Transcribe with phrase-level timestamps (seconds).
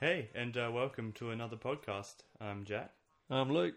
[0.00, 2.16] Hey, and uh, welcome to another podcast.
[2.40, 2.90] I'm Jack,
[3.28, 3.74] I'm Luke.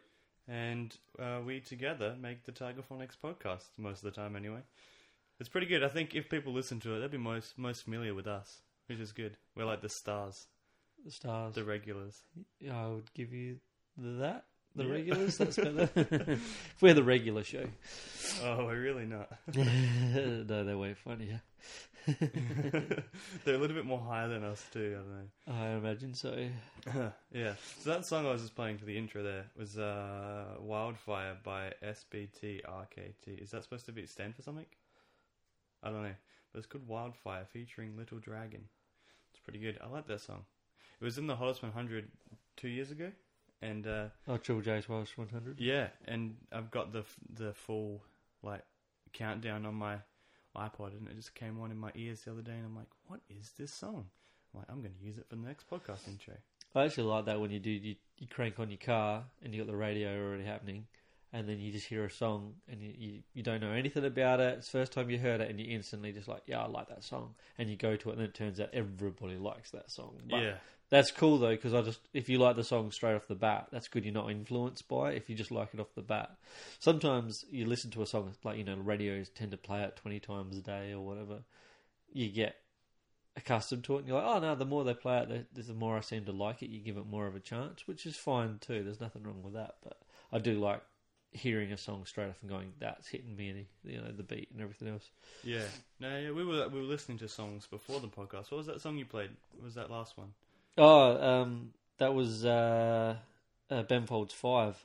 [0.48, 4.62] and uh, we together make the Tigerphonics podcast most of the time, anyway.
[5.40, 5.84] It's pretty good.
[5.84, 9.00] I think if people listen to it, they'll be most most familiar with us, which
[9.00, 9.38] is good.
[9.56, 10.48] We're like the stars,
[11.06, 11.56] The stars.
[11.56, 12.22] the regulars.
[12.72, 13.58] I would give you
[13.98, 14.46] that.
[14.76, 15.38] The regulars.
[15.38, 15.90] That's better.
[16.82, 17.66] We're the regular show.
[18.44, 19.30] Oh, we're really not.
[19.56, 21.42] no, they're way funnier.
[22.06, 24.98] They're a little bit more higher than us too.
[24.98, 25.64] I don't know.
[25.64, 26.48] I imagine so.
[27.32, 27.54] yeah.
[27.80, 31.74] So that song I was just playing for the intro there was uh, "Wildfire" by
[31.84, 33.42] SBTRKT.
[33.42, 34.66] Is that supposed to be stand for something?
[35.84, 36.16] I don't know,
[36.52, 38.64] but it's called "Wildfire" featuring Little Dragon.
[39.32, 39.78] It's pretty good.
[39.84, 40.46] I like that song.
[41.00, 42.08] It was in the Hottest 100
[42.56, 43.12] two years ago,
[43.64, 45.60] and uh, Oh, Triple J's Welsh 100.
[45.60, 48.04] yeah, and I've got the the full
[48.42, 48.64] like
[49.14, 49.98] countdown on my
[50.56, 52.90] iPod, and it just came on in my ears the other day, and I'm like,
[53.08, 54.06] "What is this song?"
[54.54, 56.36] I'm like, "I'm going to use it for the next podcast intro."
[56.76, 59.62] I actually like that when you do you, you crank on your car and you
[59.62, 60.86] got the radio already happening,
[61.32, 64.40] and then you just hear a song and you, you, you don't know anything about
[64.40, 64.58] it.
[64.60, 66.90] It's the first time you heard it, and you instantly just like, yeah, I like
[66.90, 69.90] that song, and you go to it, and then it turns out everybody likes that
[69.92, 70.16] song.
[70.30, 70.54] But yeah,
[70.94, 73.70] That's cool though, because I just if you like the song straight off the bat,
[73.72, 74.06] that's good.
[74.06, 76.38] You're not influenced by it if you just like it off the bat.
[76.78, 80.20] Sometimes you listen to a song like you know radios tend to play it twenty
[80.20, 81.40] times a day or whatever.
[82.12, 82.58] You get
[83.36, 85.74] accustomed to it, and you're like, oh no, the more they play it, the, the
[85.74, 86.70] more I seem to like it.
[86.70, 88.84] You give it more of a chance, which is fine too.
[88.84, 89.78] There's nothing wrong with that.
[89.84, 89.98] But
[90.32, 90.84] I do like
[91.32, 94.62] hearing a song straight off and going, that's hitting me, you know the beat and
[94.62, 95.10] everything else.
[95.44, 95.66] yeah.
[96.00, 98.52] No, yeah, we were we were listening to songs before the podcast.
[98.52, 99.32] What was that song you played?
[99.54, 100.34] What was that last one?
[100.78, 101.70] Oh, um,
[102.00, 103.16] that was uh,
[103.70, 104.84] uh, Ben Folds Five.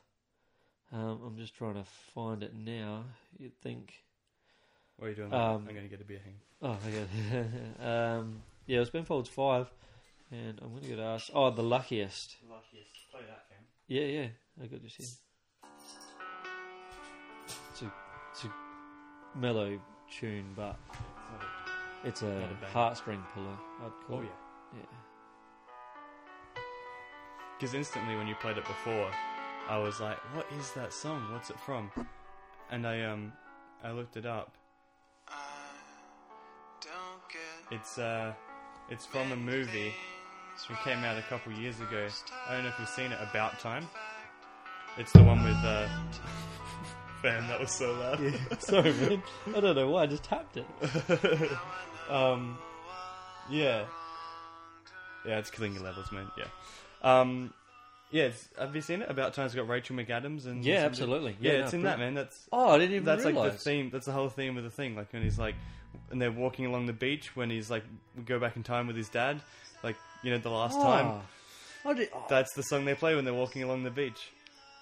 [0.92, 1.84] Um, I'm just trying to
[2.14, 3.04] find it now.
[3.38, 3.92] You'd think.
[4.96, 5.32] What are you doing?
[5.32, 6.34] Um, I'm going to get a beer hang.
[6.60, 7.46] Oh, okay.
[7.82, 9.70] um, yeah, it was Ben Folds Five,
[10.30, 11.30] and I'm going to get asked.
[11.34, 12.36] Oh, the luckiest.
[12.50, 12.90] Luckiest.
[13.10, 13.66] Play that game.
[13.86, 14.28] Yeah, yeah.
[14.62, 15.06] I got this here.
[17.70, 17.92] It's a,
[18.32, 19.80] it's a mellow
[20.18, 20.76] tune, but
[22.04, 22.72] it's a Not a banger.
[22.74, 23.56] heartstring puller.
[23.84, 24.24] I'd call Oh it.
[24.74, 24.80] yeah.
[24.80, 24.86] Yeah.
[27.58, 29.10] Because instantly when you played it before,
[29.68, 31.32] I was like, "What is that song?
[31.32, 31.90] What's it from?"
[32.70, 33.32] And I um,
[33.82, 34.52] I looked it up.
[37.70, 38.32] It's uh,
[38.88, 39.92] it's from a movie.
[40.70, 42.08] It came out a couple years ago.
[42.48, 43.18] I don't know if you've seen it.
[43.20, 43.88] About Time.
[44.96, 45.88] It's the one with uh.
[47.22, 48.20] Fam, that was so loud.
[48.60, 49.22] Sorry, man.
[49.56, 50.02] I don't know why.
[50.04, 50.66] I just tapped it.
[52.08, 52.56] um,
[53.50, 53.84] yeah,
[55.26, 56.28] yeah, it's killing your levels, man.
[56.38, 56.44] Yeah,
[57.02, 57.52] um,
[58.10, 58.24] yeah.
[58.24, 59.10] It's, have you seen it?
[59.10, 61.36] About Time's got Rachel McAdams and Yeah, somebody- absolutely.
[61.40, 62.14] Yeah, Yeah, it's no, in that brilliant.
[62.16, 62.24] man.
[62.24, 63.52] That's Oh, I didn't even that's like realize.
[63.52, 63.90] the theme.
[63.90, 64.96] That's the whole theme of the thing.
[64.96, 65.54] Like when he's like,
[66.10, 67.84] and they're walking along the beach when he's like,
[68.16, 69.40] we go back in time with his dad.
[69.82, 71.20] Like you know, the last time.
[71.84, 74.30] I, did, oh, That's the song they play when they're walking along the beach.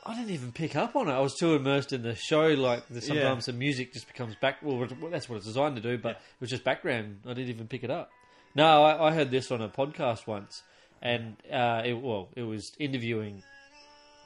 [0.05, 1.13] I didn't even pick up on it.
[1.13, 2.47] I was too immersed in the show.
[2.49, 4.59] Like the, sometimes the music just becomes back.
[4.63, 7.21] Well, that's what it's designed to do, but it was just background.
[7.27, 8.11] I didn't even pick it up.
[8.55, 10.63] No, I, I heard this on a podcast once,
[11.03, 13.43] and uh, it, well, it was interviewing,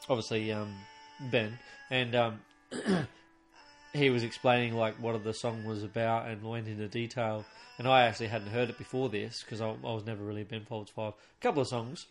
[0.09, 0.75] obviously um,
[1.31, 1.59] Ben,
[1.91, 2.41] and um,
[3.93, 7.45] he was explaining like what the song was about and went into detail.
[7.79, 10.67] And I actually hadn't heard it before this because I, I was never really Ben
[10.67, 11.15] Folds Five.
[11.15, 12.07] A couple of songs,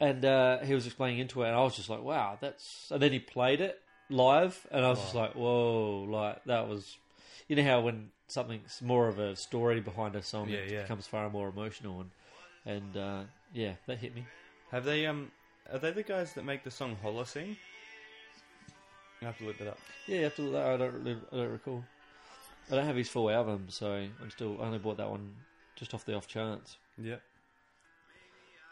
[0.00, 3.00] and uh, he was explaining into it, and I was just like, "Wow, that's." And
[3.00, 3.80] then he played it
[4.10, 6.96] live, and I was just like, "Whoa!" Like that was,
[7.48, 10.82] you know how when something's more of a story behind a song, Yeah, it yeah.
[10.82, 12.10] becomes far more emotional, and
[12.66, 14.26] and uh, yeah, that hit me.
[14.70, 15.30] Have they um?
[15.72, 17.56] Are they the guys that make the song Holocene?
[19.20, 19.78] I have to look that up.
[20.06, 20.66] Yeah, you have to look that.
[20.66, 21.84] I don't, really, I don't recall.
[22.70, 24.58] I don't have his full album, so I'm still.
[24.60, 25.32] I only bought that one
[25.76, 26.76] just off the off chance.
[26.98, 27.16] Yeah.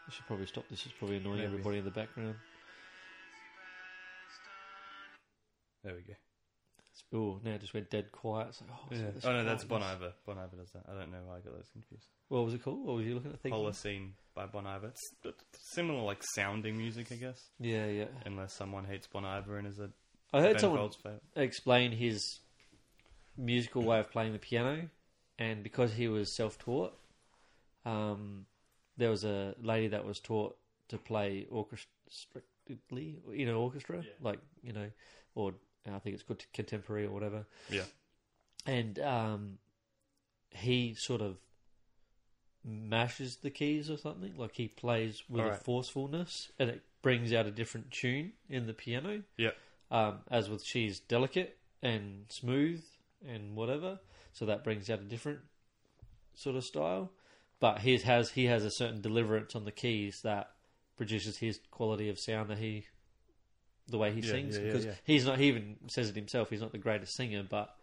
[0.07, 0.65] I should probably stop.
[0.69, 1.47] This is probably annoying Maybe.
[1.47, 2.35] everybody in the background.
[5.83, 6.13] There we go.
[7.11, 8.49] It's, oh, now it just went dead quiet.
[8.49, 9.29] It's like, oh, Yeah.
[9.29, 10.03] Oh no, that's Bon quietness.
[10.03, 10.13] Iver.
[10.25, 10.83] Bon Iver does that.
[10.89, 12.07] I don't know why I got those confused.
[12.29, 12.85] What was it called?
[12.85, 13.39] What was you looking at?
[13.41, 13.61] Thinking?
[13.61, 14.87] Holocene by Bon Iver.
[14.87, 17.49] It's it's similar, like sounding music, I guess.
[17.59, 18.05] Yeah, yeah.
[18.25, 19.89] Unless someone hates Bon Iver and is a
[20.33, 20.97] I heard Ben someone Folds
[21.35, 22.39] explain his
[23.37, 24.89] musical way of playing the piano,
[25.37, 26.93] and because he was self-taught,
[27.85, 28.45] um,
[28.97, 30.55] there was a lady that was taught
[30.89, 34.89] to play orchestrally in an orchestra, like you know,
[35.35, 35.53] or
[35.87, 37.45] I think it's good contemporary or whatever.
[37.69, 37.83] Yeah.
[38.65, 39.57] And um,
[40.49, 41.37] he sort of
[42.63, 47.47] mashes the keys or something, like he plays with a forcefulness, and it brings out
[47.47, 49.23] a different tune in the piano.
[49.37, 49.51] Yeah.
[49.89, 52.83] Um, as with she's delicate and smooth
[53.27, 53.99] and whatever,
[54.31, 55.39] so that brings out a different
[56.33, 57.11] sort of style.
[57.59, 60.51] But he has he has a certain deliverance on the keys that
[60.97, 62.85] produces his quality of sound that he,
[63.91, 64.57] the way he Yeah, sings.
[64.57, 64.93] yeah, because yeah.
[65.03, 65.37] he's not.
[65.39, 66.49] He even says it himself.
[66.49, 67.75] He's not the greatest singer, but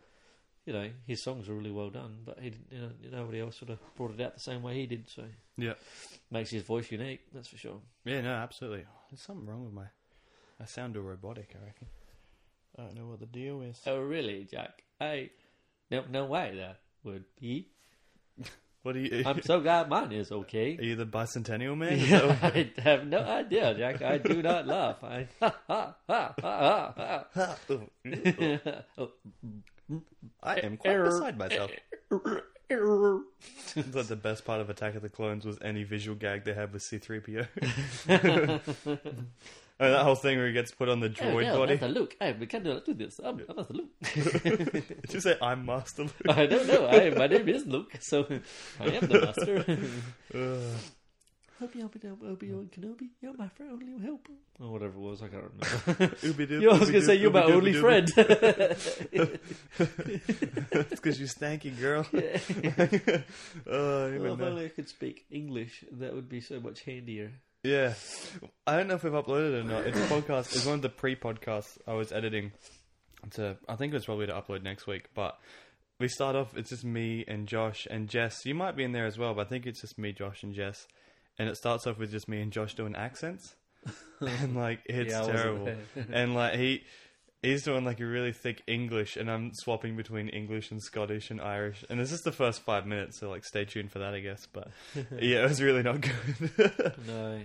[0.67, 2.19] you know his songs are really well done.
[2.25, 4.75] But he, didn't- you know, nobody else sort of brought it out the same way
[4.75, 5.09] he did.
[5.09, 5.25] So
[5.57, 5.75] Yeah.
[6.31, 7.21] makes his voice unique.
[7.33, 7.81] That's for sure.
[8.05, 8.85] Yeah, no, absolutely.
[9.11, 9.87] There's something wrong with my.
[10.61, 11.55] I sound too robotic.
[11.61, 11.87] I reckon.
[12.79, 13.81] I don't know what the deal is.
[13.87, 14.83] Oh, really, Jack?
[15.01, 15.31] Hey,
[15.91, 17.69] no, no way that would be.
[18.83, 19.23] What are you?
[19.27, 20.77] I'm so glad mine is okay.
[20.79, 21.99] Are you the bicentennial man?
[22.09, 24.03] That I have no idea, Jack.
[24.03, 25.03] I do not laugh.
[25.03, 25.29] I
[30.43, 31.05] I am quite Error.
[31.11, 31.71] beside myself.
[32.71, 33.21] error.
[33.77, 36.73] Like the best part of Attack of the Clones was any visual gag they had
[36.73, 37.47] with C-3PO.
[39.81, 41.73] and that whole thing where he gets put on the Oh, droid no, body.
[41.75, 42.17] Master Luke.
[42.21, 43.21] I cannot do this.
[43.23, 43.91] Um, I'm Master Luke.
[45.03, 46.15] Did you say I'm Master Luke?
[46.29, 46.87] I don't know.
[46.87, 48.27] I, my name is Luke, so
[48.81, 49.65] I am the master.
[50.35, 50.81] Ugh.
[51.61, 54.31] Obi Obi Obi Obi Kenobi, you're my friend, only helper,
[54.61, 55.23] or whatever it was.
[55.23, 55.67] I can't remember.
[56.23, 58.09] Ooby-doob, you I was gonna say you're my only friend.
[59.81, 62.07] It's because you stanky girl.
[62.13, 62.39] Yeah.
[63.67, 67.33] oh, Well, if only I could speak English, that would be so much handier.
[67.65, 67.95] Yeah,
[68.67, 69.87] I don't know if we've uploaded it or not.
[69.87, 70.55] It's a podcast.
[70.55, 72.53] It's one of the pre-podcasts I was editing.
[73.33, 75.37] To I think it was probably to upload next week, but
[75.99, 76.57] we start off.
[76.57, 78.47] It's just me and Josh and Jess.
[78.47, 80.55] You might be in there as well, but I think it's just me, Josh, and
[80.55, 80.87] Jess.
[81.37, 83.55] And it starts off with just me and Josh doing accents,
[84.21, 85.65] and like it's Yeah, I wasn't terrible.
[85.65, 85.77] there.
[86.13, 86.85] and like he.
[87.43, 91.41] He's doing like a really thick English, and I'm swapping between English and Scottish and
[91.41, 91.85] Irish.
[91.89, 94.47] And this is the first five minutes, so like stay tuned for that, I guess.
[94.53, 94.69] But
[95.21, 96.93] yeah, it was really not good.
[97.07, 97.41] No.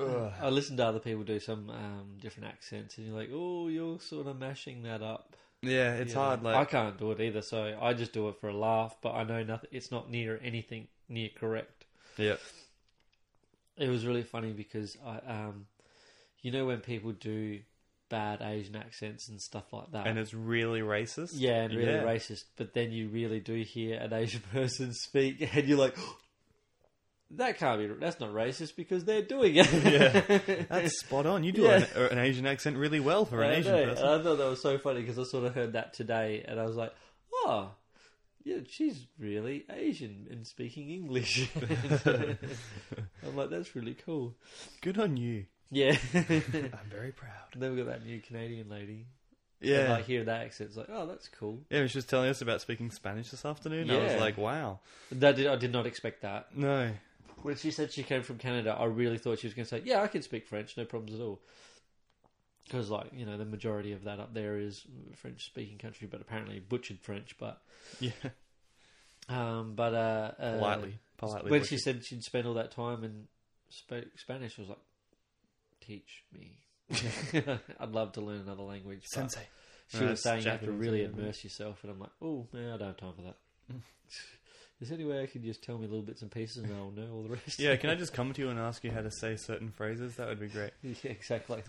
[0.00, 0.32] Ugh.
[0.40, 4.00] I listen to other people do some um, different accents, and you're like, oh, you're
[4.00, 5.36] sort of mashing that up.
[5.60, 6.42] Yeah, it's know, hard.
[6.42, 8.96] Like I can't do it either, so I just do it for a laugh.
[9.00, 9.68] But I know nothing.
[9.70, 11.84] It's not near anything near correct.
[12.16, 12.36] yeah,
[13.76, 15.66] It was really funny because I, um,
[16.40, 17.60] you know, when people do
[18.12, 21.30] bad Asian accents and stuff like that, and it's really racist.
[21.34, 22.04] yeah, and really Yeah.
[22.04, 22.44] racist.
[22.56, 25.96] But then you really do hear an Asian person speak, and you're like,
[27.32, 27.86] that can't be.
[27.98, 29.72] That's not racist because they're doing it.
[29.84, 30.64] Yeah.
[30.68, 31.42] That's spot on.
[31.44, 31.76] You do Yeah.
[31.78, 34.04] an, uh, an Asian accent really well for an I Asian know, person.
[34.06, 36.60] and I thought that was so funny because I sort of heard that today, and
[36.60, 36.92] I was like,
[37.32, 37.72] oh.
[38.44, 41.48] Yeah, she's really Asian and speaking English.
[43.24, 44.34] I'm like, that's really cool.
[44.80, 45.44] Good on you.
[45.74, 45.96] Yeah.
[46.14, 47.32] I'm very proud.
[47.56, 49.06] then we got that new Canadian lady.
[49.60, 49.78] Yeah.
[49.78, 51.60] And like hear that accent, it's like, oh, that's cool.
[51.70, 53.88] yeah, she was telling us about speaking Spanish this afternoon.
[53.90, 54.80] And I was like, wow.
[55.12, 56.54] That did, I did not expect that.
[56.56, 56.90] No.
[57.42, 59.82] When she said she came from Canada, I really thought she was going to say,
[59.84, 61.40] "Yeah, I can speak French, no problems at all."
[62.64, 64.84] Because, like, you know, the majority of that up there is
[65.16, 67.34] French-speaking country, but apparently butchered French.
[67.40, 67.60] But,
[68.00, 68.10] Yeah.
[69.28, 70.98] um, but uh, uh, Politely.
[71.18, 71.50] Politely.
[71.50, 71.68] when butchered.
[71.68, 73.26] she said she'd spend all that time and
[73.70, 74.78] spoke Spanish, I was like,
[75.86, 76.58] "Teach me."
[77.80, 79.00] I'd love to learn another language.
[79.02, 79.40] but Sensei.
[79.88, 81.08] She No, was it's saying you have to Japanese, really yeah.
[81.08, 83.36] immerse yourself, and I'm like, "Oh, man, I don't have time for that.
[84.80, 86.90] Is there any way I can just tell me little bits and pieces and I'll
[86.90, 87.60] know all the rest?
[87.60, 90.16] Yeah, can I just come to you and ask you how to say certain phrases?
[90.16, 90.72] That would be great.
[90.82, 91.62] Yeah, exactly.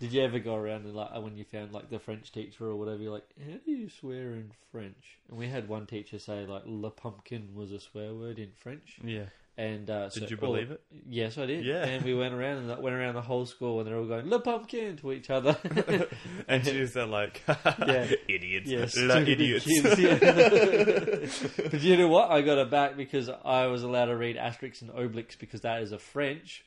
[0.00, 2.76] Did you ever go around and like when you found like the French teacher or
[2.76, 3.02] whatever?
[3.02, 5.18] You're like, how do you swear in French?
[5.28, 8.98] And we had one teacher say like "le pumpkin" was a swear word in French.
[9.02, 9.26] Yeah.
[9.56, 10.82] And uh, Did so you all- believe it?
[11.08, 11.64] Yes, I did.
[11.64, 11.84] Yeah.
[11.86, 14.40] And we went around and went around the whole school, and they're all going "le
[14.40, 15.56] pumpkin" to each other.
[16.48, 18.10] And she said like, Yeah.
[18.28, 18.68] idiots.
[18.96, 19.64] Yeah, La idiots.
[19.64, 20.18] kids, yeah.
[21.70, 22.30] but you know what?
[22.32, 25.82] I got it back because I was allowed to read Asterix and Obelix because that
[25.82, 26.64] is a French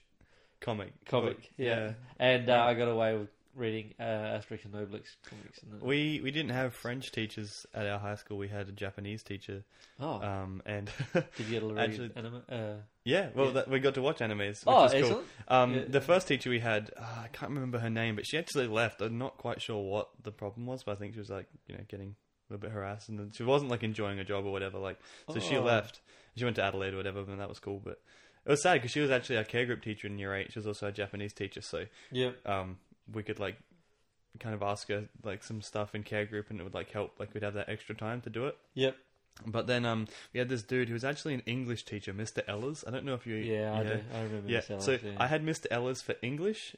[0.61, 0.93] Comic.
[1.05, 1.51] comic.
[1.57, 5.59] Yeah, and uh, I got away with reading uh, Asterix and Obelix comics.
[5.63, 8.37] And We we didn't have French teachers at our high school.
[8.37, 9.63] We had a Japanese teacher,
[9.99, 12.43] oh, um, and did you get a read actually- anime?
[12.49, 12.73] Uh,
[13.03, 13.51] yeah, well, Yeah.
[13.53, 15.01] That, we got to watch animes, which oh, was cool.
[15.01, 15.27] excellent.
[15.47, 15.83] Um, Yeah.
[15.87, 19.01] The first teacher we had, uh, I can't remember her name, but she actually left.
[19.01, 21.75] I'm not quite sure what the problem was, but I think she was like, you
[21.75, 22.15] know, getting
[22.49, 24.77] a little bit harassed, and then she wasn't like enjoying her job or whatever.
[24.77, 24.99] Like,
[25.33, 25.63] so she Oh.
[25.63, 25.99] left.
[26.35, 27.81] She went to Adelaide or whatever, and that was cool.
[27.83, 27.99] But
[28.45, 30.51] it was sad because she was actually our care group teacher in year eight.
[30.53, 32.45] She was also a Japanese teacher, so Yep.
[32.47, 32.77] um,
[33.13, 33.57] we could like
[34.39, 37.19] kind of ask her like some stuff in care group, and it would like help.
[37.19, 38.57] Like we'd have that extra time to do it.
[38.75, 38.95] Yep.
[39.45, 42.41] But then um, we had this dude who was actually an English teacher, Mr.
[42.47, 42.83] Ellis.
[42.87, 43.99] I don't know if you Yeah, I do.
[44.15, 44.49] I remember.
[44.49, 44.61] yeah.
[44.67, 45.11] Ellis, So yeah.
[45.17, 45.67] I had Mr.
[45.69, 46.75] Ellis for English,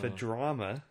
[0.00, 0.10] for Oh.
[0.10, 0.84] drama,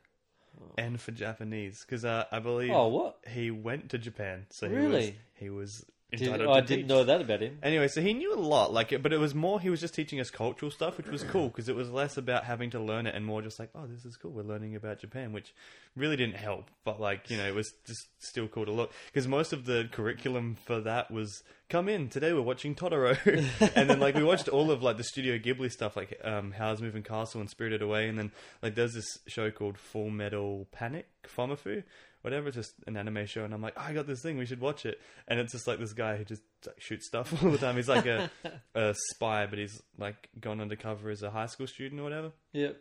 [0.60, 0.72] Oh.
[0.78, 3.20] and for Japanese because uh, I believe Oh, what?
[3.28, 4.46] he went to Japan.
[4.52, 5.16] So he was Really?
[5.36, 6.86] he was Did- entitled I didn't teach.
[6.88, 7.60] know that about him.
[7.62, 10.20] Anyway, so he knew a lot, like, but it was more he was just teaching
[10.22, 13.14] us cultural stuff, which was cool because it was less about having to learn it
[13.16, 14.32] and more just like, oh, this is cool.
[14.32, 15.54] We're learning about Japan, which
[15.98, 19.28] really didn't help, but like, you know, it was just still cool to look because
[19.28, 22.32] most of the curriculum for that was come in today.
[22.32, 23.18] We're watching Totoro,
[23.76, 26.82] and then like we watched all of like the Studio Ghibli stuff, like um, Howl's
[26.82, 31.08] Moving Castle and Spirited Away, and then like there's this show called Full Metal Panic,
[31.26, 31.84] Fumoffu.
[32.28, 34.60] Whatever, just an anime show, and I'm like, oh, I got this thing, we should
[34.60, 35.00] watch it.
[35.30, 37.78] And it's just like this guy who just like, shoots stuff all the time.
[37.78, 38.30] He's like a,
[38.76, 42.32] a spy, but he's like gone undercover as a high school student or whatever.
[42.52, 42.76] Yep.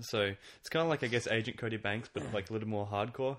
[0.00, 2.88] So it's kind of like I guess Agent Cody Banks, but like a little more
[2.88, 3.36] hardcore.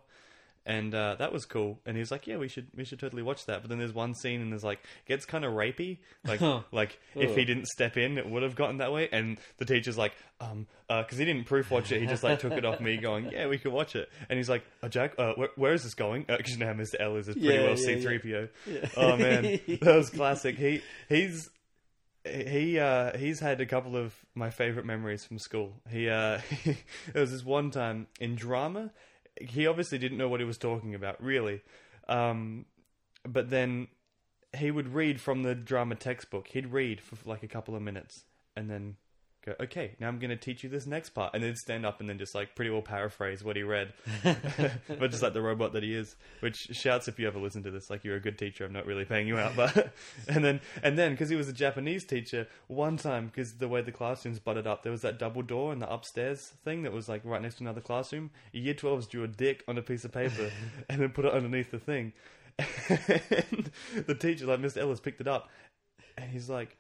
[0.65, 1.79] And uh, that was cool.
[1.85, 4.13] And he's like, "Yeah, we should we should totally watch that." But then there's one
[4.13, 5.97] scene, and there's like gets kind of rapey.
[6.25, 7.45] Like like if he Oh.
[7.45, 9.09] didn't step in, it would have gotten that way.
[9.11, 12.51] And the teacher's like, um, because he didn't proof watch it, he just like took
[12.53, 15.33] it off me, going, "Yeah, we could watch it." And he's like, oh, "Jack, uh,
[15.35, 16.99] where, where is this going?" Because you know Mr.
[16.99, 18.47] L is pretty Yeah, well C three PO.
[18.97, 20.55] Oh man, that was classic.
[20.57, 21.49] He he's
[22.25, 25.73] he uh he's had a couple of my favorite memories from school.
[25.89, 26.75] He uh there
[27.21, 28.91] was this one time in drama.
[29.39, 31.61] He obviously didn't know what he was talking about, really.
[32.07, 32.65] Um
[33.27, 33.87] but then
[34.57, 36.47] he would read from the drama textbook.
[36.47, 38.97] He'd read for like a couple of minutes and then
[39.49, 41.99] go, "Okay, now I'm going to teach you this next part." And then stand up
[41.99, 43.93] and then just like pretty well paraphrase what he read.
[44.23, 47.71] but just like the robot that he is, which shouts if you ever listen to
[47.71, 48.65] this like you're a good teacher.
[48.65, 49.93] I'm not really paying you out, but
[50.27, 53.81] and then and then because he was a Japanese teacher, one time because the way
[53.81, 57.09] the classrooms butted up, there was that double door in the upstairs thing that was
[57.09, 58.31] like right next to another classroom.
[58.51, 60.51] Year 12s drew a dick on a piece of paper
[60.89, 62.13] and then put it underneath the thing.
[62.89, 63.71] And
[64.05, 64.77] the teacher, like Mr.
[64.77, 65.49] Ellis, picked it up,
[66.17, 66.75] and he's like,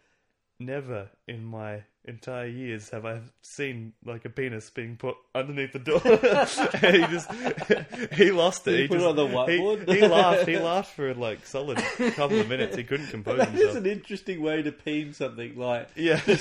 [0.59, 5.79] "Never in my entire years have I seen like a penis being put underneath the
[5.79, 5.99] door."
[6.91, 7.31] he just
[8.13, 8.71] he lost it.
[8.71, 9.87] Did he put it on the whiteboard?
[9.93, 10.47] He, laughed.
[10.47, 11.77] He laughed for like solid
[12.15, 12.75] couple of minutes.
[12.75, 13.55] He couldn't compose himself.
[13.55, 15.57] That is an interesting way to peen something.
[15.57, 16.35] Like, Yeah, we're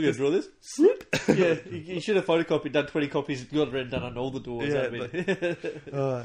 [0.00, 0.48] to draw this.
[0.60, 1.02] Slip.
[1.28, 4.40] Yeah, you, you should have photocopied, done 20 copies, got it done on all the
[4.40, 4.68] doors.
[4.72, 6.22] Yeah, that'd be- uh,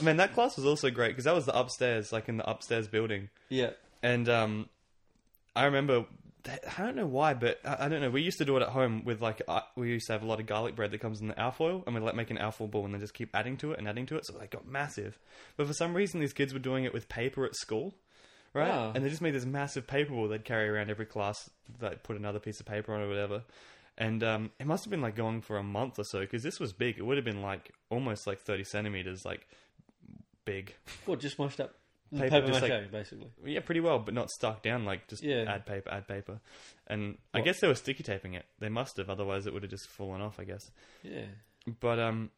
[0.00, 2.86] man, that class was also great because that was the upstairs, like in the upstairs
[2.86, 3.30] building.
[3.48, 3.70] yeah.
[4.02, 4.68] And um,
[5.56, 6.04] I remember,
[6.46, 8.10] I don't know why, but I, I don't know.
[8.10, 10.26] We used to do it at home with like uh, we used to have a
[10.26, 12.68] lot of garlic bread that comes in the alfoil, and we'd like make an alfoil
[12.68, 14.66] ball and then just keep adding to it and adding to it, so they got
[14.66, 15.18] massive.
[15.56, 17.94] But for some reason, these kids were doing it with paper at school.
[18.52, 21.50] Right, and they just made this massive paper ball they'd carry around every class.
[21.80, 23.42] They'd put another piece of paper on it or whatever,
[23.98, 26.60] and um, it must have been like going for a month or so because this
[26.60, 26.98] was big.
[26.98, 29.48] It would have been like almost like thirty centimeters, like
[30.44, 30.74] big.
[31.06, 31.74] Well, just mashed up
[32.18, 33.28] Paper, paper, just mache, like- basically.
[33.44, 34.84] Yeah, pretty well, but not stuck down.
[34.84, 35.44] Like just Yeah.
[35.48, 36.40] add paper, add paper,
[36.86, 38.44] and I guess they were sticky taping it.
[38.58, 40.38] They must have, otherwise it would have just fallen off.
[40.38, 40.70] I guess.
[41.02, 41.26] Yeah.
[41.80, 42.30] But um,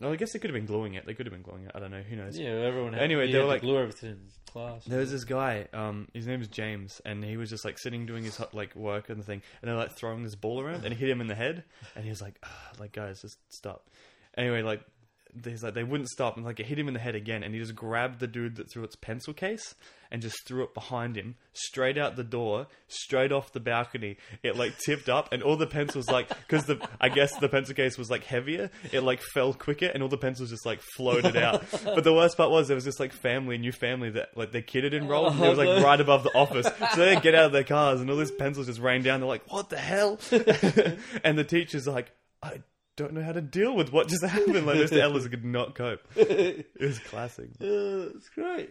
[0.00, 1.04] well, I guess they could have been gluing it.
[1.06, 1.72] They could have been gluing it.
[1.74, 2.02] I don't know.
[2.02, 2.38] Who knows?
[2.38, 4.84] Yeah, everyone had, Anyway, they were to like- glue everything in class.
[4.84, 5.66] There was this guy.
[5.72, 9.08] Um, his name was James, and he was just like sitting doing his like work
[9.10, 11.26] and the thing, and they're like throwing this ball around, and it hit him in
[11.26, 13.88] the head, and he was like, ah, like guys, just stop.
[14.36, 14.80] Anyway, like.
[15.34, 17.54] There's like they wouldn't stop and like it hit him in the head again and
[17.54, 19.74] he just grabbed the dude that threw its pencil case
[20.10, 24.16] and just threw it behind him straight out the door straight off the balcony.
[24.42, 27.74] It like tipped up and all the pencils like because the I guess the pencil
[27.74, 31.36] case was like heavier it like fell quicker and all the pencils just like floated
[31.36, 31.64] out.
[31.84, 34.62] But the worst part was there was this like family new family that like their
[34.62, 36.66] kid had enrolled and it was like oh, right above the office.
[36.94, 39.20] So they get out of their cars and all these pencils just rain down.
[39.20, 40.18] They're like what the hell?
[41.24, 42.62] And the teacher's like I
[43.00, 44.98] don't know how to deal with what just happened like Mr.
[45.00, 48.70] Ellis could not cope it was classic it's great.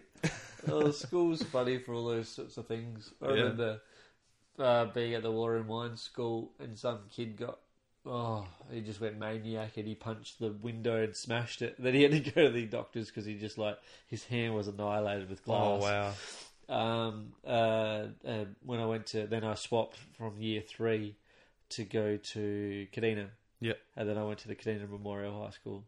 [0.67, 3.11] oh, school's funny for all those sorts of things.
[3.21, 3.31] I Yeah.
[3.33, 3.81] remember
[4.57, 7.59] uh, being at the Water and Wine School, and some kid got.
[8.05, 11.75] Oh, he just went maniac and he punched the window and smashed it.
[11.79, 14.67] Then he had to go to the doctors because he just like his hand was
[14.67, 15.81] annihilated with glass.
[15.81, 16.13] oh
[16.69, 21.15] wow um, uh, uh, when I went to, then I swapped from year three
[21.69, 23.27] to go to Kadina,
[23.59, 25.85] yeah and then I went to the Kadina Memorial High School.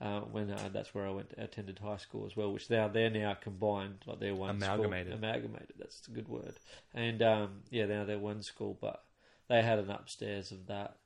[0.00, 3.10] Uh, when uh, that's where I went attended high school as well, which now they're
[3.10, 5.08] now combined, like they're one Amalgamated.
[5.14, 6.54] School, amalgamated, that's a good word.
[6.94, 9.02] And um, yeah, now they're one school, but
[9.48, 10.98] they had an upstairs of that.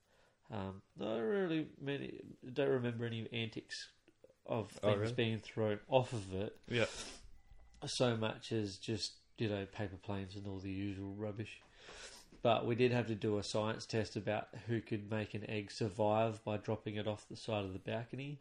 [0.51, 2.21] Um, not really many.
[2.53, 3.89] Don't remember any antics
[4.45, 5.13] of Oh, things really?
[5.15, 6.87] being thrown off of it yeah
[7.87, 11.61] so much as just you know paper planes and all the usual rubbish.
[12.43, 15.71] But we did have to do a science test about who could make an egg
[15.71, 18.41] survive by dropping it off the side of the balcony.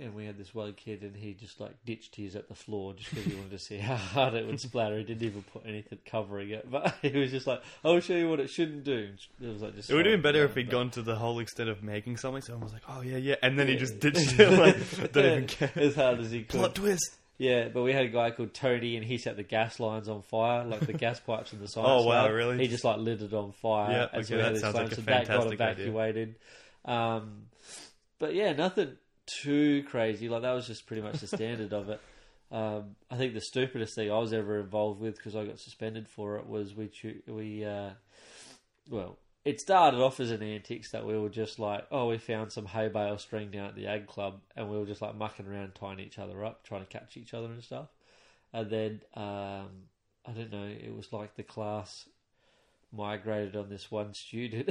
[0.00, 2.94] And we had this one kid, and he just like ditched his at the floor
[2.94, 4.96] just because he wanted to see how hard it would splatter.
[4.96, 8.30] He didn't even put anything covering it, but he was just like, "I'll show you
[8.30, 9.10] what it shouldn't do."
[9.40, 9.90] It was like just.
[9.90, 12.16] It would have been better if he he'd gone to the whole extent of making
[12.16, 12.40] something.
[12.40, 14.50] Someone was like, "Oh yeah, yeah," and then he just ditched it.
[14.58, 15.70] Like, don't even care.
[15.76, 16.58] as hard as he could.
[16.58, 17.18] Plot twist.
[17.42, 20.22] Yeah, but we had a guy called Tony, and he set the gas lines on
[20.22, 22.56] fire, like the gas pipes in the science Oh, wow, really?
[22.58, 23.90] He just like lit it on fire.
[23.90, 26.36] Yeah, and so we had that sounds like a so that got fantastic evacuated.
[26.84, 27.46] Um,
[28.20, 28.96] but yeah, nothing
[29.26, 30.28] too crazy.
[30.28, 32.00] Like that was just pretty much the standard of it.
[32.52, 36.08] Um, I think the stupidest thing I was ever involved with because I got suspended
[36.08, 36.92] for it was we
[37.26, 37.90] we uh,
[38.88, 42.52] well it started off as an antics that we were just like oh we found
[42.52, 45.46] some hay bale string down at the ag club and we were just like mucking
[45.46, 47.88] around tying each other up trying to catch each other and stuff
[48.52, 49.68] and then um,
[50.26, 52.08] I don't know it was like the class
[52.92, 54.70] migrated on this one student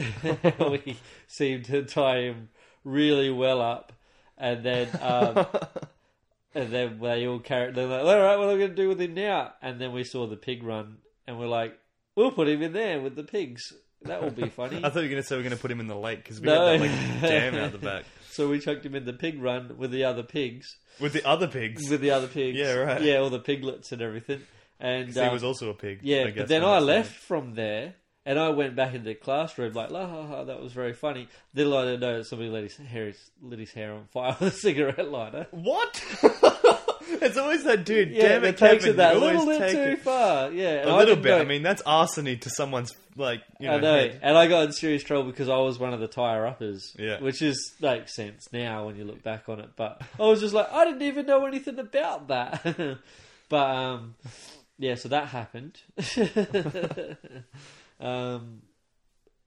[0.59, 0.97] we
[1.27, 2.49] seemed to tie him
[2.83, 3.93] really well up
[4.37, 5.45] and then um,
[6.55, 7.75] and then they all carried.
[7.75, 9.93] They're like, "All right, what are we going to do with him now?" And then
[9.93, 10.97] we saw the pig run,
[11.27, 11.77] and we're like,
[12.15, 13.73] "We'll put him in there with the pigs.
[14.03, 15.71] That will be funny." I thought you were going to say we're going to put
[15.71, 16.67] him in the lake because we No.
[16.71, 19.77] had that like dam out the back so we chucked him in the pig run
[19.77, 21.89] with the other pigs, with the other pigs.
[21.89, 22.57] with the other pigs.
[22.57, 23.01] Yeah, right.
[23.01, 24.41] Yeah, all the piglets and everything.
[24.79, 25.99] And 'Cause he um, was also a pig.
[26.01, 27.93] Yeah, I but then I left from there
[28.25, 31.27] and I went back into the classroom like, la ha ha, that was very funny.
[31.53, 34.53] Little I didn't know that somebody lit his hair, lit his hair on fire with
[34.53, 35.45] a cigarette lighter.
[35.51, 36.03] What?
[37.21, 38.11] it's always that dude.
[38.11, 39.99] Yeah, Damn it it, takes Kevin, it that you little bit take too it.
[40.01, 40.51] far.
[40.51, 41.29] Yeah, and A I little didn't bit.
[41.29, 43.75] know- I mean, that's arsony to someone's like you know.
[43.75, 44.19] I know, head.
[44.23, 46.95] and I got in serious trouble because I was one of the tire uppers.
[46.97, 47.19] Yeah.
[47.19, 49.69] which is makes sense now when you look back on it.
[49.75, 52.63] But I was just like, I didn't even know anything about that.
[53.49, 54.15] but um,
[54.79, 55.79] yeah, so that happened.
[57.99, 58.61] um,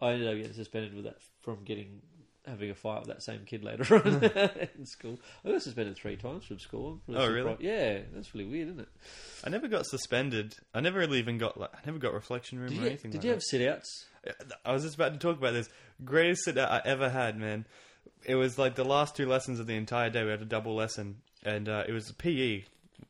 [0.00, 2.00] I ended up getting suspended with that from getting
[2.46, 4.22] having a fight with that same kid later on
[4.78, 5.18] in school.
[5.44, 7.00] I got suspended three times from school.
[7.08, 7.56] Oh, really?
[7.60, 8.88] Yeah, that's really weird, isn't it?
[9.44, 10.54] I never got suspended.
[10.74, 11.70] I never really even got like.
[11.74, 13.10] I never got reflection room Did or you, anything.
[13.10, 13.34] did like you that.
[13.36, 14.06] have sit outs?
[14.64, 15.68] I was just about to talk about this.
[16.04, 17.66] Greatest sit out I ever had, man.
[18.24, 20.25] It was like the last two lessons of the entire day.
[20.25, 22.64] We had a double lesson, and uh, it was PE,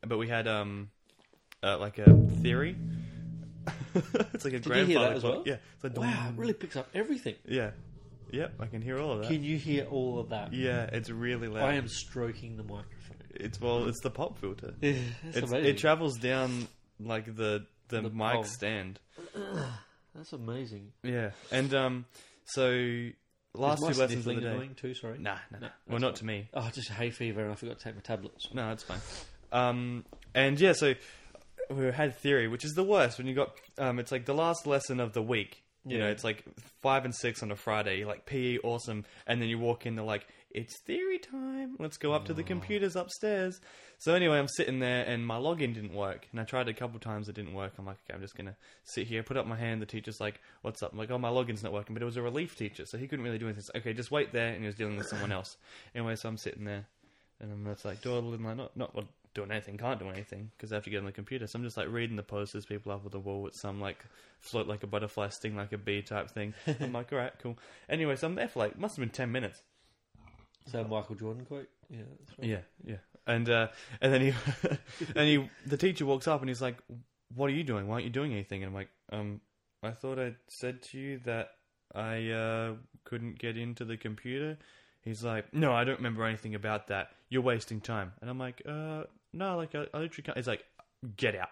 [0.05, 0.89] but we had um,
[1.63, 2.75] uh, like a theory.
[3.95, 5.33] it's like a Did you hear grandfather that as clock.
[5.35, 5.43] well?
[5.45, 5.55] Yeah.
[5.75, 7.35] It's like Wow, it really picks up everything.
[7.45, 7.71] Yeah.
[8.35, 8.53] Yep.
[8.59, 9.27] I can hear all of that.
[9.29, 10.53] Can you hear all of that?
[10.53, 11.63] Yeah, it's really loud.
[11.63, 13.17] I am stroking the microphone.
[13.33, 14.73] It's well, it's the pop filter.
[14.81, 15.65] That's It's, amazing.
[15.69, 16.67] it travels down
[16.99, 18.43] like the the, The mic pole.
[18.43, 18.99] stand.
[20.15, 20.91] That's amazing.
[21.03, 22.05] Yeah, and um,
[22.45, 23.09] so
[23.53, 24.47] last Is my two lessons of the day.
[24.47, 24.93] annoying too?
[24.93, 25.17] Sorry.
[25.17, 25.67] Nah, nah, nah.
[25.67, 26.49] No, well, that's not to me.
[26.53, 28.47] Oh, just hay fever, and I forgot to take my tablets.
[28.53, 28.99] No, it's fine.
[29.51, 30.93] Um, and yeah, so
[31.69, 33.55] we had theory, which is the worst when you got.
[33.77, 35.61] Um, it's like the last lesson of the week.
[35.87, 36.43] You know, it's like
[36.81, 37.99] five and six on a Friday.
[37.99, 41.75] You're like PE, awesome, and then you walk in, they're like, "It's theory time.
[41.77, 42.45] Let's go up to the oh.
[42.45, 43.61] computers upstairs."
[43.99, 46.99] So anyway, I'm sitting there, and my login didn't work, and I tried a couple
[46.99, 47.29] times.
[47.29, 47.73] It didn't work.
[47.77, 49.79] I'm like, okay, I'm just gonna sit here, put up my hand.
[49.79, 52.17] The teacher's like, "What's up?" I'm like, "Oh, my login's not working," but it was
[52.17, 53.63] a relief teacher, so he couldn't really do anything.
[53.63, 55.57] So, okay, just wait there, and he was dealing with someone else.
[55.93, 56.87] Anyway, so I'm sitting there,
[57.39, 58.95] and I'm just like dawdling, like not not
[59.35, 61.45] doing anything, can't do anything because I have to get on the computer.
[61.45, 64.03] So I'm just like reading the posters, people up on the wall with some like
[64.39, 66.55] float like a butterfly, sting like a bee type thing.
[66.79, 67.57] I'm like, all right, cool.
[67.87, 69.61] Anyway, so I'm there for like must have been ten minutes.
[70.71, 71.69] So Michael Jordan quote.
[71.89, 72.47] Yeah, that's right.
[72.47, 72.95] Yeah, yeah.
[73.27, 73.67] And uh,
[74.01, 74.33] and then he
[75.15, 76.77] and he the teacher walks up and he's like,
[77.35, 77.87] "What are you doing?
[77.87, 79.41] Why aren't you doing anything?" And I'm like, "Um,
[79.83, 81.51] I thought I said to you that
[81.93, 84.57] I uh, couldn't get into the computer."
[85.03, 87.09] He's like, "No, I don't remember anything about that.
[87.29, 89.03] You're wasting time." And I'm like, "Uh,
[89.35, 90.63] no, like I, I literally can't." He's like,
[91.17, 91.49] "Get out."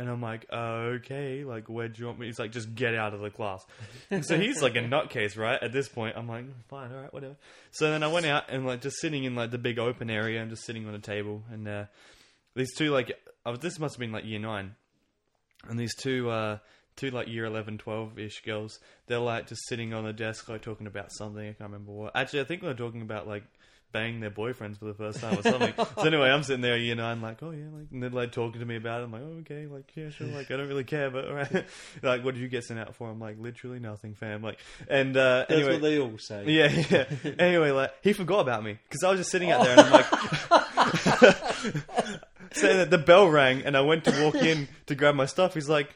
[0.00, 2.24] And I'm like, okay, like, where do you want me?
[2.24, 3.66] He's like, just get out of the class.
[4.10, 5.62] And so he's like a nutcase, right?
[5.62, 7.36] At this point, I'm like, fine, all right, whatever.
[7.70, 10.40] So then I went out and like just sitting in like the big open area
[10.40, 11.42] and just sitting on a table.
[11.52, 11.84] And uh,
[12.56, 13.12] these two, like,
[13.44, 14.74] I was, this must have been like year nine.
[15.68, 16.58] And these two, uh,
[16.96, 20.62] two like year 11, 12 ish girls, they're like just sitting on the desk, like
[20.62, 21.42] talking about something.
[21.42, 22.16] I can't remember what.
[22.16, 23.44] Actually, I think they're talking about like
[23.92, 25.74] banging their boyfriends for the first time or something.
[25.76, 28.32] so anyway, I'm sitting there, you know, I'm like, oh yeah, like, and they're like
[28.32, 29.04] talking to me about it.
[29.04, 31.64] I'm like, oh, okay, like, yeah, sure, like, I don't really care, but all right.
[32.02, 33.08] like, what did you get sent out for?
[33.08, 34.42] I'm like, literally nothing, fam.
[34.42, 36.44] Like, and uh, That's anyway, what they all say.
[36.46, 37.04] yeah, yeah.
[37.38, 39.92] Anyway, like he forgot about me because I was just sitting out there, and I'm
[39.92, 40.06] like,
[42.52, 45.54] saying that the bell rang, and I went to walk in to grab my stuff.
[45.54, 45.94] He's like,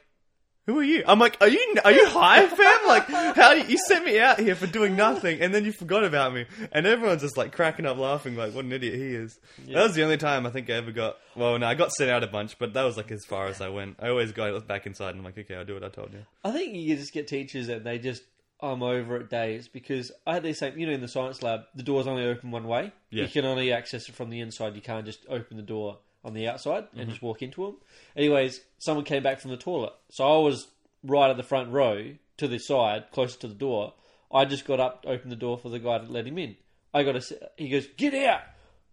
[0.66, 2.86] "Who are you?" I'm like, "Are you are you high, fam?
[2.86, 5.72] Like, how do you, you sent me out here for doing nothing, and then you
[5.72, 9.14] forgot about me?" And everyone's just like cracking up laughing, like, "What an idiot he
[9.14, 11.18] is." That was the only time I think I ever got.
[11.36, 13.60] Well, no, I got sent out a bunch, but that was like as far as
[13.60, 13.96] I went.
[14.00, 16.24] I always got back inside, and I'm like, "Okay, I'll do what I told you."
[16.44, 18.22] I think you just get teachers and they just
[18.60, 20.78] I'm over it days because I had the same.
[20.78, 22.92] You know, in the science lab, the door's only open one way.
[23.10, 23.24] Yeah.
[23.24, 24.74] You can only access it from the inside.
[24.74, 27.00] You can't just open the door on the outside Mm-hmm.
[27.00, 27.76] and just walk into them.
[28.16, 30.68] Anyways, someone came back from the toilet, so I was
[31.02, 33.92] right at the front row to the side, closer to the door.
[34.32, 36.56] I just got up, opened the door for the guy to let him in.
[36.92, 37.22] I got a.
[37.56, 38.40] He goes, "Get out!"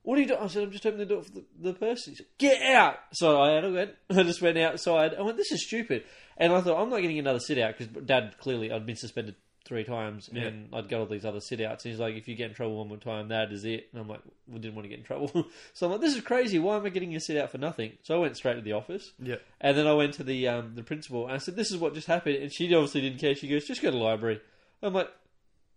[0.04, 0.40] What are you doing?
[0.42, 2.14] I said, I'm just opening the door for the, the person.
[2.14, 2.96] He said, Get out!
[3.14, 5.14] So I had, I went, I just went outside.
[5.14, 6.04] I went, This is stupid.
[6.38, 9.36] And I thought, I'm not getting another sit out because Dad clearly, I'd been suspended
[9.72, 10.44] three times Yeah.
[10.44, 11.86] and I'd got all these other sit outs.
[11.86, 13.88] And he's like, If you get in trouble one more time, that is it.
[13.94, 15.30] And I'm like, We didn't want to get in trouble.
[15.74, 16.60] so I'm like, This is crazy.
[16.60, 17.94] Why am I getting a sit out for nothing?
[18.04, 19.12] So I went straight to the office.
[19.18, 19.38] Yeah.
[19.62, 21.94] And then I went to the um, the principal and I said, "This is what
[21.94, 23.34] just happened." And she obviously didn't care.
[23.34, 24.42] She goes, "Just go to the library."
[24.84, 25.10] I'm like,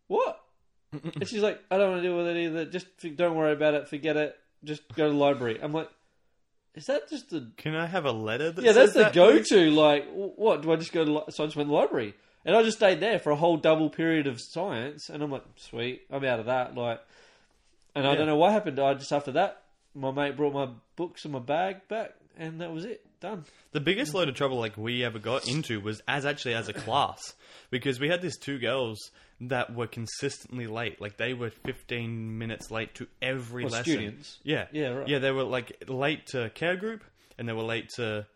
[0.08, 0.40] "What?"
[0.92, 2.64] and she's like, "I don't want to deal with it either.
[2.64, 3.88] Just f- don't worry about it.
[3.88, 4.36] Forget it.
[4.64, 5.88] Just go to the library." I'm like,
[6.74, 7.46] "Is that just a?
[7.56, 8.72] Can I have a letter that yeah?
[8.72, 9.48] That's the that, go please?
[9.50, 9.70] to.
[9.70, 11.12] Like, what do I just go to?
[11.12, 13.36] Li- so I just went to the library and I just stayed there for a
[13.36, 15.08] whole double period of science.
[15.08, 17.00] And I'm like, "Sweet, I'm out of that." Like,
[17.94, 18.78] and I don't know what happened.
[18.78, 19.62] I just after that,
[19.94, 23.04] my mate brought my books and my bag back, and that was it.
[23.20, 23.44] Done.
[23.72, 26.74] The biggest load of trouble like we ever got into was as actually as a
[26.74, 27.32] class
[27.70, 28.98] because we had these two girls
[29.40, 31.00] that were consistently late.
[31.00, 33.92] Like they were 15 minutes late to every Well, lesson.
[33.92, 34.38] students.
[34.42, 34.66] Yeah.
[34.72, 35.08] Yeah, right.
[35.08, 37.02] Yeah, they were like late to care group
[37.38, 38.26] and they were late to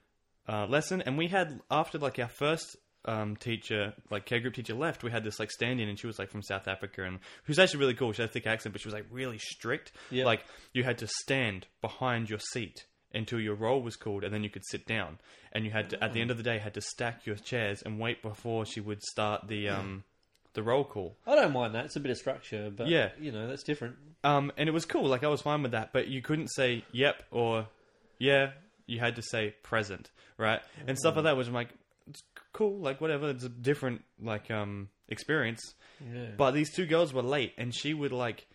[0.48, 4.74] uh, lesson and we had after like our first um, teacher, like care group teacher
[4.74, 7.18] left, we had this like stand in and she was like from South Africa and
[7.46, 8.12] was actually really cool.
[8.12, 9.92] She had a thick accent, but she was like really strict.
[10.10, 10.24] Yeah.
[10.24, 12.84] Like you had to stand behind your seat
[13.14, 15.18] until your roll was called and then you could sit down.
[15.52, 17.80] And you had to at the end of the day had to stack your chairs
[17.82, 20.04] and wait before she would start the um
[20.54, 21.16] the roll call.
[21.26, 21.86] I don't mind that.
[21.86, 23.10] It's a bit of structure, but Yeah.
[23.18, 23.96] you know that's different.
[24.24, 25.06] Um, and it was cool.
[25.06, 27.68] Like I was fine with that, but you couldn't say "yep" or
[28.18, 28.50] "yeah."
[28.86, 30.60] You had to say "present," right?
[30.86, 31.68] And stuff like that, which I'm like,
[32.08, 32.78] it's cool.
[32.80, 33.30] Like whatever.
[33.30, 35.74] It's a different like um experience.
[36.00, 36.30] Yeah.
[36.36, 38.46] But these two girls were late, and she would like,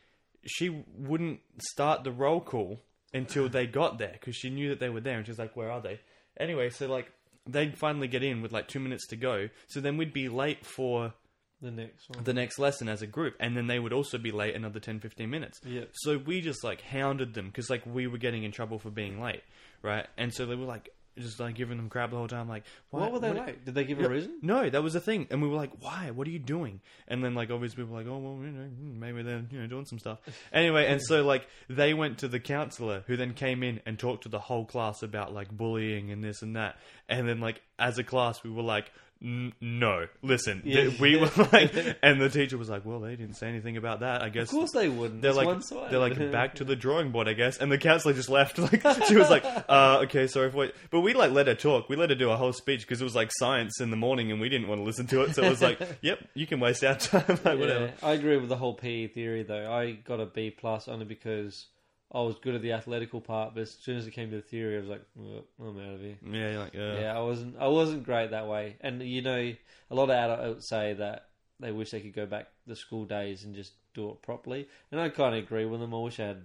[0.46, 2.80] she wouldn't start the roll call
[3.14, 5.56] until they got there because she knew that they were there, and she was like,
[5.56, 6.00] "Where are they?"
[6.40, 7.12] Anyway, so like
[7.46, 10.66] they'd finally get in with like two minutes to go, so then we'd be late
[10.66, 11.14] for
[11.62, 12.24] the next one.
[12.24, 15.00] the next lesson as a group, and then they would also be late another 10,
[15.00, 15.60] 15 minutes.
[15.66, 15.86] Yeah.
[15.94, 19.22] So we just like hounded them because like we were getting in trouble for being
[19.22, 19.44] late,
[19.82, 20.08] right?
[20.18, 22.50] And so they were like just like giving them crap the whole time.
[22.50, 23.66] Like, why, What were they what- like?
[23.66, 24.40] Did they give a reason?
[24.42, 26.12] No, that was the thing, and we were like, "Why?
[26.12, 28.64] What are you doing?" And then like obviously people were like, "Oh well, you know,
[28.66, 30.20] hmm, maybe they're you know doing some stuff."
[30.54, 34.24] Anyway, and so like they went to the counselor, who then came in and talked
[34.24, 36.78] to the whole class about like bullying and this and that.
[37.10, 38.92] And then like as a class, we were like.
[39.24, 40.62] "N- No, listen.
[40.66, 40.86] Yeah.
[40.90, 44.02] th- We were like, and the teacher was like, "Well, they didn't say anything about
[44.02, 44.22] that.
[44.22, 45.22] I guess Of course they wouldn't.
[45.22, 47.58] they're It's like they're like back to the drawing board, I guess.
[47.58, 48.58] And the counselor just left.
[48.60, 51.90] Like she was like, uh, "Okay, sorry for what." But we like let her talk.
[51.90, 54.32] We let her do a whole speech because it was like science in the morning,
[54.32, 55.36] and we didn't want to listen to it.
[55.36, 58.50] So it was like, "Yep, you can waste our time, like whatever." I agree with
[58.50, 59.72] the whole PE theory though.
[59.72, 61.68] I got a B plus only because
[62.14, 64.42] I was good at the athletical part, but as soon as it came to the
[64.42, 66.18] theory, I was like, "Well, I'm out of here.
[66.24, 67.56] Yeah, you're like, uh, Yeah, I wasn't.
[67.58, 68.76] I wasn't great that way.
[68.82, 69.54] And you know,
[69.90, 73.44] a lot of adults say that they wish they could go back the school days
[73.44, 74.68] and just do it properly.
[74.92, 75.94] And I kind of agree with them.
[75.94, 76.44] I wish I had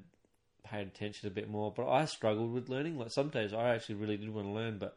[0.64, 1.72] paid attention a bit more.
[1.74, 2.98] But I struggled with learning.
[2.98, 4.96] Like some days, I actually really did want to learn, but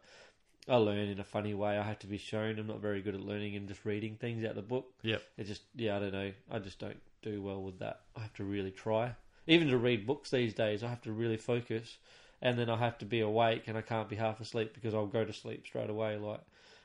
[0.69, 1.77] I learn in a funny way.
[1.77, 2.59] I have to be shown.
[2.59, 4.93] I'm not very good at learning and just reading things out of the book.
[5.01, 6.31] Yeah, It just, yeah, I don't know.
[6.49, 8.01] I just don't do well with that.
[8.15, 9.15] I have to really try.
[9.47, 11.97] Even to read books these days, I have to really focus,
[12.41, 15.07] and then I have to be awake, and I can't be half asleep because I'll
[15.07, 16.17] go to sleep straight away.
[16.17, 16.41] Like,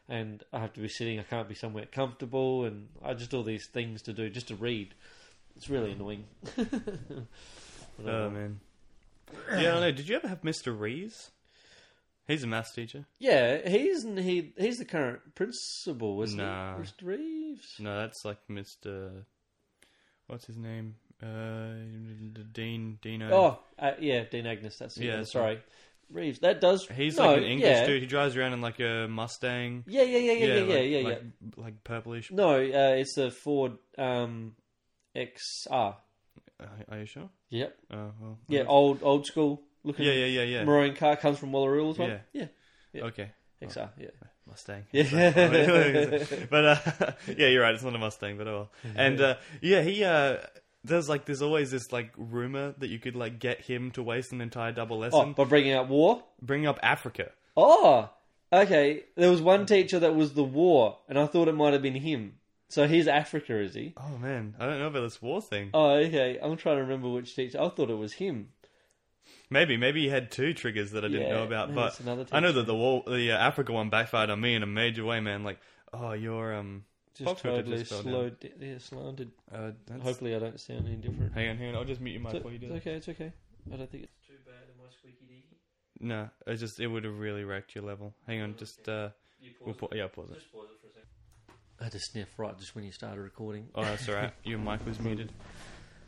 [0.08, 1.18] and I have to be sitting.
[1.18, 4.54] I can't be somewhere comfortable, and I just all these things to do just to
[4.56, 4.94] read.
[5.56, 5.96] It's really mm.
[5.96, 6.24] annoying.
[8.04, 8.60] Oh man.
[9.50, 9.90] Yeah, I don't know.
[9.90, 10.78] Did you ever have Mr.
[10.78, 11.30] Rees?
[12.28, 13.06] He's a maths teacher.
[13.18, 16.76] yeah, he's he he's the current principal, isn't Nah.
[16.76, 16.82] he?
[16.82, 17.04] Mr.
[17.04, 17.76] Reeves.
[17.78, 19.24] No, that's like Mr.
[20.26, 20.96] What's his name?
[21.22, 21.74] Uh,
[22.52, 23.30] Dean Dino.
[23.32, 24.76] Oh, uh, yeah, Dean Agnes.
[24.78, 25.60] That's Yeah, that's Sorry,
[26.10, 26.40] Reeves.
[26.40, 26.86] That does.
[26.88, 27.86] he's no, like an English yeah.
[27.86, 28.02] dude.
[28.02, 29.84] He drives around in like a Mustang.
[29.86, 31.08] Yeah, yeah, yeah, yeah, yeah, yeah, like, yeah, yeah.
[31.08, 31.22] like,
[31.56, 32.30] like purplish.
[32.30, 34.52] No, uh, it's the Ford um,
[35.16, 35.96] XR.
[36.58, 37.28] Uh, are you sure?
[37.50, 37.76] Yep.
[37.92, 38.38] Oh, well.
[38.48, 40.64] Yeah, old old school looking Yeah, yeah, yeah, yeah.
[40.64, 42.08] maroon car comes from Wallaroo as well.
[42.08, 42.18] Yeah.
[42.32, 42.46] Yeah,
[42.92, 43.02] yeah.
[43.04, 43.30] Okay.
[43.62, 43.90] XR.
[43.98, 44.08] Yeah.
[44.46, 44.84] Mustang.
[44.92, 46.46] Yeah.
[46.50, 46.78] but uh,
[47.36, 47.74] yeah, you're right.
[47.74, 48.94] It's not a Mustang, but oh well.
[48.96, 50.36] And uh, yeah, he uh,
[50.86, 54.32] there's like there's always this like rumor that you could like get him to waste
[54.32, 56.22] an entire double Oh, lesson, by bringing up war.
[56.40, 57.32] bring up Africa.
[57.56, 58.10] Oh,
[58.52, 59.04] okay.
[59.16, 61.94] There was one teacher that was the war, and I thought it might have been
[61.96, 62.34] him.
[62.68, 63.94] So he's Africa, is he?
[63.96, 65.70] Oh man, I don't know about this war thing.
[65.72, 66.38] Oh, okay.
[66.42, 67.60] I'm trying to remember which teacher.
[67.60, 68.48] I thought it was him.
[69.50, 72.40] Maybe maybe he had two triggers that I didn't Yeah, know about, but another I
[72.40, 72.58] know teacher.
[72.60, 75.44] that the war, the uh, Africa one backfired on me in a major way, man.
[75.44, 75.60] Like,
[75.92, 76.84] oh, you're um,
[77.16, 78.12] Just Foxtrot totally just fell down.
[78.12, 79.30] slowed, d- yeah, slanted.
[79.54, 81.32] uh, that's, Hopefully, I don't sound any different.
[81.32, 81.76] hang on, hang on.
[81.76, 82.90] I'll just mute your mic It's, while you do it's that.
[82.90, 82.96] okay.
[82.96, 83.32] It's okay.
[83.72, 84.54] I don't think it's too bad.
[84.68, 85.56] Am I squeaky deaky?
[86.00, 88.12] No, it just it would have really wrecked your level.
[88.26, 89.08] Hang on, just uh,
[89.40, 90.34] You we'll pa- yeah, pause it.
[90.34, 91.08] Just pause it for a second.
[91.80, 93.68] I had to sniff right just when you started recording.
[93.74, 94.32] Oh, that's all right.
[94.44, 95.32] Your mic was muted.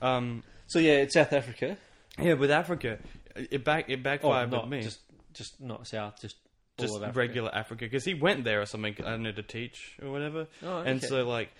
[0.02, 1.76] Um, So yeah, it's South Africa.
[2.18, 2.98] Yeah, with Africa,
[3.36, 4.82] it back it Oh, backfired not with me.
[4.82, 5.00] just
[5.32, 6.47] just not south, just all
[6.78, 7.12] just Africa.
[7.18, 8.94] regular Africa because he went there or something.
[9.00, 10.46] I don't know to teach or whatever.
[10.62, 11.50] Oh, And so like,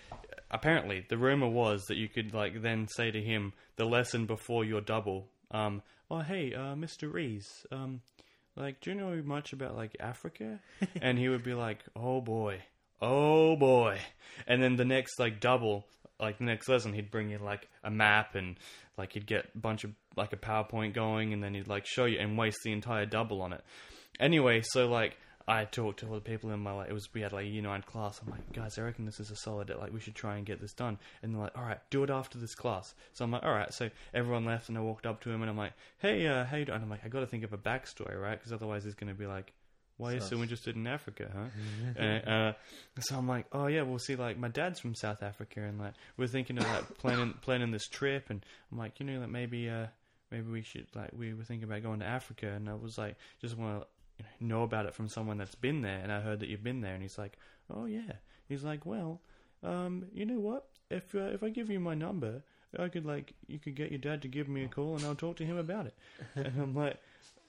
[0.51, 4.65] apparently the rumor was that you could like then say to him the lesson before
[4.65, 5.27] your double.
[5.51, 7.11] Um, oh hey, uh, Mr.
[7.11, 8.01] Rees, um,
[8.55, 10.59] like do you know much about like Africa?
[11.01, 12.61] and he would be like, oh boy,
[13.01, 13.97] oh boy.
[14.47, 15.85] And then the next like double,
[16.19, 18.57] like the next lesson, he'd bring you like a map and
[18.97, 22.05] like he'd get a bunch of like a PowerPoint going, and then he'd like show
[22.05, 23.63] you and waste the entire double on it.
[24.19, 25.17] Anyway, so like
[25.49, 27.47] I talked to all the people in my like it was we had like a
[27.47, 28.21] year nine class.
[28.23, 29.69] I'm like, guys, I reckon this is a solid.
[29.69, 30.99] Like we should try and get this done.
[31.23, 32.93] And they're like, all right, do it after this class.
[33.13, 33.73] So I'm like, all right.
[33.73, 36.57] So everyone left, and I walked up to him, and I'm like, hey, uh, how
[36.57, 36.75] you doing?
[36.75, 38.37] And I'm like, I got to think of a backstory, right?
[38.37, 39.51] Because otherwise, he's going to be like.
[39.97, 42.01] Why are you so interested in Africa, huh?
[42.01, 42.53] and, uh,
[43.01, 44.15] so I'm like, oh yeah, we'll see.
[44.15, 47.85] Like my dad's from South Africa, and like we're thinking of like planning planning this
[47.85, 49.87] trip, and I'm like, you know, like maybe uh
[50.31, 53.17] maybe we should like we were thinking about going to Africa, and I was like,
[53.41, 53.87] just want to
[54.39, 56.93] know about it from someone that's been there, and I heard that you've been there,
[56.93, 57.37] and he's like,
[57.73, 58.13] oh yeah,
[58.47, 59.21] he's like, well,
[59.63, 60.65] um, you know what?
[60.89, 62.41] If uh, if I give you my number,
[62.77, 65.15] I could like you could get your dad to give me a call, and I'll
[65.15, 65.95] talk to him about it.
[66.35, 66.97] and I'm like,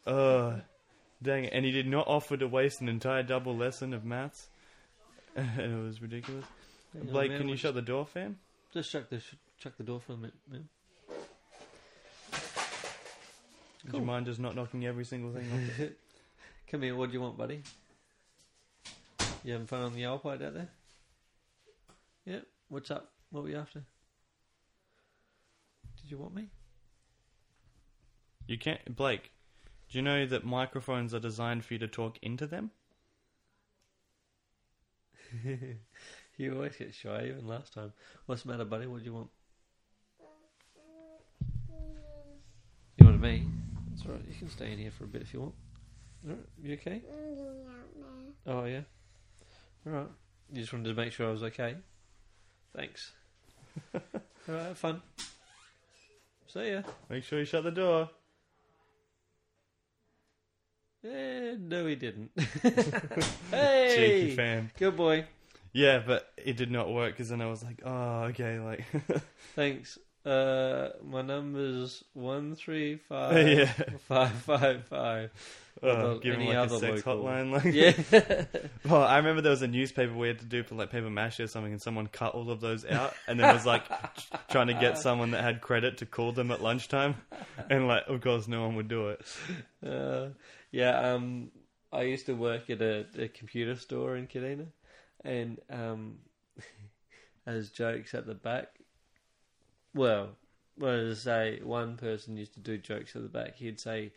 [0.07, 0.57] uh,
[1.23, 1.53] dang it!
[1.53, 4.49] And he did not offer to waste an entire double lesson of maths,
[5.37, 6.45] and it was ridiculous.
[6.95, 8.39] Blake, man, can you shut the door, fam?
[8.73, 9.23] Just shut the
[9.59, 10.69] shut the door for a minute, man.
[13.87, 15.89] Would you mind just not knocking every single thing off?
[16.71, 16.95] Come here.
[16.95, 17.63] What do you want, buddy?
[19.43, 20.69] You having fun on the Alpine out there?
[22.27, 22.47] Yep.
[22.69, 23.11] What's up?
[23.31, 23.83] What were you after?
[26.01, 26.47] Did you want me?
[28.47, 29.33] You can't, Blake.
[29.89, 32.71] Do you know that microphones are designed for you to talk into them?
[36.37, 37.93] you always get shy, even last time.
[38.27, 38.87] What's the matter, buddy?
[38.87, 39.31] What do you want?
[42.97, 43.47] You wanted me?
[43.91, 44.23] That's alright.
[44.29, 45.55] You can stay in here for a bit if you want.
[46.25, 47.03] Alright, you okay?
[48.47, 48.81] Oh yeah.
[49.87, 50.09] Alright.
[50.53, 51.77] You just wanted to make sure I was okay.
[52.77, 53.13] Thanks.
[53.95, 55.03] Alright, have fun.
[56.47, 56.83] See ya.
[57.09, 58.11] Make sure you shut the door.
[61.05, 62.31] Eh, no, he didn't.
[63.51, 64.71] hey, Cheeky fan.
[64.79, 65.25] good boy.
[65.73, 68.85] Yeah, but it did not work because then I was like, oh, okay, like,
[69.55, 69.99] Thanks.
[70.25, 73.73] Uh, my number's one three five yeah.
[74.07, 75.31] five five five.
[75.83, 77.51] Well, give him any like a other sex local- hotline.
[77.53, 78.45] Like, Yeah.
[78.91, 81.41] Well, I remember there was a newspaper we had to do for like paper mache
[81.41, 83.85] or something, and someone cut all of those out, and then was like
[84.51, 87.15] trying to get someone that had credit to call them at lunchtime,
[87.71, 89.25] and like, of course, no one would do it.
[89.87, 90.29] Uh,
[90.71, 91.51] yeah, um,
[91.91, 94.67] I used to work at a, a computer store in Kadina,
[95.25, 96.19] and um,
[97.47, 98.69] as jokes at the back,
[99.95, 100.37] well,
[100.81, 103.57] to say one person used to do jokes at the back.
[103.57, 104.13] He'd say,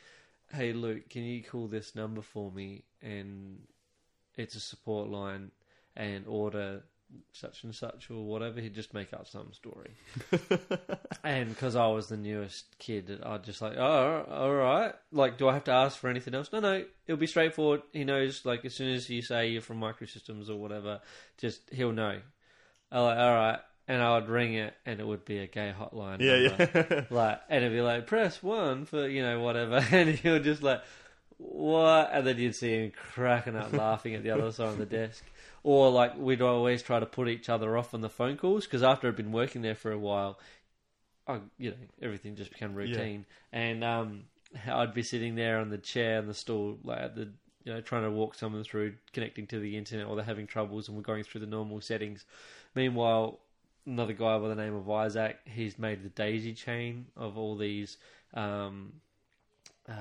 [0.51, 3.67] "Hey, Luke, can you call this number for me?" And
[4.35, 5.51] it's a support line,
[5.95, 6.83] and order
[7.31, 8.59] such and such or whatever.
[8.59, 9.91] He'd just make up some story.
[11.23, 14.93] and because I was the newest kid, I'd just like, oh, all right.
[15.11, 16.51] Like, do I have to ask for anything else?
[16.51, 16.85] No, no.
[17.05, 17.81] It'll be straightforward.
[17.91, 18.45] He knows.
[18.45, 21.01] Like, as soon as you say you're from Microsystems or whatever,
[21.37, 22.19] just he'll know.
[22.91, 23.59] I'm like, all right.
[23.87, 26.21] And I would ring it, and it would be a gay hotline.
[26.21, 26.87] Yeah, number.
[26.89, 27.03] yeah.
[27.15, 30.81] Like, and it'd be like, press one for you know whatever, and he'll just like,
[31.37, 32.09] what?
[32.13, 35.23] And then you'd see him cracking up laughing at the other side of the desk.
[35.63, 38.83] Or like we'd always try to put each other off on the phone calls because
[38.83, 40.39] after I'd been working there for a while,
[41.27, 43.25] I, you know, everything just became routine.
[43.51, 44.23] And um,
[44.67, 47.31] I'd be sitting there on the chair and the stool, like at the,
[47.63, 50.87] you know, trying to walk someone through connecting to the internet, or they're having troubles,
[50.87, 52.25] and we're going through the normal settings.
[52.75, 53.39] Meanwhile,
[53.85, 57.97] another guy by the name of Isaac, he's made the daisy chain of all these.
[58.33, 58.93] Um,
[59.87, 59.93] uh,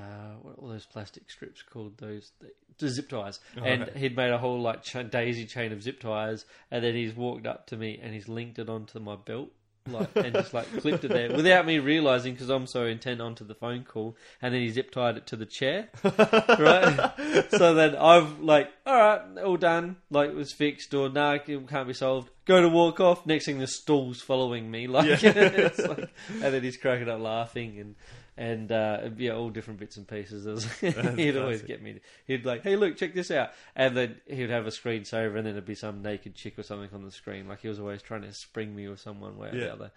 [0.42, 1.98] what are all those plastic strips called?
[1.98, 2.30] Those
[2.78, 6.00] the zip ties, Oh, and he'd made a whole like ch- daisy chain of zip
[6.00, 9.50] ties, and then he's walked up to me and he's linked it onto my belt,
[9.88, 13.44] like and just like clipped it there without me realizing because I'm so intent onto
[13.44, 17.12] the phone call, and then he zip tied it to the chair, right?
[17.50, 21.46] so then I've like, all right, all done, like it was fixed, or nah, it
[21.68, 22.30] can't be solved.
[22.44, 23.24] Go to walk off.
[23.24, 27.78] Next thing, the stool's following me, like, it's like and then he's cracking up laughing
[27.78, 27.94] and.
[28.36, 30.64] And uh, yeah, all different bits and pieces.
[30.80, 32.00] He'd always get me.
[32.26, 35.52] He'd like, "Hey, look, check this out," and then he'd have a screensaver, and then
[35.52, 37.46] it'd be some naked chick or something on the screen.
[37.46, 39.90] Like he was always trying to spring me with someone way or the other.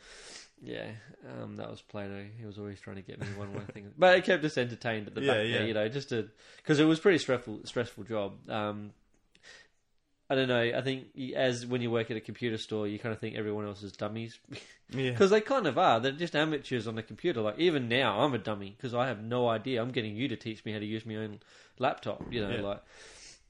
[0.61, 0.87] Yeah,
[1.41, 2.25] um, that was Plato.
[2.37, 5.07] He was always trying to get me one way thing, but it kept us entertained
[5.07, 5.51] at the Yeah, back yeah.
[5.57, 8.49] there, you know, just to because it was a pretty stressful, stressful job.
[8.49, 8.91] Um,
[10.29, 10.59] I don't know.
[10.59, 13.65] I think as when you work at a computer store, you kind of think everyone
[13.67, 14.39] else is dummies
[14.91, 15.11] Yeah.
[15.11, 15.99] because they kind of are.
[15.99, 17.41] They're just amateurs on the computer.
[17.41, 19.81] Like even now, I'm a dummy because I have no idea.
[19.81, 21.39] I'm getting you to teach me how to use my own
[21.77, 22.23] laptop.
[22.31, 22.61] You know, Yeah.
[22.61, 22.83] like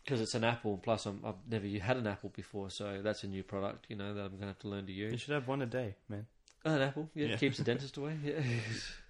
[0.03, 0.77] because it's an Apple.
[0.83, 3.85] Plus, I'm, I've never had an Apple before, so that's a new product.
[3.89, 5.11] You know that I'm going to have to learn to use.
[5.13, 6.25] You should have one a day, man.
[6.65, 7.35] Oh, an Apple, yeah, Yeah.
[7.37, 8.17] keeps the dentist away.
[8.23, 8.41] Yeah,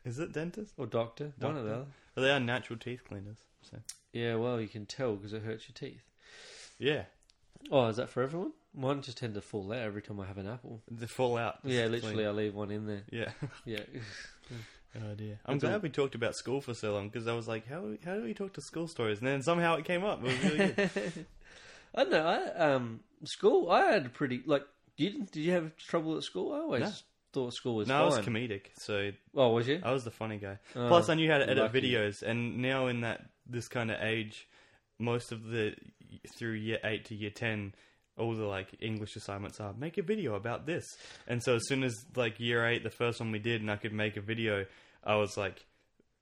[0.06, 0.73] Is it dentist?
[0.78, 1.86] or doctor, one or the other.
[2.15, 3.38] Well, they are natural teeth cleaners.
[3.63, 3.78] So
[4.13, 6.01] Yeah, well, you can tell because it hurts your teeth.
[6.80, 7.04] yeah,
[7.71, 8.51] Oh, is that for everyone?
[8.73, 10.82] Mine just tend to fall out every time I have an apple.
[10.91, 11.63] they fall out.
[11.63, 11.91] Just Yeah, clean.
[11.93, 13.04] literally, I leave one in there.
[13.12, 13.32] Yeah.
[13.65, 13.80] Yeah,
[14.97, 15.39] Oh dear.
[15.45, 17.67] I'm That's glad all- we talked about school for so long because I was like,
[17.67, 19.19] how how do we talk to school stories?
[19.19, 20.19] And then somehow it came up.
[20.23, 20.89] It was really good.
[21.95, 22.25] I don't know.
[22.25, 23.69] I, um, school.
[23.71, 24.63] I had a pretty like.
[24.97, 25.32] You didn't?
[25.34, 26.54] Did you have trouble at school?
[26.54, 26.91] I always No.
[27.34, 29.82] thought school was no, I was comedic, so oh, was you?
[29.84, 30.58] I was the funny guy.
[30.78, 31.82] Oh, Plus, I knew how to edit lucky.
[31.82, 34.47] videos, and now in that this kind of age,
[34.97, 35.75] most of the
[36.38, 37.73] through year eight to year ten,
[38.17, 40.85] all the like English assignments are make a video about this.
[41.27, 43.75] And so as soon as like year eight, the first one we did, and I
[43.77, 44.65] could make a video,
[45.03, 45.65] I was like,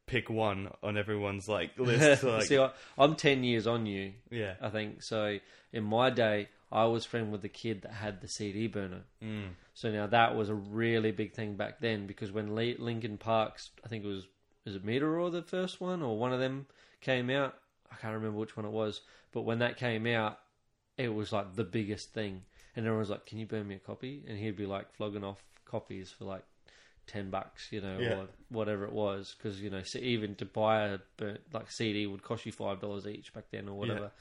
[0.06, 2.22] pick one on everyone's like list.
[2.22, 4.13] So, like, See, I, I'm ten years on you.
[4.30, 5.38] yeah, I think so.
[5.72, 9.02] In my day, I was friend with the kid that had the CD burner.
[9.24, 9.50] mm.
[9.76, 13.72] So now that was a really big thing back then because when Le- Linkin Park's,
[13.84, 14.28] I think it was
[14.66, 16.68] is it Meteor the first one or one of them
[17.02, 17.56] came out.
[17.94, 19.02] I can't remember which one it was,
[19.32, 20.40] but when that came out,
[20.98, 22.44] it was like the biggest thing,
[22.76, 25.24] and everyone was like, "Can you burn me a copy?" And he'd be like flogging
[25.24, 26.44] off copies for like
[27.08, 28.16] ten bucks, you know, Yeah.
[28.16, 32.08] or whatever it was, because you know, so even to buy a burnt, like CD
[32.08, 34.12] would cost you five dollars each back then or whatever.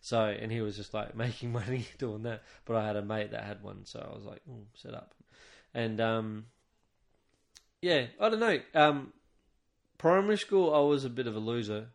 [0.00, 2.42] So, and he was just like making money doing that.
[2.64, 5.14] But I had a mate that had one, so I was like, mm, set up.
[5.74, 6.46] And um,
[7.82, 8.60] yeah, I don't know.
[8.74, 9.12] Um,
[9.98, 11.88] primary school, I was a bit of a loser.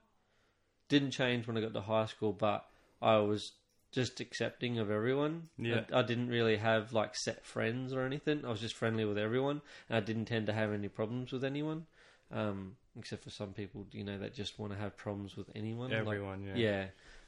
[0.92, 2.66] Didn't change when I got to high school, but
[3.02, 3.54] I was
[3.92, 5.50] just accepting of everyone.
[5.58, 5.82] Yeah.
[5.94, 8.44] I, I didn't really have like set friends or anything.
[8.46, 11.44] I was just friendly with everyone, and I didn't tend to have any problems with
[11.44, 11.86] anyone.
[12.32, 15.90] Um, except for some people, you know, that just want to have problems with anyone.
[15.92, 16.44] like- everyone.
[16.44, 16.56] yeah.
[16.56, 16.86] yeah,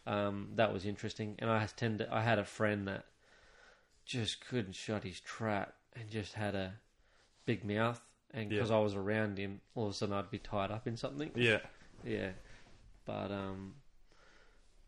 [0.07, 1.35] um, that was interesting.
[1.39, 3.05] And I tend to, I had a friend that
[4.05, 6.73] just couldn't shut his trap and just had a
[7.45, 8.01] big mouth.
[8.31, 8.57] And Yeah.
[8.59, 11.31] because I was around him, all of a sudden I'd be tied up in something.
[11.35, 11.59] yeah.
[12.05, 12.31] Yeah,
[13.05, 13.75] but um,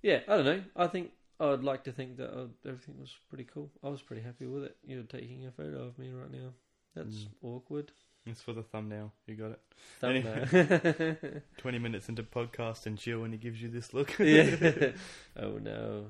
[0.01, 0.63] yeah, I don't know.
[0.75, 3.69] I think I'd like to think that uh, everything was pretty cool.
[3.84, 4.75] I was pretty happy with it.
[4.86, 6.49] You're taking a photo of me right now.
[6.95, 7.28] That's Mm.
[7.43, 7.91] awkward.
[8.25, 9.12] It's for the thumbnail.
[9.28, 9.62] You got it.
[9.99, 11.41] Thumbnail.
[11.58, 14.17] Twenty minutes into podcast and chill, and he gives you this look.
[14.19, 14.91] yeah.
[15.38, 16.06] Oh no.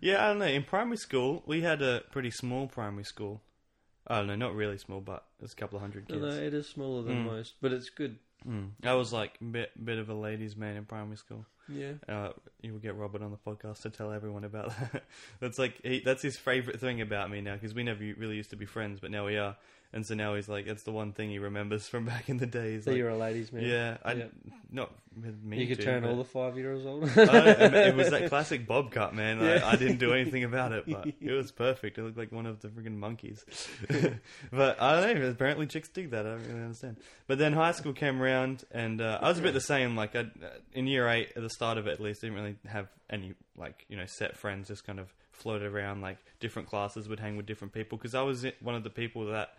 [0.00, 0.46] Yeah, I don't know.
[0.46, 3.42] In primary school, we had a pretty small primary school.
[4.06, 6.20] I don't know, not really small, but it's a couple of hundred kids.
[6.22, 7.26] no, it is smaller than Mm.
[7.26, 8.18] most, but it's good.
[8.46, 8.70] Mm.
[8.84, 11.44] I was like bit, bit of a ladies' man in primary school.
[11.68, 11.92] Yeah.
[12.08, 12.30] Uh,
[12.62, 15.04] you will get Robert on the podcast to tell everyone about that.
[15.40, 18.50] that's like he, that's his favorite thing about me now because we never really used
[18.50, 19.56] to be friends, but now we are.
[19.90, 22.46] And so now he's like, it's the one thing he remembers from back in the
[22.46, 22.84] days.
[22.84, 23.62] So like, you're a ladies' man.
[23.64, 24.24] yeah, I Yeah.
[24.70, 25.62] not with me.
[25.62, 27.04] You could turn all the five years old.
[27.04, 27.50] I
[27.88, 29.40] it was that classic bob cut, man.
[29.40, 29.62] Yeah.
[29.64, 31.96] I, I didn't do anything about it, but it was perfect.
[31.96, 33.44] It looked like one of the freaking monkeys.
[34.52, 35.28] but I don't know.
[35.30, 36.26] Apparently, chicks dig that.
[36.26, 36.98] I don't really understand.
[37.26, 39.96] But then high school came around, and uh, I was a bit the same.
[39.96, 40.26] Like I,
[40.74, 43.34] in year eight, at the start of it, at least, I didn't really have any
[43.56, 44.68] like you know set friends.
[44.68, 46.00] Just kind of floated around.
[46.00, 49.26] Like different classes would hang with different people because I was one of the people
[49.26, 49.50] that.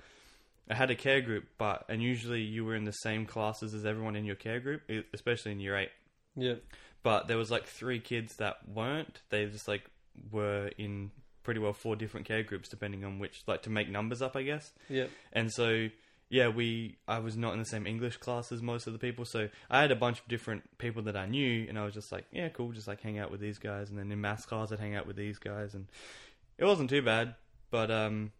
[0.71, 3.87] I had a care group, but and usually you were in the same classes as
[3.87, 4.83] everyone in your care group,
[5.15, 5.89] especially in year eight
[6.35, 6.55] yeah.
[7.03, 9.21] but there was like three kids that weren't.
[9.29, 9.89] They just like
[10.31, 11.11] were in
[11.43, 14.43] pretty well four different care groups, depending on which, like to make numbers up, I
[14.43, 14.71] guess.
[14.89, 15.07] Yeah.
[15.33, 15.89] And so
[16.29, 19.25] yeah, we I was not in the same English class as most of the people,
[19.25, 22.11] so I had a bunch of different people that I knew, and I was just
[22.11, 24.71] like, yeah, cool, just like hang out with these guys, and then in maths class
[24.71, 25.87] I'd hang out with these guys, and
[26.57, 27.35] it wasn't too bad,
[27.71, 28.31] but um.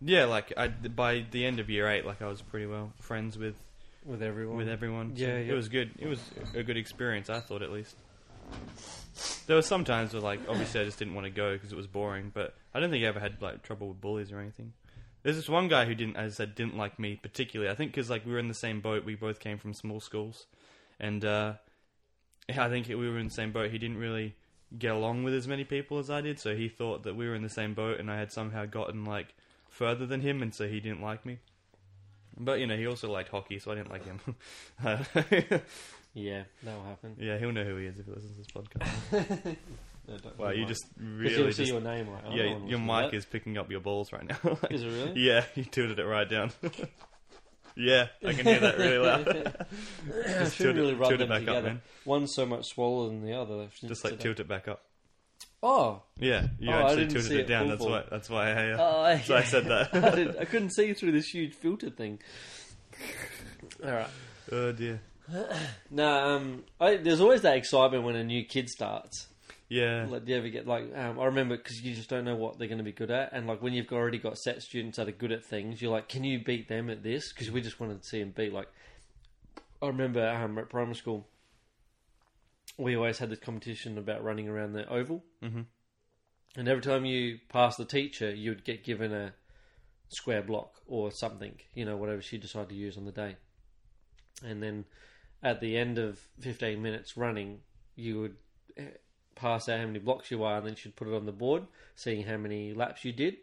[0.00, 3.36] Yeah, like I by the end of year eight, like I was pretty well friends
[3.36, 3.54] with
[4.04, 4.56] With everyone.
[4.56, 5.14] with everyone.
[5.16, 5.90] So Yeah, it was good.
[5.98, 6.20] It was
[6.54, 7.28] a good experience.
[7.28, 7.94] I thought at least.
[9.46, 11.76] There were some times where, like, obviously, I just didn't want to go because it
[11.76, 12.30] was boring.
[12.34, 14.72] But I don't think I ever had like trouble with bullies or anything.
[15.24, 17.72] There's this one guy who didn't, as I said, didn't like me particularly.
[17.72, 19.04] I think because like we were in the same boat.
[19.04, 20.46] We both came from small schools,
[21.00, 21.54] and uh,
[22.48, 23.70] I think we were in the same boat.
[23.72, 24.36] He didn't really
[24.78, 27.34] get along with as many people as I did, so he thought that we were
[27.34, 29.34] in the same boat, and I had somehow gotten like
[29.68, 31.38] further than him, and so he didn't like me.
[32.38, 34.20] But you know, he also liked hockey, so I didn't like him.
[36.16, 37.16] Yeah, that will happen.
[37.18, 39.56] yeah, he'll know who he is if he listens to this podcast.
[40.06, 42.08] No, don't- Wow, you just really you'll see just your name.
[42.08, 43.14] Like, oh, yeah, I your mic that.
[43.14, 44.58] is picking up your balls right now.
[44.70, 45.12] Is it really?
[45.20, 46.52] yeah, you tilted it right down.
[47.76, 49.28] yeah, I can hear that really loud.
[49.28, 51.68] I Just tilt it- really rub tilt it back up, together.
[51.68, 51.82] man.
[52.04, 53.68] One's so much smaller than the other.
[53.80, 54.82] Just like tilt it back up.
[55.62, 57.68] Oh, Yeah, you Oh, actually tilted it it down.
[57.70, 58.04] That's why.
[58.10, 58.70] That's why I.
[58.72, 59.02] Uh, oh
[59.32, 59.92] why I said that.
[60.14, 62.18] did, I couldn't see through this huge filter thing.
[63.82, 64.10] All right.
[64.52, 65.00] oh dear.
[65.90, 69.28] No, um, I, there's always that excitement when a new kid starts.
[69.68, 70.06] Yeah.
[70.08, 70.84] Like, do you ever get like?
[70.94, 73.32] Um, I remember because you just don't know what they're going to be good at,
[73.32, 76.08] and like when you've already got set students that are good at things, you're like,
[76.08, 77.32] can you beat them at this?
[77.32, 78.52] Because we just wanted to see them beat.
[78.52, 78.68] Like,
[79.82, 81.26] I remember um, at primary school,
[82.76, 85.62] we always had this competition about running around the oval, hmm
[86.56, 89.34] and every time you passed the teacher, you would get given a
[90.08, 93.36] square block or something, you know, whatever she decided to use on the day.
[94.44, 94.84] And then
[95.42, 97.60] at the end of 15 minutes running,
[97.96, 98.36] you would
[99.34, 101.64] pass out how many blocks you are, and then she'd put it on the board,
[101.94, 103.36] seeing how many laps you did.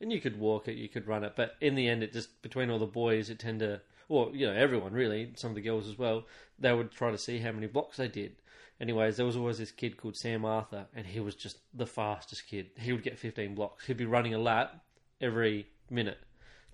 [0.00, 2.42] And you could walk it, you could run it, but in the end, it just
[2.42, 5.62] between all the boys, it tended to, well, you know, everyone really, some of the
[5.62, 6.26] girls as well,
[6.58, 8.36] they would try to see how many blocks they did.
[8.78, 12.46] Anyways, there was always this kid called Sam Arthur, and he was just the fastest
[12.46, 12.66] kid.
[12.78, 13.86] He would get 15 blocks.
[13.86, 14.84] He'd be running a lap
[15.18, 16.18] every minute.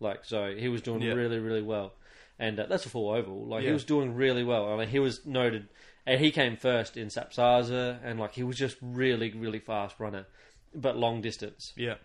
[0.00, 1.12] Like, so he was doing Yeah.
[1.12, 1.92] really, really well.
[2.40, 3.46] And uh, that's a full oval.
[3.46, 4.72] Like, he was doing really well.
[4.72, 5.68] I mean, he was noted,
[6.06, 10.26] and he came first in SAPSASA, and like, he was just really, really fast runner,
[10.74, 11.96] but long distance Yeah.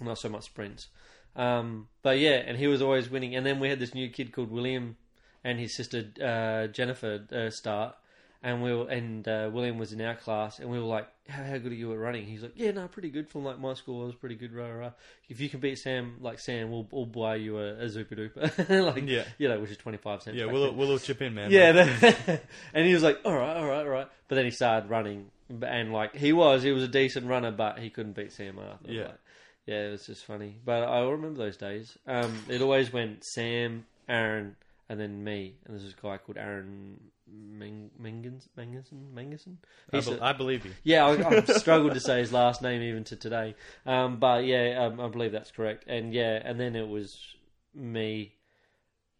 [0.00, 0.88] not so much sprints.
[1.36, 3.36] Um, but yeah, and he was always winning.
[3.36, 4.96] And then we had this new kid called William
[5.44, 7.94] and his sister uh, Jennifer uh, start,
[8.42, 11.42] and we were, and uh, William was in our class, and we were like, how,
[11.44, 13.28] "How good are you at running?" He's like, "Yeah, no, pretty good.
[13.28, 14.52] From like my school, I was pretty good.
[14.54, 14.90] Rah, rah.
[15.28, 18.68] If you can beat Sam, like Sam, we'll, we'll buy you a, a Zooper Dooper,
[18.94, 19.24] like Yeah.
[19.38, 20.36] you know, which is twenty five cents.
[20.38, 20.46] Yeah.
[20.46, 20.76] We'll then.
[20.76, 21.50] we'll chip in, man.
[21.50, 22.42] Yeah, that-
[22.74, 25.26] and he was like, "All right, all right, all right." But then he started running,
[25.62, 28.90] and like he was, he was a decent runner, but he couldn't beat Sam Arthur.
[28.90, 29.02] Yeah.
[29.04, 29.18] Like,
[29.66, 30.56] yeah, it was just funny.
[30.64, 31.96] But I remember those days.
[32.06, 34.56] Um, it always went Sam, Aaron,
[34.88, 36.98] and then me, and there's this guy called Aaron
[37.32, 39.58] Meng- Mengenson, Mengenson, Mengenson.
[39.92, 40.72] I, be- a- I believe you.
[40.82, 43.54] yeah, I, I've struggled to say his last name even to today.
[43.86, 45.84] Um, but yeah, um, I believe that's correct.
[45.86, 47.34] And yeah, and then it was
[47.74, 48.34] me,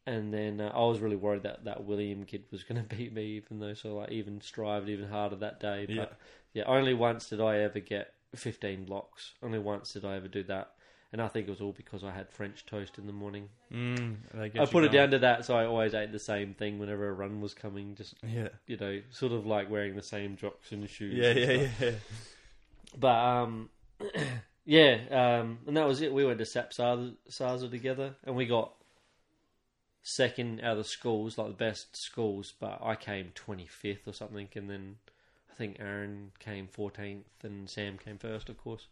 [0.06, 3.12] and then uh, I was really worried that that William kid was going to beat
[3.12, 5.86] me, even though so like even strived even harder that day.
[5.86, 6.06] But Yeah.
[6.52, 9.32] yeah, only once did I ever get 15 blocks.
[9.42, 10.72] Only once did I ever do that.
[11.12, 13.48] And I think it was all because I had French toast in the morning.
[13.72, 14.16] Mm,
[14.58, 17.12] I put it down to that, so I always ate the same thing whenever a
[17.12, 17.96] run was coming.
[17.96, 18.50] Just Yeah.
[18.68, 21.14] you know, sort of like wearing the same jocks and shoes.
[21.14, 21.30] Yeah.
[21.30, 21.68] and Yeah.
[21.68, 21.80] stuff.
[21.80, 21.90] Yeah.
[22.98, 23.70] But um,
[24.64, 24.98] yeah,
[25.40, 26.12] um, and that was it.
[26.12, 28.72] We went to SAPSASA, Saza together, and we got
[30.02, 32.52] second out of the schools, like the best schools.
[32.58, 34.96] But I came twenty fifth or something, and then
[35.50, 38.86] I think Aaron came fourteenth, and Sam came first, of course.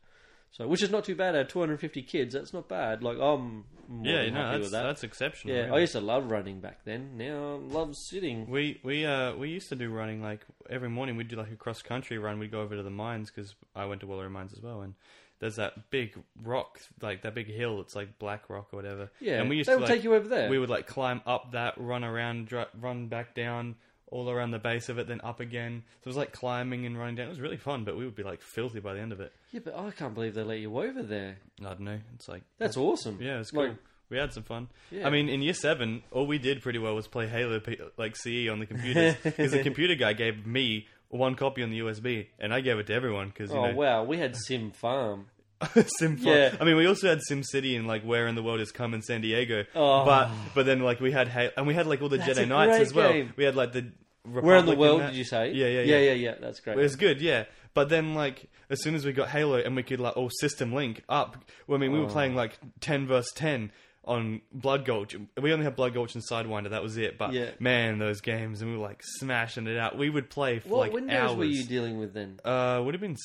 [0.51, 1.49] So, which is not too bad.
[1.49, 3.03] Two hundred fifty kids, that's not bad.
[3.03, 4.25] Like I'm more Yeah.
[4.25, 4.83] than No, happy that's with that.
[4.83, 5.55] that's exceptional.
[5.55, 5.77] yeah, really.
[5.77, 7.17] I used to love running back then.
[7.17, 8.49] Now I love sitting.
[8.51, 11.17] We we uh we used to do running like every morning.
[11.17, 12.39] We'd do like a cross country run.
[12.39, 14.95] We'd go over to the mines because I went to Wallaroo Mines as well, and
[15.39, 17.81] there's that big rock, like that big hill.
[17.81, 19.11] It's like Black Rock or whatever.
[19.21, 20.49] Yeah, and we used they to would like, take you over there.
[20.51, 23.77] we would like climb up that, run around, dr- run back down,
[24.11, 25.83] all around the base of it, then up again.
[26.01, 27.27] So it was like climbing and running down.
[27.27, 29.33] It was really fun, but we would be like filthy by the end of it.
[29.53, 31.37] yeah, but I can't believe they let you over there.
[31.61, 31.99] I don't know.
[32.15, 33.19] It's like That's awesome.
[33.21, 33.69] yeah, it's cool.
[33.69, 33.77] Like,
[34.11, 34.69] we had some fun.
[34.91, 35.07] Yeah.
[35.07, 37.61] I mean, in year seven, all we did pretty well was play Halo,
[37.99, 39.17] like CE on the computers.
[39.23, 42.87] Because the computer guy gave me one copy on the USB, and I gave it
[42.87, 45.27] to everyone because you oh know wow, we had Sim Farm.
[45.99, 46.17] Sim.
[46.21, 46.55] Yeah.
[46.61, 49.01] I mean, we also had Sim City and like Where in the World is Carmen
[49.01, 49.67] Sandiego.
[49.75, 50.05] Oh.
[50.05, 52.45] But but then like we had Halo, and we had like all the That's a
[52.45, 53.13] Jedi Knights great as well.
[53.13, 53.33] game.
[53.37, 53.91] We had like the
[54.25, 55.53] Where in the Republic world did you say?
[55.53, 55.99] Yeah, yeah, yeah, yeah.
[55.99, 56.35] yeah, yeah.
[56.41, 56.79] That's great.
[56.79, 57.45] It was good, yeah.
[57.75, 60.73] But then, like, as soon as we got Halo and we could, like, all system
[60.73, 61.37] link up,
[61.67, 62.09] well, I mean, we were Oh.
[62.09, 63.71] playing, like, 10 versus 10
[64.05, 65.15] on Blood Gulch.
[65.41, 67.19] We only had Blood Gulch and Sidewinder, that was it.
[67.19, 67.51] But, Yeah.
[67.61, 69.97] man, those games, and we were, like, smashing it out.
[69.97, 71.37] We would play for, what like, windows hours.
[71.37, 72.41] were you dealing with then?
[72.45, 73.17] uh, would have been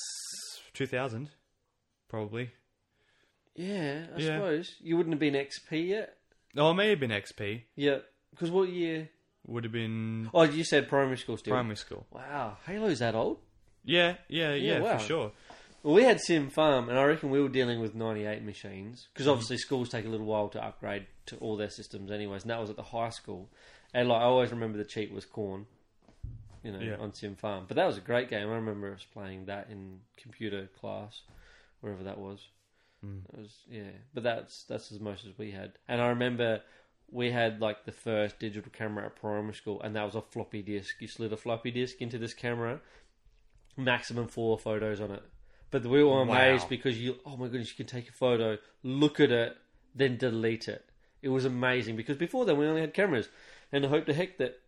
[0.73, 1.29] 2000,
[2.13, 2.51] probably.
[3.55, 4.37] Yeah, I Yeah.
[4.37, 6.15] suppose you wouldn't have been XP yet.
[6.55, 7.63] Oh, it may have been XP.
[7.75, 7.99] Yeah,
[8.29, 9.09] because what year?
[9.47, 11.53] Would have been Oh, you said primary school still.
[11.53, 12.05] primary school.
[12.11, 13.39] Wow, Halo's that old?
[13.83, 14.97] Yeah, yeah, Yeah, yeah, wow.
[14.99, 15.31] for sure.
[15.81, 19.25] Well, we had Sim Farm, and I reckon we were dealing with 98 machines because
[19.25, 19.31] mm-hmm.
[19.31, 22.43] obviously schools take a little while to upgrade to all their systems, anyways.
[22.43, 23.49] And that was at the high school,
[23.91, 25.65] and like I always remember the cheat was corn,
[26.63, 26.97] you know, Yeah.
[26.97, 27.65] on Sim Farm.
[27.67, 28.47] But that was a great game.
[28.49, 31.23] I remember us playing that in computer class,
[31.83, 32.47] wherever that was.
[33.05, 33.21] Mm.
[33.33, 35.73] It was yeah, but that's that's as much as we had.
[35.87, 36.61] And I remember
[37.11, 40.61] we had like the first digital camera at primary school, and that was a floppy
[40.61, 40.95] disk.
[40.99, 42.79] You slid a floppy disk into this camera,
[43.75, 45.23] maximum four photos on it.
[45.69, 46.69] But we were amazed Wow.
[46.69, 49.57] because you, oh my goodness, you can take a photo, look at it,
[49.95, 50.85] then delete it.
[51.21, 53.29] It was amazing because before then we only had cameras,
[53.71, 54.59] and I hope to heck that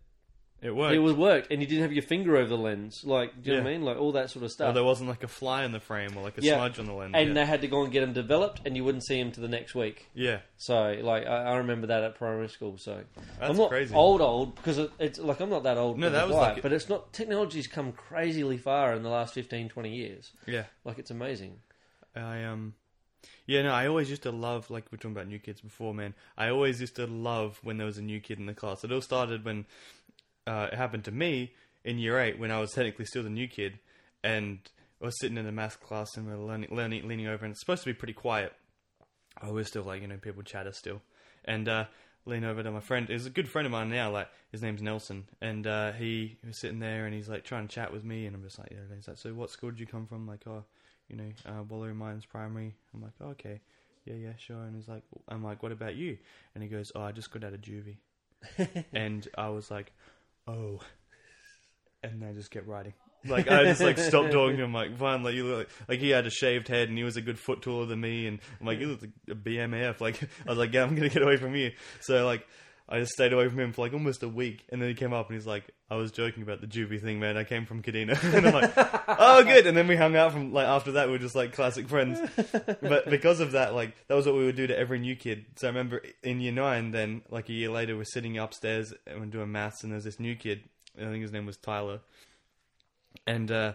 [0.65, 0.95] It worked.
[0.95, 3.03] It was worked, and you didn't have your finger over the lens.
[3.03, 3.77] Like, do you know what I Yeah.
[3.77, 3.85] mean?
[3.85, 4.73] Like all that sort of or stuff.
[4.73, 6.55] there wasn't like a fly in the frame or like a Yeah.
[6.55, 7.11] smudge on the lens.
[7.15, 7.33] and yeah.
[7.35, 9.47] they had to go and get them developed, and you wouldn't see them to the
[9.47, 10.07] next week.
[10.15, 12.77] yeah, So, like, I, I remember that at primary school.
[12.79, 13.03] So,
[13.39, 13.93] That's I'm not crazy.
[13.93, 15.99] old, old because it, it's like I'm not that old.
[15.99, 17.13] No, that was like- but it's not.
[17.13, 20.31] Technology's come crazily far in the last 15, 20 years.
[20.47, 20.63] yeah.
[20.83, 21.59] Like, it's amazing.
[22.15, 22.73] I um,
[23.45, 25.93] yeah, no, I always used to love like we were talking about new kids before,
[25.93, 26.15] man.
[26.37, 28.83] I always used to love when there was a new kid in the class.
[28.83, 29.65] It all started when
[30.47, 33.47] uh, it happened to me in year eight when I was technically still the new
[33.47, 33.79] kid,
[34.23, 34.59] and
[35.01, 37.51] I was sitting in the math class and we were learning, learning, leaning over, and
[37.51, 38.53] it's supposed to be pretty quiet.
[39.41, 41.01] I was still like you know people chatter still,
[41.43, 41.85] and uh,
[42.25, 43.07] lean over to my friend.
[43.07, 44.11] He's a good friend of mine now.
[44.11, 47.73] Like his name's Nelson, and uh, he was sitting there and he's like trying to
[47.73, 48.95] chat with me, and I'm just like, yeah.
[48.95, 50.27] He's like, so what school did you come from?
[50.27, 50.63] Like, oh,
[51.07, 52.75] you know, uh, Wallaroo Mines Primary.
[52.93, 53.61] I'm like, oh, okay,
[54.05, 54.63] yeah, yeah, sure.
[54.63, 56.17] And he's like, I'm like, what about you?
[56.53, 57.97] And he goes, oh, I just got out of juvie,
[58.93, 59.93] and I was like,
[60.47, 60.79] oh,
[62.03, 62.93] and I just kept writing.
[63.27, 64.73] Like I just like stopped talking to him.
[64.73, 67.17] Like finally, like you look like, like he had a shaved head and he was
[67.17, 69.99] a good foot taller than me, and I'm like you look like a BMF.
[69.99, 71.71] Like I was like, yeah, I'm gonna get away from you.
[72.01, 72.47] So like
[72.87, 75.13] I just stayed away from him for like almost a week, and then he came
[75.13, 77.35] up and he's like, I was joking about the juvie thing, man.
[77.37, 78.73] I came from Kadina, and I'm like,
[79.07, 79.67] oh good.
[79.67, 82.19] And then we hung out from like after that, we were just like classic friends.
[82.81, 85.45] But because of that, like that was what we would do to every new kid.
[85.55, 89.19] So I remember in year nine, then like a year later, we're sitting upstairs and
[89.19, 90.63] we're doing maths, and there's this new kid.
[90.97, 91.99] I think his name was Tyler
[93.27, 93.73] and uh,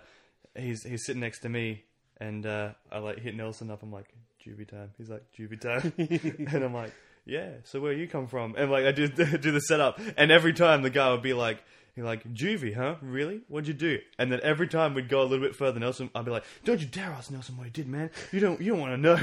[0.57, 1.85] he's he's sitting next to me,
[2.19, 3.83] and uh, I like hit Nelson up.
[3.83, 4.13] I'm like,
[4.45, 5.93] "Juvie time." He's like, "Juvie time,"
[6.55, 6.93] and I'm like,
[7.25, 8.55] "Yeah." So where you come from?
[8.57, 9.09] And like I do
[9.39, 11.62] do the setup, and every time the guy would be like.
[11.97, 12.97] He's like, Juvie, huh?
[13.03, 13.41] Really?
[13.49, 13.99] What'd you do?
[14.18, 16.80] And then every time we'd go a little bit further, Nelson, I'd be like, Don't
[16.80, 18.11] you dare ask Nelson what he did, man.
[18.32, 19.16] You don't, you don't want to know.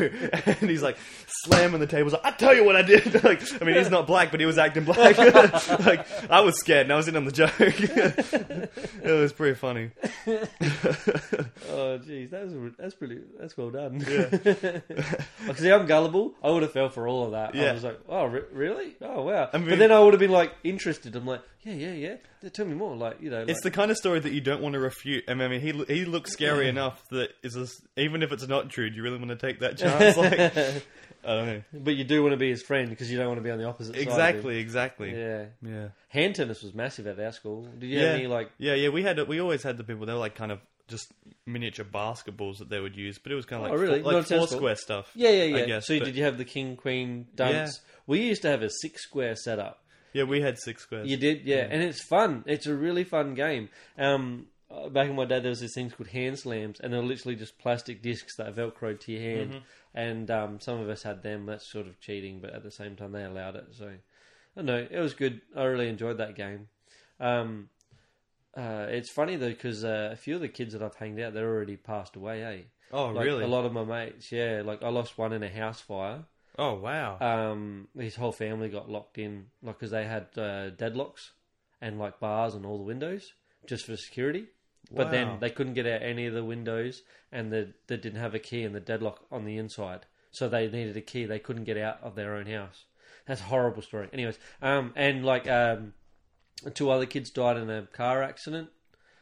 [0.59, 0.97] And he's like,
[1.27, 2.13] slamming the tables.
[2.13, 3.23] Like, I tell you what I did.
[3.23, 5.17] like, I mean, he's not black, but he was acting black.
[5.85, 7.53] like, I was scared, and I was in on the joke.
[7.59, 9.91] it was pretty funny.
[11.69, 13.19] Oh, jeez, that was that's pretty.
[13.39, 14.03] That's well done.
[14.07, 15.53] Yeah.
[15.55, 16.33] See, I'm gullible.
[16.43, 17.55] I would have fell for all of that.
[17.55, 17.69] Yeah.
[17.71, 18.95] I was like, oh, re- really?
[19.01, 19.49] Oh, wow.
[19.53, 21.15] I mean- but then I would have been like interested.
[21.15, 22.49] I'm like, yeah, yeah, yeah.
[22.49, 22.95] Tell me more.
[22.95, 25.25] Like, you know, It's like, the kind of story that you don't want to refute.
[25.27, 28.89] I mean, he he looks scary enough that is this, even if it's not true,
[28.89, 30.15] do you really want to take that chance?
[30.17, 30.83] Like,
[31.25, 31.61] I don't know.
[31.73, 33.57] but you do want to be his friend because you don't want to be on
[33.57, 34.01] the opposite side.
[34.03, 35.11] Exactly, exactly.
[35.13, 35.45] Yeah.
[35.61, 37.67] yeah, Hand tennis was massive at our school.
[37.77, 38.05] Did you yeah.
[38.05, 38.49] have any like?
[38.59, 38.89] yeah, yeah.
[38.89, 40.05] We had we always had the people.
[40.05, 41.11] They were like kind of just
[41.45, 44.01] miniature basketballs that they would use, but it was kind of Oh, like really?
[44.03, 45.11] four, like four square stuff.
[45.15, 45.57] Yeah, yeah, yeah.
[45.57, 47.49] I guess, so but- did you have the king queen dunks?
[47.51, 47.69] Yeah.
[48.05, 49.83] We used to have a six square setup.
[50.17, 51.07] Yeah, we had six squares.
[51.07, 51.67] You did, yeah.
[51.69, 52.43] and it's fun.
[52.47, 53.69] It's a really fun game.
[53.99, 54.47] Um,
[54.89, 57.59] back in my day, there was these things called hand slams, and they're literally just
[57.59, 59.51] plastic discs that are velcroed to your hand.
[59.51, 59.59] Mm-hmm.
[59.93, 61.45] And um, some of us had them.
[61.45, 63.67] That's sort of cheating, but at the same time, they allowed it.
[63.77, 63.91] So I
[64.55, 64.87] don't know.
[64.89, 65.41] It was good.
[65.55, 66.67] I really enjoyed that game.
[67.19, 67.69] Um,
[68.55, 71.35] uh, it's funny though because uh, a few of the kids that I've hanged out,
[71.35, 72.43] they're already passed away.
[72.43, 72.61] Eh?
[72.91, 73.43] Oh, Like, really?
[73.43, 74.63] A lot of my mates, yeah.
[74.65, 76.23] Like I lost one in a house fire.
[76.57, 77.17] Oh, wow.
[77.19, 81.29] Um, his whole family got locked in, like because they had uh, deadlocks
[81.81, 83.33] and like bars on all the windows
[83.67, 84.45] just for security.
[84.89, 85.11] But Wow.
[85.11, 88.39] then they couldn't get out any of the windows, and the, they didn't have a
[88.39, 91.25] key and the deadlock on the inside, so they needed a key.
[91.25, 92.85] They couldn't get out of their own house.
[93.25, 94.07] That's a horrible story.
[94.13, 95.93] Anyways, um, and like um,
[96.73, 98.69] two other kids died in a car accident,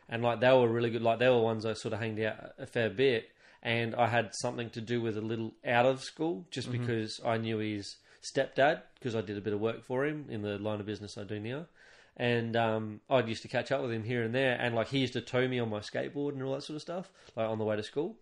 [0.08, 1.02] and like they were really good.
[1.02, 3.30] Like they were ones I sort of hanged out a fair bit,
[3.66, 7.38] and I had something to do with a little out of school just because I
[7.38, 10.80] knew his stepdad because I did a bit of work for him in the line
[10.80, 11.66] of business I do now.
[12.16, 15.00] And um, I used to catch up with him here and there, and like he
[15.00, 17.58] used to tow me on my skateboard and all that sort of stuff, like on
[17.58, 18.16] the way to school,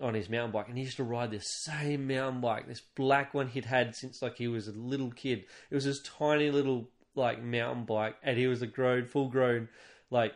[0.00, 0.68] on his mountain bike.
[0.68, 4.22] And he used to ride this same mountain bike, this black one he'd had since
[4.22, 5.44] like he was a little kid.
[5.68, 9.68] It was this tiny little like mountain bike, and he was a grown, full grown,
[10.10, 10.32] like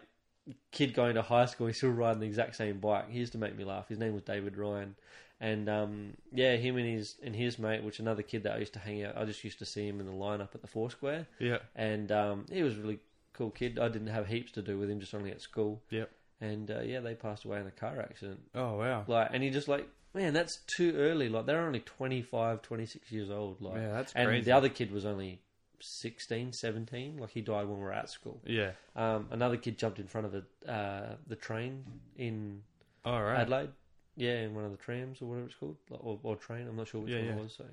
[0.72, 1.66] kid going to high school.
[1.66, 3.10] He's still riding the exact same bike.
[3.10, 3.88] He used to make me laugh.
[3.88, 4.96] His name was David Ryan,
[5.40, 8.74] and um, yeah, him and his and his mate, which another kid that I used
[8.74, 9.16] to hang out.
[9.16, 11.58] I just used to see him in the lineup at the Foursquare, yeah.
[11.76, 13.00] and um, he was a really
[13.32, 13.78] cool kid.
[13.78, 15.82] I didn't have heaps to do with him, just only at school.
[15.90, 16.10] Yep.
[16.40, 18.40] And uh, yeah, they passed away in a car accident.
[18.54, 19.04] Oh, wow.
[19.06, 21.28] Like, and he just like, man, that's too early.
[21.28, 23.60] Like, they're only 25, 26 years old.
[23.60, 25.40] Like, Yeah, that's and the other kid was only
[25.80, 27.16] 16, 17.
[27.18, 28.40] Like, he died when we were at school.
[28.46, 28.72] Yeah.
[28.96, 31.84] Um, another kid jumped in front of a, uh, the train
[32.16, 32.62] in
[33.04, 33.40] All right.
[33.40, 33.70] Adelaide.
[34.16, 36.66] Yeah, in one of the trams or whatever it's called, or, or train.
[36.68, 37.32] I'm not sure which Yeah, one yeah.
[37.32, 37.54] it was.
[37.56, 37.64] So,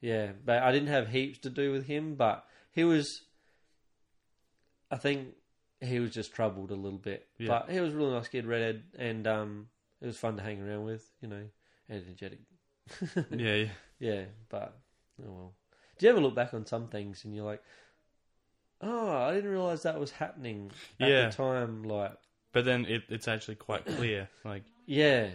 [0.00, 2.14] yeah, but I didn't have heaps to do with him.
[2.16, 3.22] But he was,
[4.90, 5.28] I think,
[5.80, 7.28] he was just troubled a little bit.
[7.38, 7.48] Yeah.
[7.48, 9.66] But he was a really nice kid, redhead, and um,
[10.00, 11.08] it was fun to hang around with.
[11.20, 11.44] You know,
[11.88, 12.40] energetic.
[13.30, 13.68] Yeah, yeah.
[14.00, 14.76] Yeah, but
[15.22, 15.52] oh well.
[16.00, 17.62] Do you ever look back on some things and you're like,
[18.80, 21.26] oh, I didn't realize that was happening at Yeah.
[21.26, 21.82] the time.
[21.82, 22.14] Like,
[22.52, 24.30] But then it, it's actually quite clear.
[24.42, 25.28] Like, yeah,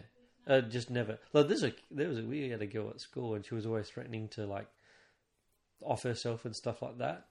[0.48, 1.20] I just never.
[1.34, 3.68] Like, there's a there was a we had a girl at school, and she was
[3.68, 4.68] always threatening to like
[5.82, 7.28] off herself and stuff like that,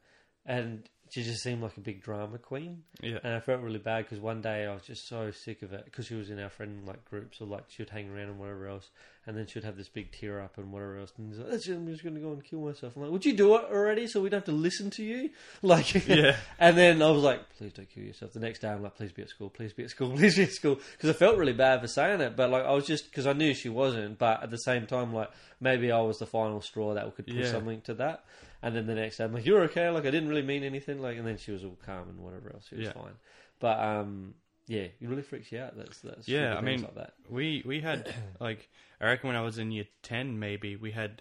[0.47, 2.83] and she just seemed like a big drama queen.
[3.01, 5.73] yeah, And I felt really bad because one day I was just so sick of
[5.73, 8.31] it because she was in our friend like groups or like she would hang around
[8.31, 8.91] and whatever else,
[9.27, 11.69] and then she would have this big tear up and whatever else, and like, "That's
[11.69, 12.95] it, I'm just going to go and kill myself.
[12.97, 15.31] I'm like, would you do it already so we don't have to listen to you?
[15.63, 16.37] Like, Yeah.
[16.59, 18.33] And then I was like, please don't kill yourself.
[18.33, 20.43] The next day I'm like, please be at school, please be at school, please be
[20.43, 23.05] at school, because I felt really bad for saying it, but like I was just
[23.09, 26.27] because I knew she wasn't, but at the same time like maybe I was the
[26.27, 27.51] final straw that could put Yeah.
[27.53, 28.25] something to that.
[28.65, 31.01] And then the next day, I'm like, "You're okay." Like I didn't really mean anything.
[31.03, 32.67] Like, and then she was all calm and whatever else.
[32.69, 32.93] She was Yeah.
[32.93, 33.13] fine.
[33.61, 34.35] But um,
[34.67, 35.77] yeah, it really freaks you out.
[35.77, 37.13] That's that's Yeah, I things mean- like that.
[37.29, 41.21] we we had like I reckon when I was in year ten, maybe we had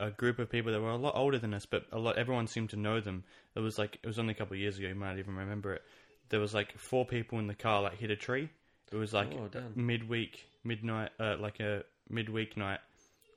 [0.00, 2.46] a group of people that were a lot older than us, but a lot everyone
[2.46, 3.24] seemed to know them.
[3.54, 4.88] It was like it was only a couple of years ago.
[4.88, 5.82] You might even remember it.
[6.30, 8.48] There was like four people in the car like hit a tree.
[8.90, 9.72] It was like Oh, damn.
[9.74, 12.80] midweek, midnight, uh, like a midweek night.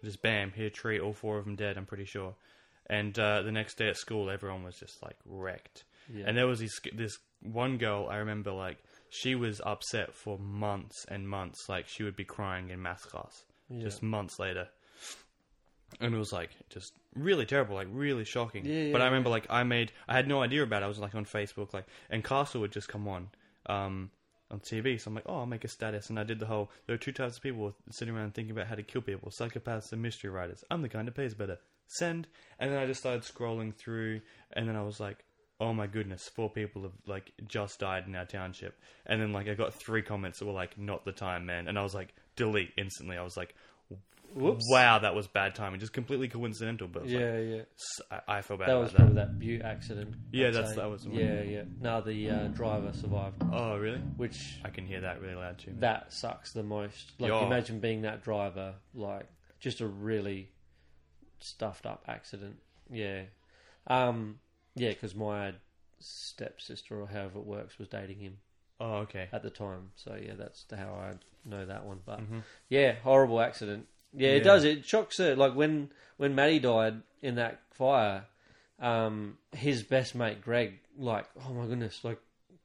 [0.03, 0.99] Just bam, hit a tree.
[1.01, 1.77] All four of them dead.
[1.77, 2.33] I'm pretty sure.
[2.87, 5.83] And uh, the next day at school, everyone was just like wrecked.
[6.13, 6.25] Yeah.
[6.27, 8.77] And there was this this one girl I remember like
[9.09, 11.69] she was upset for months and months.
[11.69, 13.81] Like she would be crying in math class Yeah.
[13.83, 14.67] just months later.
[15.99, 18.65] And it was like just really terrible, like really shocking.
[18.65, 20.85] Yeah, but I remember like I made I had no idea about it.
[20.85, 23.29] I was like on Facebook like and Castle would just come on
[23.67, 24.09] um
[24.49, 24.99] on TV.
[24.99, 26.69] So I'm like, oh, I'll make a status, and I did the whole.
[26.85, 29.91] There are two types of people sitting around thinking about how to kill people: psychopaths
[29.93, 30.63] and mystery writers.
[30.69, 31.57] I'm the kind that pays better.
[31.93, 32.27] Send,
[32.59, 34.21] and then I just started scrolling through,
[34.53, 35.23] and then I was like,
[35.59, 39.47] oh my goodness, four people have like just died in our township, and then like
[39.49, 42.13] I got three comments that were like, not the time, man, and I was like,
[42.35, 43.17] delete instantly.
[43.17, 43.55] I was like.
[44.33, 44.63] Whoops.
[44.69, 45.81] Wow, that was bad timing.
[45.81, 47.67] Just completely coincidental, but yeah, like,
[48.09, 48.19] yeah.
[48.29, 48.97] I feel bad That about was that.
[48.99, 50.15] probably that Bute accident.
[50.31, 50.75] Yeah, I'd that's- say.
[50.77, 51.05] that was.
[51.05, 51.63] Yeah, yeah.
[51.81, 53.97] No, the uh, driver survived, Oh, really?
[54.15, 55.71] which I can hear that really loud too.
[55.71, 55.81] man.
[55.81, 57.11] that sucks the most.
[57.19, 57.45] Like, Yeah.
[57.45, 59.25] imagine being that driver, like
[59.59, 60.49] just a really
[61.43, 62.57] stuffed up accident.
[62.89, 63.23] Yeah,
[63.87, 64.39] um,
[64.75, 65.53] yeah, because my
[65.99, 68.37] stepsister or however it works was dating him
[68.79, 69.29] Oh, okay.
[69.31, 69.91] at the time.
[69.95, 71.13] So yeah, that's how I
[71.49, 71.99] know that one.
[72.05, 72.43] But Mhm.
[72.69, 73.87] yeah, horrible accident.
[74.13, 74.43] Yeah, it Yeah.
[74.43, 74.63] does.
[74.63, 75.35] It shocks her.
[75.35, 78.25] Like when when Maddie died in that fire,
[78.79, 82.19] um, his best mate Greg, like oh my goodness, like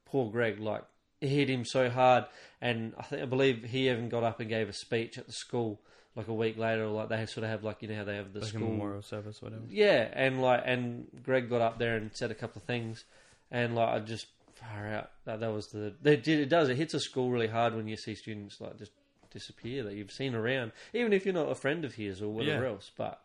[0.07, 0.85] poor Greg, like
[1.21, 2.25] it hit him so hard,
[2.61, 5.33] and I think I believe he even got up and gave a speech at the
[5.33, 5.81] school
[6.17, 6.85] like a week later.
[6.85, 8.51] Or like they sort of have like you know how they have the Like a
[8.53, 9.63] school memorial service, whatever.
[9.71, 13.05] yeah, and like, and Greg got up there and said a couple of things,
[13.51, 15.11] and like, I just far out.
[15.27, 15.95] That that was the.
[16.03, 18.79] They did it does it hits a school really hard when you see students like
[18.79, 18.93] just
[19.31, 22.65] disappear that you've seen around, even if you're not a friend of his or whatever
[22.65, 22.71] Yeah.
[22.71, 22.91] else.
[22.97, 23.21] But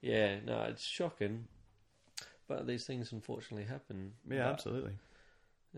[0.00, 1.44] yeah, no, it's shocking.
[2.48, 4.12] But these things unfortunately happen.
[4.28, 4.92] Yeah, But, absolutely.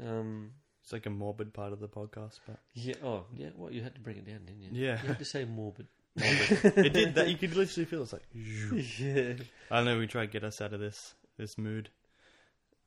[0.06, 0.52] Um.
[0.82, 2.94] It's like a morbid part of the podcast, but Yeah.
[3.04, 3.50] Oh, yeah.
[3.54, 4.70] Well, you had to bring it down, didn't you?
[4.72, 5.00] Yeah.
[5.02, 5.86] You had to say morbid.
[6.16, 7.28] It did that.
[7.28, 8.22] You could literally feel it's like.
[8.34, 9.34] yeah.
[9.70, 9.98] I don't know.
[9.98, 11.88] We try to get us out of this this mood.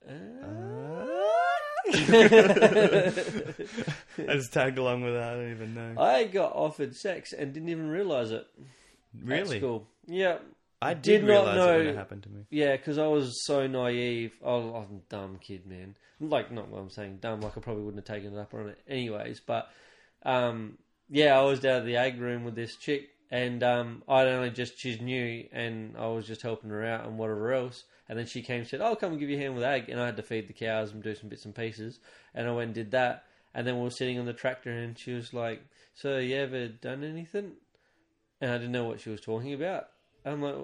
[0.07, 0.11] Uh,
[1.87, 3.11] I
[4.35, 5.33] just tagged along with that.
[5.33, 6.01] I don't even know.
[6.01, 8.45] I got offered sex and didn't even realize it.
[9.21, 9.87] At really, school.
[10.05, 10.37] Yeah.
[10.81, 12.45] I did did, not realize it when know- it happened to me.
[12.49, 14.33] Yeah, because I was so naive.
[14.43, 15.95] Oh, I'm a dumb kid, man.
[16.19, 18.69] Like, not what I'm saying dumb, like I probably wouldn't have taken it up on
[18.69, 19.39] it anyways.
[19.39, 19.69] But,
[20.23, 20.77] um,
[21.09, 24.51] yeah, I was down at the ag room with this chick, and um, I'd only
[24.51, 27.83] just, she's new, and I was just helping her out and whatever else.
[28.07, 29.89] And then she came and said, Oh, come and give you a hand with ag.
[29.89, 31.99] And I had to feed the cows and do some bits and pieces.
[32.35, 33.23] And I went and did that.
[33.55, 35.63] And then we were sitting on the tractor, and she was like,
[35.95, 37.53] So, you ever done anything?
[38.39, 39.87] And I didn't know what she was talking about.
[40.25, 40.55] I'm like,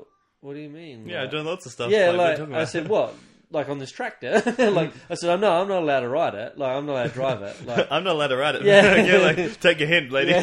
[0.42, 1.08] What do you mean?
[1.10, 1.90] Yeah, I've Like- done lots of stuff.
[1.90, 3.16] yeah, like, what are you like, I said, what?
[3.52, 4.44] Like on this tractor?
[4.58, 6.58] like I said, I'm no, I'm not allowed to ride it.
[6.58, 7.66] Like I'm not allowed to drive it.
[7.66, 8.64] Like, I'm not allowed to ride it.
[8.64, 8.96] Yeah.
[9.04, 10.34] yeah, like take a hint, lady.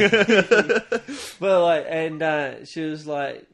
[1.38, 3.46] but like, and uh, she was like,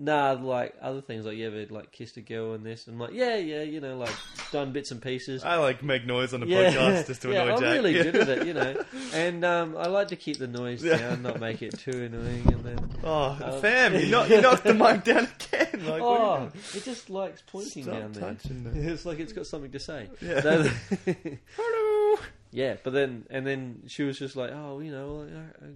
[0.00, 1.26] nah, like other things.
[1.26, 2.88] Like you ever like kissed a girl and this?
[2.88, 4.14] I'm like, yeah, yeah, you know, like
[4.50, 5.44] done bits and pieces.
[5.44, 7.74] I like make noise on the yeah, podcast just to yeah, annoy I'm Jack.
[7.74, 8.82] really good at it, you know.
[9.12, 12.52] And um, I like to keep the noise down, not make it too annoying.
[12.52, 15.86] And then, Oh, Um, fam, you, knock, you knocked the mic down again.
[15.86, 18.92] Like, what are you oh, it just likes pointing Stop touching there.
[18.92, 20.08] It's like it's got something to say.
[20.20, 20.40] Yeah.
[21.56, 22.18] Hello.
[22.52, 25.26] Yeah, but then and then she was just like, "Oh, you know,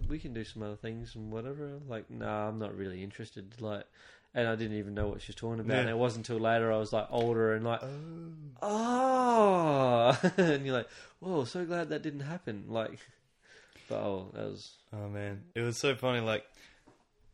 [0.08, 3.60] we can do some other things and whatever." I'm like, "Nah, I'm not really interested."
[3.60, 3.84] Like,
[4.34, 5.74] and I didn't even know what she was talking about.
[5.74, 5.80] Yeah.
[5.82, 8.32] And it wasn't until later I was like older and like, Oh.
[8.62, 10.88] "Oh," and you're like,
[11.20, 12.98] "Whoa, so glad that didn't happen." Like,
[13.88, 16.20] but oh, that was Oh man, it was so funny.
[16.20, 16.44] Like,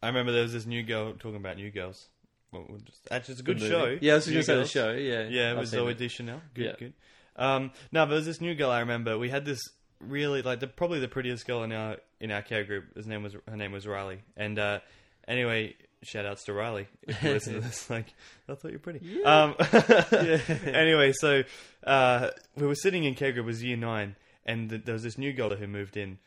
[0.03, 2.07] I remember there was this new girl talking about new girls.
[2.53, 3.71] Well, we'll just, actually, it's a good movie.
[3.71, 3.99] show.
[4.01, 4.91] Yeah, I was New just going to say the show.
[4.99, 5.95] Yeah, Yeah, it was seen Zoe.
[5.95, 6.41] Deschanel.
[6.53, 6.73] Good, Yeah.
[6.79, 6.93] good.
[7.37, 9.17] Um, no, but there was this new girl I remember.
[9.17, 9.61] We had this
[10.01, 12.97] really like the probably the prettiest girl in our in our care group.
[12.97, 14.23] His name was her name was Riley.
[14.37, 14.81] And uh,
[15.29, 17.91] anyway, shout outs to Riley if you listen to this.
[17.91, 18.07] Like,
[18.49, 19.25] I thought you were pretty.
[19.25, 19.55] Um,
[20.67, 21.43] anyway, so
[21.87, 23.45] uh, we were sitting in care group.
[23.45, 26.19] It was year nine, and th- there was this new girl who moved in.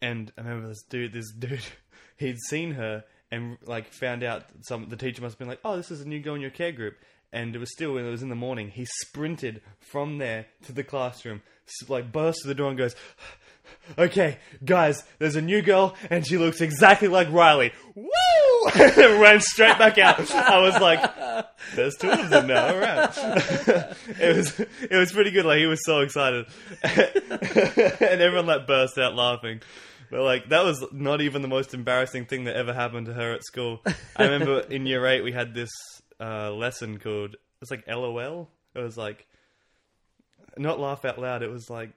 [0.00, 1.12] And I remember this dude.
[1.12, 1.60] This dude,
[2.16, 4.88] he'd seen her and like found out some.
[4.88, 6.72] The teacher must have been like, "Oh, this is a new girl in your care
[6.72, 6.96] group."
[7.34, 8.68] And it was still when it was in the morning.
[8.68, 11.40] He sprinted from there to the classroom,
[11.88, 12.94] like burst to the door and goes,
[13.96, 18.10] "Okay, guys, there's a new girl, and she looks exactly like Riley." Woo!
[18.74, 20.30] And ran straight back out.
[20.30, 23.10] I was like, "There's two of them now." All right.
[24.20, 25.44] it was it was pretty good.
[25.44, 26.46] Like he was so excited,
[26.82, 29.60] and everyone like burst out laughing.
[30.10, 33.32] But like that was not even the most embarrassing thing that ever happened to her
[33.32, 33.80] at school.
[34.16, 35.70] I remember in year eight we had this
[36.20, 38.50] uh, lesson called it was like LOL.
[38.74, 39.26] It was like
[40.56, 41.42] not laugh out loud.
[41.42, 41.92] It was like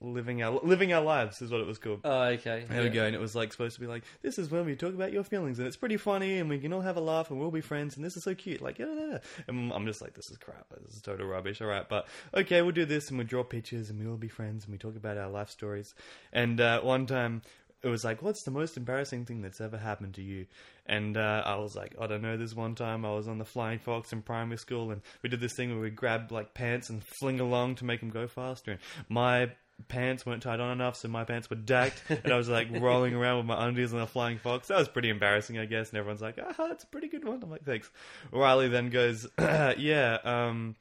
[0.00, 2.00] living our living our lives is what it was called.
[2.04, 2.64] Oh, okay.
[2.68, 4.74] There we go, and it was like supposed to be like, this is when we
[4.76, 7.30] talk about your feelings, and it's pretty funny, and we can all have a laugh,
[7.30, 9.18] and we'll be friends, and this is so cute, like, yeah, yeah, yeah.
[9.46, 11.60] And I'm just like, this is crap, this is total rubbish.
[11.60, 14.28] All right, but okay, we'll do this, and we'll draw pictures, and we'll all be
[14.28, 15.94] friends, and we talk about our life stories.
[16.32, 17.42] And uh, one time,
[17.82, 20.46] it was like, what's the most embarrassing thing that's ever happened to you?
[20.86, 22.36] And uh, I was like, I don't know.
[22.36, 25.40] This one time, I was on the Flying Fox in primary school, and we did
[25.40, 28.72] this thing where we grab like pants and fling along to make them go faster.
[28.72, 29.52] And my
[29.88, 33.14] pants weren't tied on enough, so my pants were dacked, and I was like rolling
[33.14, 34.68] around with my undies on the Flying Fox.
[34.68, 35.90] That was pretty embarrassing, I guess.
[35.90, 37.90] And everyone's like, "Ah, it's a pretty good one." I'm like, "Thanks."
[38.32, 40.76] Riley then goes, "Yeah." Um,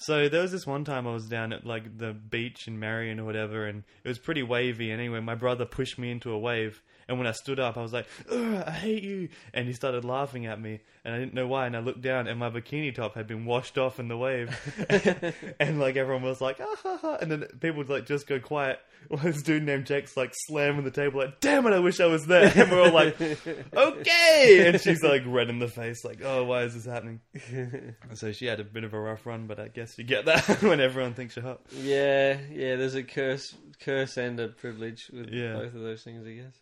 [0.00, 3.20] so there was this one time I was down at like the beach in Marion
[3.20, 4.90] or whatever, and it was pretty wavy.
[4.90, 7.92] Anyway, my brother pushed me into a wave, and when I stood up, I was
[7.92, 11.66] like, "I hate you!" And he started laughing at me, and I didn't know why.
[11.66, 14.48] And I looked down, and my bikini top had been washed off in the wave,
[15.60, 18.40] and like everyone was like, "Ah ha ha!" And then people would like just go
[18.40, 18.78] quiet.
[19.08, 21.72] Well, this dude named Jake's like slamming the table, like, "Damn it!
[21.72, 23.20] I wish I was there." And we're all like,
[23.74, 27.20] "Okay!" And she's like red in the face, like, "Oh, why is this happening?"
[28.14, 30.62] So she had a bit of a rough run, but I guess you get that
[30.62, 31.60] when everyone thinks you're hot.
[31.72, 32.76] Yeah, yeah.
[32.76, 35.54] There's a curse, curse and a privilege with Yeah.
[35.54, 36.26] both of those things.
[36.26, 36.54] I guess.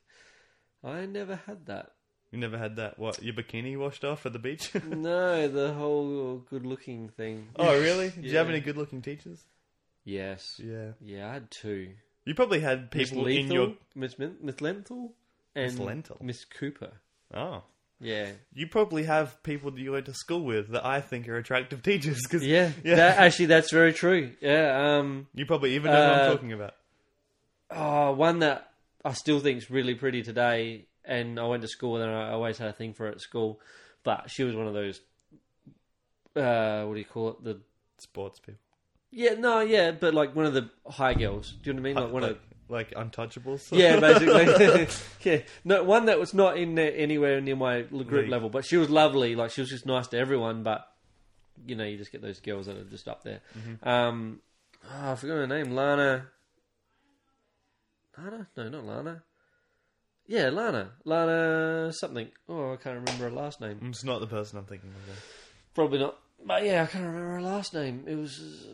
[0.84, 1.92] I never had that.
[2.30, 2.98] You never had that?
[2.98, 4.70] What your bikini washed off at the beach?
[4.86, 7.48] no, the whole good-looking thing.
[7.56, 8.10] oh, really?
[8.14, 9.42] Did you have any good-looking teachers?
[10.04, 10.60] Yes.
[10.62, 10.90] Yeah.
[11.00, 11.90] Yeah, I had two.
[12.24, 13.74] You probably had Miss people Lethal, in your.
[13.94, 15.10] Miss, Min- Miss Lenthal,
[15.56, 16.20] and Miss Lenthal?
[16.20, 16.92] Miss Cooper.
[17.32, 17.62] Oh,
[18.00, 21.36] Yeah, you probably have people that you went to school with that I think are
[21.38, 22.70] attractive teachers because yeah.
[22.84, 22.96] Yeah.
[22.96, 24.32] That, actually, that's very true.
[24.42, 24.98] Yeah.
[24.98, 25.26] Um.
[25.34, 26.74] you probably even know what I'm Uh, talking about.
[27.70, 28.67] Oh, one that
[29.08, 32.58] I still think is really pretty today, and I went to school and I always
[32.58, 33.58] had a thing for her at school,
[34.04, 35.00] but she was one of those.
[36.36, 37.42] Uh, what do you call it?
[37.42, 37.60] The
[37.96, 38.60] Sports people,
[39.10, 41.54] yeah, no, yeah, but like one of the high girls.
[41.62, 42.04] Do you know what I mean?
[42.04, 42.38] Like one like, of
[42.68, 43.68] like untouchables.
[43.72, 44.86] yeah, basically.
[45.22, 48.28] yeah, no, one that was not in there anywhere near my group League.
[48.28, 49.34] level, but she was lovely.
[49.34, 50.62] Like she was just nice to everyone.
[50.62, 50.86] But
[51.66, 53.40] you know, you just get those girls that are just up there.
[53.82, 54.40] Um,
[54.84, 55.74] oh, I forgot her name.
[55.74, 56.26] Lana.
[58.22, 58.48] Lana?
[58.56, 59.22] No, not Lana.
[60.26, 60.92] Yeah, Lana.
[61.04, 62.28] Lana something.
[62.48, 63.78] Oh, I can't remember her last name.
[63.82, 65.06] it's not the person I'm thinking of.
[65.06, 65.22] Though.
[65.74, 66.18] Probably not.
[66.44, 68.04] But yeah, I can't remember her last name.
[68.06, 68.66] It was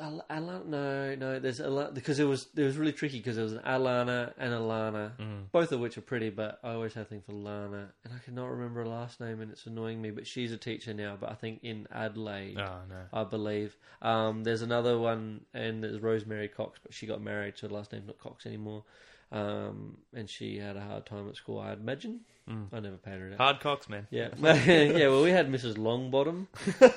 [0.02, 0.66] Al- Alana.
[0.66, 1.38] No, no.
[1.38, 4.32] There's a Alana because it was it was really tricky because there was an Alana
[4.38, 5.12] and Alana,
[5.52, 6.30] both of which are pretty.
[6.30, 9.40] But I always had a thing for Lana, and I cannot remember her last name,
[9.40, 10.10] and it's annoying me.
[10.10, 11.16] But she's a teacher now.
[11.20, 13.02] But I think in Adelaide, Oh no.
[13.12, 13.76] I believe.
[14.02, 17.92] Um, there's another one, and there's Rosemary Cox, but she got married, so her last
[17.92, 18.82] name's not Cox anymore.
[19.32, 22.20] Um, and she had a hard time at school, I imagine.
[22.72, 23.30] I never paid her.
[23.30, 23.38] that.
[23.38, 24.08] Hard cocks, man.
[24.10, 25.06] Yeah, yeah.
[25.06, 25.76] Well, we had Mrs.
[25.76, 26.48] Longbottom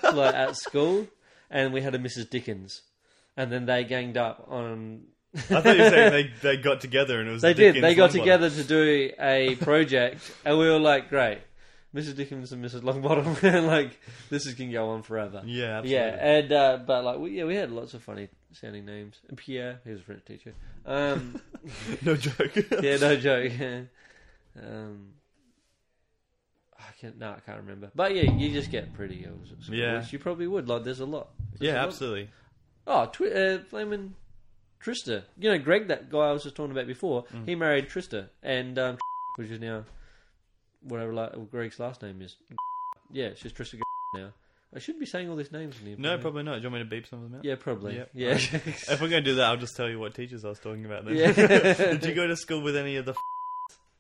[0.15, 1.05] like at school,
[1.51, 2.27] and we had a Mrs.
[2.27, 2.81] Dickens,
[3.38, 5.03] and then they ganged up on.
[5.36, 7.73] I thought you were saying they, they got together and it was They did.
[7.73, 8.13] Dickens They got Longbottom.
[8.13, 11.41] together to do a project, and we were like, "Great,
[11.93, 12.15] Mrs.
[12.15, 12.81] Dickens and Mrs.
[12.81, 13.99] Longbottom, and like
[14.31, 15.91] this is gonna go on forever." Yeah, absolutely.
[15.93, 19.22] Yeah, and uh, but like we, yeah, we had lots of funny sounding names.
[19.30, 20.54] And Pierre, he was a French teacher.
[20.86, 21.41] Um,
[22.04, 22.56] no joke.
[22.82, 23.51] yeah, no joke.
[24.62, 25.08] um,
[26.78, 27.18] I can't.
[27.18, 27.91] No, I can't remember.
[27.95, 29.99] But yeah, you just get pretty at school, Yeah.
[29.99, 30.68] which you probably would.
[30.68, 31.30] Like, there's a lot.
[31.51, 31.88] There's a yeah, lot.
[31.88, 32.30] absolutely.
[32.86, 34.16] Oh, twi- uh, flaming
[34.84, 35.24] Trista.
[35.39, 37.24] You know, Greg, that guy I was just talking about before.
[37.34, 37.47] Mm.
[37.47, 38.97] He married Trista, and um,
[39.38, 39.86] which is now
[40.82, 42.36] whatever la- Greg's last name is.
[43.12, 43.80] Yeah, she's Trista
[44.16, 44.34] now.
[44.76, 46.01] I shouldn't be saying all these names in.
[46.01, 46.55] No, probably not.
[46.55, 47.45] Do you want me to beep some of them out?
[47.45, 47.95] Yeah, probably.
[47.97, 48.09] Yep.
[48.13, 48.34] Yeah.
[48.34, 50.86] If we're going to do that, I'll just tell you what teachers I was talking
[50.86, 51.15] about then.
[51.15, 51.32] Yeah.
[51.34, 53.11] Did you go to school with any of the.
[53.11, 53.17] F-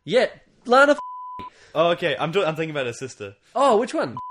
[0.03, 0.27] yeah,
[0.65, 0.93] Lana.
[0.93, 1.45] F-
[1.75, 2.15] oh, okay.
[2.19, 3.35] I'm, do- I'm thinking about her sister.
[3.55, 4.17] oh, which one?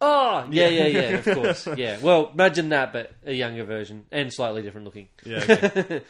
[0.00, 1.66] Oh, yeah, yeah, yeah, of course.
[1.78, 1.96] Yeah.
[2.02, 5.08] Well, imagine that, but a younger version and slightly different looking.
[5.24, 5.38] Yeah.
[5.48, 6.02] okay.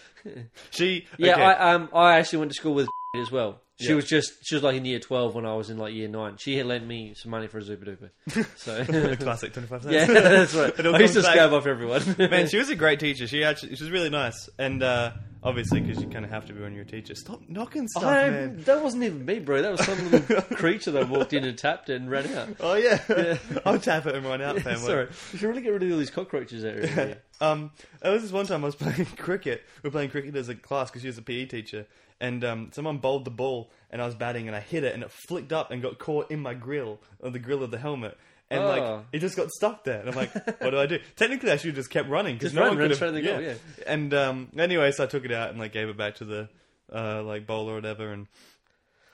[0.71, 1.07] she.
[1.17, 1.43] Yeah, okay.
[1.43, 3.61] I um I actually went to school with as well.
[3.81, 3.97] She Yeah.
[3.97, 6.37] was just she was like in year twelve when I was in like year nine.
[6.37, 8.47] She had lent me some money for a Zooper Dooper.
[8.57, 8.85] So
[9.17, 9.95] classic twenty five cents.
[9.95, 10.87] yeah, that's right.
[10.87, 11.33] I used to back.
[11.33, 12.03] scab off everyone.
[12.19, 13.27] Man, she was a great teacher.
[13.27, 15.11] She actually, she was really nice, and uh,
[15.43, 17.17] obviously, because you kind of have to be when you're a teacher.
[17.17, 18.61] Stop knocking stuff, I, man.
[18.63, 19.61] that wasn't even me, bro.
[19.63, 22.49] That was some little creature that walked in and tapped it and ran out.
[22.61, 24.79] Oh yeah, I'll tap it and run out, family.
[24.87, 27.23] Sorry, we should really get rid of all these cockroaches out here.
[27.41, 29.65] Um, there was this one time I was playing cricket.
[29.83, 31.87] We were playing cricket as a class because she was a PE teacher,
[32.21, 35.03] and um, someone bowled the ball, and I was batting, and I hit it, and
[35.03, 38.17] it flicked up and got caught in my grill, or the grill of the helmet.
[38.51, 38.67] And Oh.
[38.69, 41.57] like it just got stuck there, and I'm like, "What do I do?" Technically, I
[41.57, 43.15] should have just kept running because no run, one could have.
[43.15, 43.55] the goal, yeah.
[43.87, 46.49] And um, anyway, so I took it out and like gave it back to the
[46.93, 48.27] uh, like bowler or whatever, and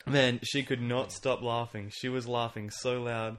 [0.06, 1.90] man, she could not stop laughing.
[1.94, 3.38] She was laughing so loud,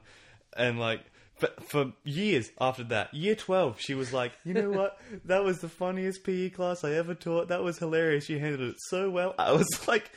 [0.56, 1.00] and like
[1.42, 4.98] for, for years after that, year twelve, she was like, "You know what?
[5.24, 7.48] That was the funniest PE class I ever taught.
[7.48, 8.28] That was hilarious.
[8.28, 10.10] You handled it so well." I was like.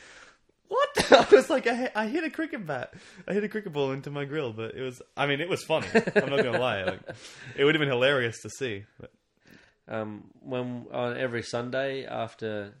[0.68, 1.12] What?
[1.12, 2.92] I was like, I hit, I hit a cricket bat.
[3.28, 5.00] I hit a cricket ball into my grill, but it was.
[5.16, 5.86] I mean, it was funny.
[5.94, 6.82] I'm not gonna lie.
[6.82, 7.00] Like,
[7.56, 8.84] it would have been hilarious to see.
[8.98, 9.12] But,
[9.86, 12.74] um, when on every Sunday after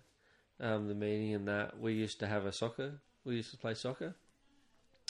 [0.58, 3.00] um, the meeting and that, we used to have a soccer.
[3.24, 4.16] We used to play soccer.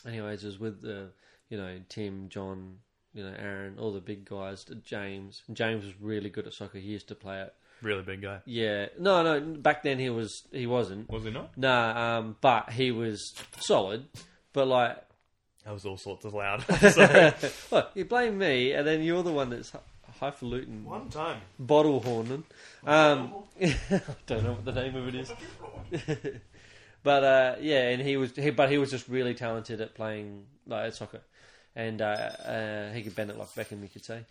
[0.07, 1.09] Anyways, it was with the
[1.49, 2.79] you know Tim, John,
[3.17, 4.65] you know Aaron, all the big guys.
[4.85, 5.43] James.
[5.53, 6.79] James was really good at soccer.
[6.79, 7.53] He used to play it.
[7.83, 8.41] really big guy.
[8.45, 9.41] Yeah, no, no.
[9.59, 11.11] Back then he was he wasn't.
[11.11, 11.57] Was he not?
[11.59, 14.05] Nah, um, but he was solid.
[14.53, 14.97] But like,
[15.65, 16.65] That was all sorts of loud.
[17.73, 19.81] Look, you blame me, and then you're the one that's hi-
[20.21, 21.41] highfalutin, One time.
[21.59, 22.45] bottle horning.
[22.87, 23.75] Um, I
[24.27, 25.33] don't know what the name of it is.
[27.03, 30.45] but uh, yeah, and he was, he, but he was just really talented at playing
[30.67, 31.21] like at soccer,
[31.77, 34.23] and uh, uh, he could bend it like Beckham, you could say.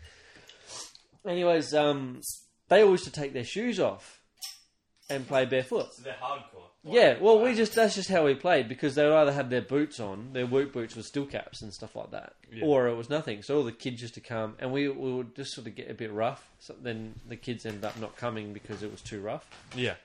[1.26, 2.22] Anyways, um,
[2.68, 4.20] they always used to take their shoes off
[5.10, 5.94] and play barefoot.
[5.94, 6.64] So they're hardcore.
[6.88, 9.62] Yeah, well, we just that's just how we played because they would either have their
[9.64, 12.64] boots on, their work boots with steel caps and stuff like that, Yeah.
[12.64, 13.42] or it was nothing.
[13.42, 15.90] So all the kids used to come, and we, we would just sort of get
[15.90, 16.48] a bit rough.
[16.60, 19.50] So then the kids ended up not coming because it was too rough.
[19.76, 19.96] Yeah.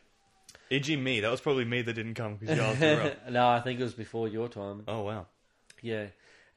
[0.70, 0.96] E.g.
[0.96, 1.20] me.
[1.20, 3.28] That was probably me that didn't come because y'all were up.
[3.30, 4.84] no, I think it was before your time.
[4.88, 5.26] Oh, wow.
[5.82, 6.06] Yeah,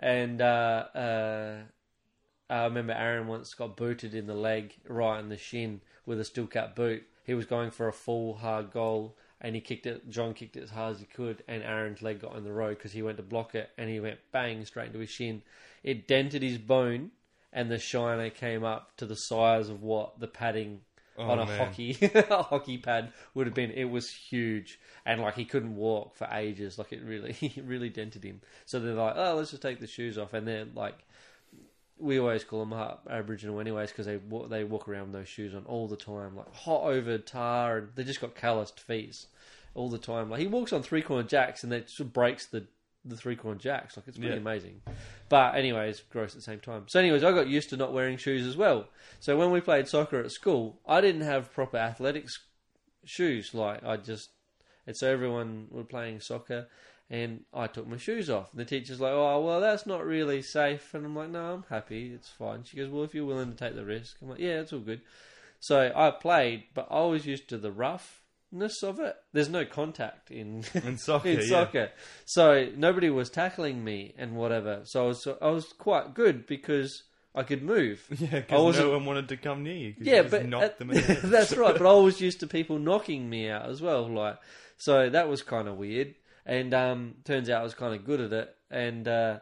[0.04, 1.56] and uh, uh,
[2.49, 6.26] I remember Aaron once got booted in the leg, right in the shin, with a
[6.26, 7.04] steel cap boot.
[7.24, 10.10] He was going for a full hard goal, and he kicked it.
[10.10, 12.78] John kicked it as hard as he could, and Aaron's leg got in the road
[12.78, 15.41] because he went to block it, and he went bang straight into his shin.
[15.84, 17.12] It dented his bone,
[17.54, 20.82] and the shiner came up to the size of what the padding
[21.18, 21.59] Oh, on a man.
[21.59, 23.72] hockey a hockey pad would have been.
[23.72, 26.80] It was huge, and like he couldn't walk for ages.
[26.80, 28.41] Like it really, it really dented him.
[28.66, 30.97] So they're like, oh, let's just take the shoes off, and they're like,
[31.99, 32.74] we always call them
[33.09, 36.53] Aboriginal anyways because they they walk around with those shoes on all the time, like
[36.53, 39.26] hot over tar, and they just got calloused feet
[39.76, 40.30] all the time.
[40.30, 42.66] Like he walks on three corner jacks, and that just breaks the
[43.06, 43.97] the three corn jacks.
[43.97, 44.39] Like it's pretty Yeah.
[44.39, 44.82] amazing.
[45.30, 46.86] But anyways, gross at the same time.
[46.88, 48.88] So anyways, I got used to not wearing shoes as well.
[49.20, 52.39] So when we played soccer at school, I didn't have proper athletics
[53.06, 53.54] shoes.
[53.54, 54.30] Like I just,
[54.88, 56.68] and so everyone were playing soccer,
[57.10, 58.51] and I took my shoes off.
[58.51, 61.66] And the teacher's like, "Oh, well, that's not really safe." And I'm like, "No, I'm
[61.70, 62.14] happy.
[62.14, 64.62] It's fine." She goes, "Well, if you're willing to take the risk," I'm like, "Yeah,
[64.62, 65.01] it's all good."
[65.60, 67.72] So I played, but I was used to the
[68.54, 69.16] roughness of it.
[69.34, 71.88] There's no contact in In soccer, in yeah.
[72.26, 74.82] So nobody was tackling me and whatever.
[74.86, 77.04] So I was I was quite good because
[77.36, 78.06] I could move.
[78.20, 79.95] Yeah, I because no one wanted to come near you.
[79.99, 80.89] Yeah, you but knocked them
[81.24, 81.78] that's right.
[81.78, 84.08] But I was used to people knocking me out as well.
[84.08, 84.38] Like
[84.78, 86.16] so that was kind of weird.
[86.45, 88.56] And um, turns out I was kind of good at it.
[88.70, 89.39] And uh,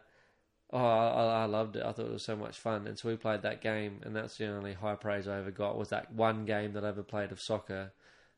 [0.72, 1.84] oh, I, I loved it.
[1.84, 2.86] I thought it was so much fun.
[2.86, 5.80] And so we played that game, and that's the only high praise I ever got
[5.80, 7.92] was that one game that I ever played of soccer.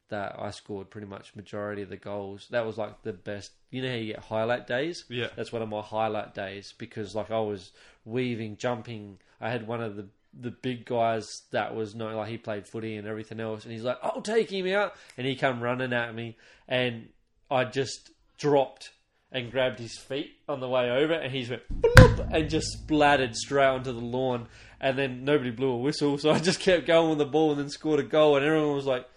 [0.10, 2.48] That I scored pretty much majority of the goals.
[2.52, 3.52] That was like the best.
[3.72, 5.06] You know how you get highlight days?
[5.10, 5.28] Yeah.
[5.36, 7.72] that's one of my highlight days because like I was
[8.06, 9.18] weaving, jumping.
[9.42, 10.08] I had one of the
[10.40, 13.84] the big guys that was no like he played footy and everything else, and he's
[13.84, 16.38] like, "I'll take him out," and he come running at me,
[16.68, 17.10] and
[17.50, 18.92] I just dropped
[19.32, 22.68] and grabbed his feet on the way over, and he just went bloop, and just
[22.68, 24.48] splattered straight onto the lawn,
[24.80, 27.60] and then nobody blew a whistle, so I just kept going with the ball and
[27.60, 29.08] then scored a goal, and everyone was like,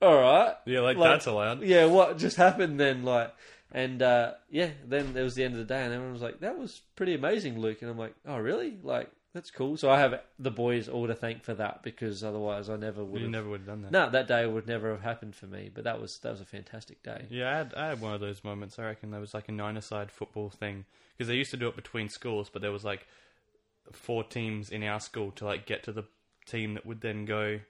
[0.00, 1.62] "All right." Yeah, like, Like- that's allowed.
[1.62, 3.02] yeah, what just happened then?
[3.04, 3.34] Like,
[3.72, 6.40] and uh, yeah, then it was the end of the day, and everyone was like,
[6.40, 8.78] "That was pretty amazing, Luke." And I'm like, "Oh, really?
[8.82, 12.70] Like, that's cool." So I have the boys all to thank for that because otherwise
[12.70, 13.20] I never would.
[13.20, 13.32] You have...
[13.32, 13.92] never would have done that.
[13.92, 15.70] No, that day would never have happened for me.
[15.72, 17.26] But that was that was a fantastic day.
[17.28, 18.78] Yeah, I had, I had one of those moments.
[18.78, 20.86] I reckon there was like a nine-a-side football thing
[21.16, 23.06] because they used to do it between schools, but there was like
[23.92, 26.04] four teams in our school to like get to the
[26.46, 27.60] team that would then go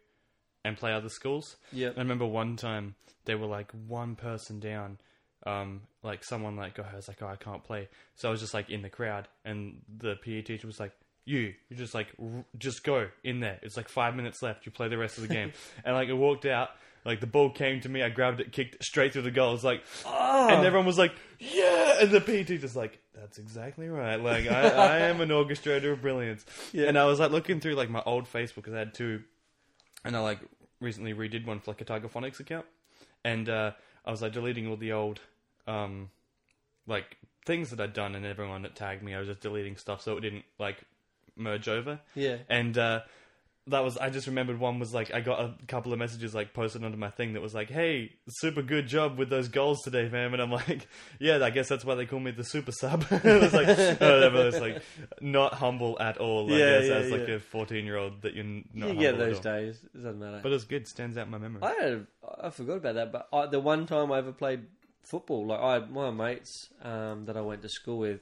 [0.69, 1.57] and play other schools.
[1.73, 1.95] Yep.
[1.97, 2.95] I remember one time
[3.25, 4.99] they were like one person down.
[5.47, 7.89] Um, like someone like, oh, I was like, oh, I can't play.
[8.17, 10.93] So I was just like in the crowd, and the PE teacher was like,
[11.25, 13.59] you, you just like, r- just go in there.
[13.63, 14.67] It's like five minutes left.
[14.67, 15.53] You play the rest of the game.
[15.85, 16.71] and like I walked out,
[17.05, 19.55] like the ball came to me, I grabbed it, kicked straight through the goal.
[19.55, 20.49] It's like, Oh.
[20.51, 22.01] and everyone was like, yeah.
[22.01, 24.17] And the PE teacher's like, that's exactly right.
[24.21, 26.45] Like I, I am an orchestrator of brilliance.
[26.73, 26.87] Yeah.
[26.89, 29.23] And I was like looking through like my old Facebook because I had two
[30.05, 30.41] and I like
[30.81, 32.67] recently redid one for like a Tiger Phonics account,
[33.25, 33.73] and uh,
[34.05, 35.21] I was like deleting all the old
[35.67, 36.11] um,
[36.87, 40.03] like things that I'd done, and everyone that tagged me, I was just deleting stuff
[40.03, 40.79] so it didn't like
[41.37, 42.01] merge over.
[42.15, 42.39] Yeah.
[42.49, 43.01] And uh,
[43.69, 46.53] that was I just remembered one was like I got a couple of messages like
[46.55, 50.09] posted onto my thing that was like, "Hey, super good job with those goals today,
[50.09, 50.89] fam." And I'm like,
[51.19, 53.67] "Yeah, I guess that's why they call me the super sub." it was like
[54.01, 54.49] whatever.
[54.49, 54.83] It's like
[55.21, 56.53] not humble at all.
[56.53, 57.35] I Yeah, guess yeah, as like yeah.
[57.35, 59.79] a 14 year old that you're not you humble get those days.
[59.85, 60.41] It doesn't matter.
[60.43, 60.87] But it's good.
[60.89, 61.63] Stands out in my memory.
[61.63, 62.07] I had,
[62.43, 64.63] I forgot about that, but I, the one time I ever played
[65.03, 68.21] football, like I my mates um, that I went to school with,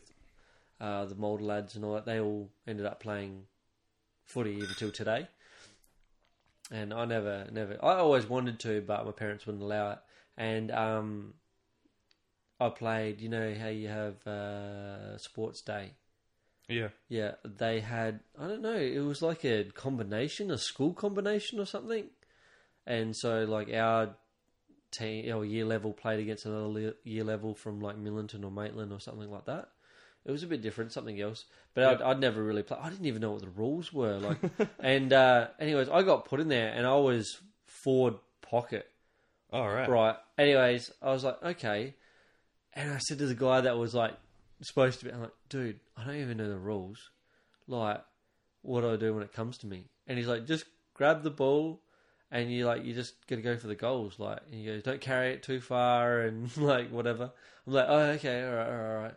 [0.81, 3.45] uh, the Mulder lads and all that, they all ended up playing
[4.25, 5.29] footy even till today.
[6.71, 9.99] And I never, never, I always wanted to, but my parents wouldn't allow it.
[10.37, 11.35] And um,
[12.59, 15.93] I played, you know how you have uh, sports day.
[16.69, 16.89] yeah.
[17.09, 21.67] Yeah, they had I don't know, it was like a combination, a school combination or
[21.67, 22.07] something.
[22.87, 24.17] And so like our
[24.91, 29.01] team our year level played against another year level from like Millington or Maitland or
[29.01, 29.69] something like that.
[30.27, 31.45] It was a bit different, something else.
[31.73, 32.81] But I'd, I'd never really played.
[32.83, 34.39] I didn't even know what the rules were like.
[34.81, 38.91] and uh, anyways, I got put in there, and I was forward pocket.
[39.53, 39.89] All right.
[39.89, 40.17] Right.
[40.37, 41.95] Anyways, I was like, okay.
[42.73, 44.15] And I said to the guy that was like
[44.63, 47.11] supposed to be, I'm like, dude, I don't even know the rules.
[47.69, 48.03] Like,
[48.63, 49.85] what do I do when it comes to me?
[50.09, 50.65] And he's like, just
[50.95, 51.81] grab the ball
[52.31, 54.19] and you like, you're just gonna go for the goals.
[54.19, 57.31] Like, and he goes, don't carry it too far and like whatever.
[57.67, 59.15] I'm like, oh, okay, all right, all right, all right.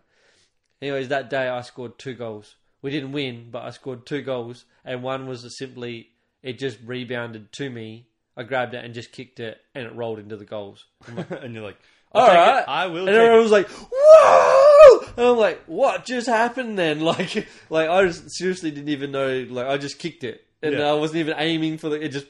[0.81, 2.55] Anyways, that day I scored two goals.
[2.81, 6.09] We didn't win, but I scored two goals, and one was simply
[6.41, 8.07] it just rebounded to me.
[8.37, 10.85] I grabbed it and just kicked it, and it rolled into the goals.
[11.29, 11.77] and you're like,
[12.13, 12.33] All it.
[12.67, 13.43] I will And take everyone it.
[13.43, 18.71] was like, "Whoa!" And I'm like, "What just happened then?" Like, like I just seriously
[18.71, 19.45] didn't even know.
[19.49, 20.89] Like, I just kicked it, and Yeah.
[20.89, 22.01] I wasn't even aiming for the.
[22.01, 22.27] It just,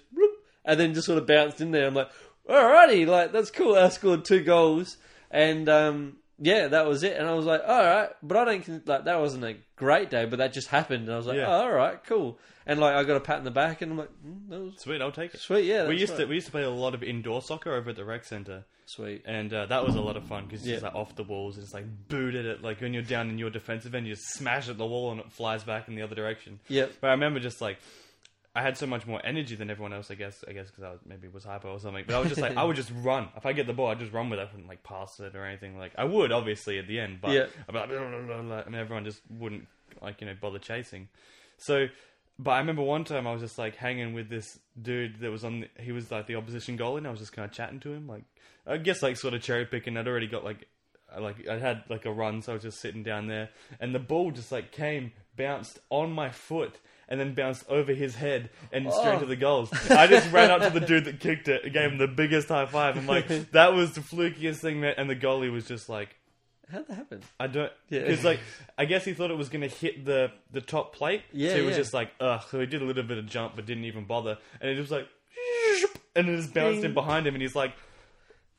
[0.65, 1.85] and then just sort of bounced in there.
[1.85, 2.09] I'm like,
[2.49, 4.97] "Alrighty, like that's cool." I scored two goals,
[5.29, 7.17] and um, yeah, that was it.
[7.17, 10.25] And I was like, "All right," but I don't like that wasn't a great day,
[10.25, 11.47] but that just happened, and I was like, Yeah.
[11.47, 13.97] oh, "All right, cool." And like I got a pat in the back, and I'm
[13.97, 15.39] like, mm, "That was Sweet, I'll take it.
[15.39, 16.19] sweet." Yeah, we that's used right.
[16.19, 18.65] to we used to play a lot of indoor soccer over at the rec center,
[18.85, 19.23] sweet.
[19.25, 20.87] and uh, that was a lot of fun because it's just Yeah.
[20.89, 22.61] like off the walls, it's like booted it.
[22.61, 25.19] Like when you're down in your defensive end, you just smash at the wall and
[25.19, 26.59] it flies back in the other direction.
[26.67, 26.93] Yep.
[27.01, 27.79] But I remember just like
[28.55, 30.09] I had so much more energy than everyone else.
[30.09, 32.03] I guess I guess because I was, maybe was hyper or something.
[32.07, 33.87] But I was just like I would just run if I get the ball.
[33.87, 34.41] I'd just run with it.
[34.41, 35.77] I wouldn't like pass it or anything.
[35.77, 37.45] Like I would obviously at the end, but Yeah.
[37.67, 39.67] I'd be like, blah, blah, blah, and everyone just wouldn't
[40.01, 41.09] like you know bother chasing.
[41.57, 41.87] So.
[42.41, 45.43] But I remember one time I was just like hanging with this dude that was
[45.43, 45.59] on.
[45.59, 47.91] The, he was like the opposition goalie, and I was just kind of chatting to
[47.91, 48.23] him, like
[48.65, 49.97] I guess like sort of cherry picking.
[49.97, 50.65] I'd already got like
[51.13, 53.49] I like I had like a run, so I was just sitting down there,
[53.81, 56.79] and the ball just like came, bounced on my foot,
[57.09, 59.19] and then bounced over his head and straight Oh.
[59.19, 59.69] to the goals.
[59.89, 62.47] I just ran up to the dude that kicked it and gave him the biggest
[62.47, 62.95] high five.
[62.97, 66.15] I'm like, that was the flukiest thing, that, and the goalie was just like.
[66.71, 67.23] How'd that happen?
[67.39, 68.01] I don't Yeah.
[68.01, 68.39] because like
[68.77, 71.23] I guess he thought it was gonna hit the the top plate.
[71.33, 71.77] Yeah, so he was yeah.
[71.77, 72.43] just like ugh.
[72.51, 74.91] So he did a little bit of jump, but didn't even bother, and it was
[74.91, 75.07] like,
[76.15, 77.73] and it just bounced in behind him, and he's like.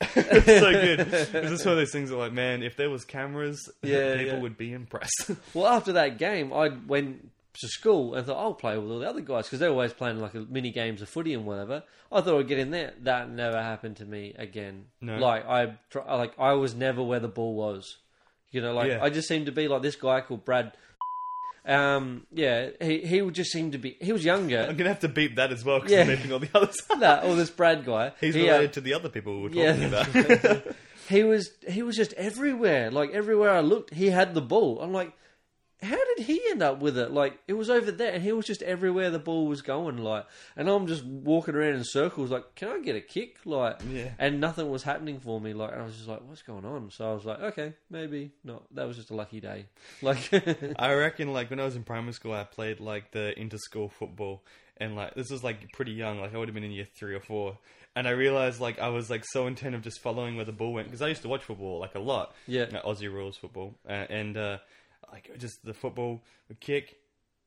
[0.16, 1.01] it's so good.
[1.01, 4.34] It's just one of those things that, like, man, if there was cameras, Yeah, people
[4.34, 4.38] yeah.
[4.40, 5.30] would be impressed.
[5.53, 9.09] Well, after that game, I went to school and thought I'll play with all the
[9.09, 11.82] other guys because they're always playing like a mini games of footy and whatever.
[12.12, 12.92] I thought I'd get in there.
[13.03, 14.84] That never happened to me again.
[15.01, 15.18] No.
[15.18, 15.76] Like I,
[16.09, 17.96] like I was never where the ball was.
[18.53, 19.03] You know, like Yeah.
[19.03, 20.72] I just seemed to be like this guy called Brad.
[21.66, 23.96] Um, yeah, he he would just seem to be.
[24.01, 24.66] He was younger.
[24.68, 26.01] I'm gonna have to beep that as well because Yeah.
[26.03, 26.76] I'm making all the others.
[26.98, 28.12] that or this Brad guy.
[28.20, 30.40] He's He, uh, related to the other people we were talking yeah.
[30.40, 30.66] about.
[31.09, 32.90] he was he was just everywhere.
[32.90, 34.80] Like everywhere I looked, he had the ball.
[34.80, 35.12] I'm like,
[35.82, 37.10] how did he end up with it?
[37.10, 39.98] Like it was over there, and he was just everywhere the ball was going.
[39.98, 40.26] Like,
[40.56, 42.30] and I'm just walking around in circles.
[42.30, 43.38] Like, can I get a kick?
[43.44, 44.10] Like, Yeah.
[44.18, 45.52] and nothing was happening for me.
[45.54, 46.90] Like, I was just like, what's going on?
[46.90, 48.62] So I was like, okay, maybe not.
[48.74, 49.66] That was just a lucky day.
[50.02, 50.30] Like,
[50.78, 54.42] I reckon, like when I was in primary school, I played like the inter-school football,
[54.76, 56.20] and like this was like pretty young.
[56.20, 57.58] Like I would have been in year three or four,
[57.94, 60.72] and I realized like I was like so intent of just following where the ball
[60.72, 62.34] went because I used to watch football like a lot.
[62.46, 62.66] Yeah.
[62.72, 64.58] like, Aussie rules football, uh, and uh,
[65.11, 66.96] like just the football would kick,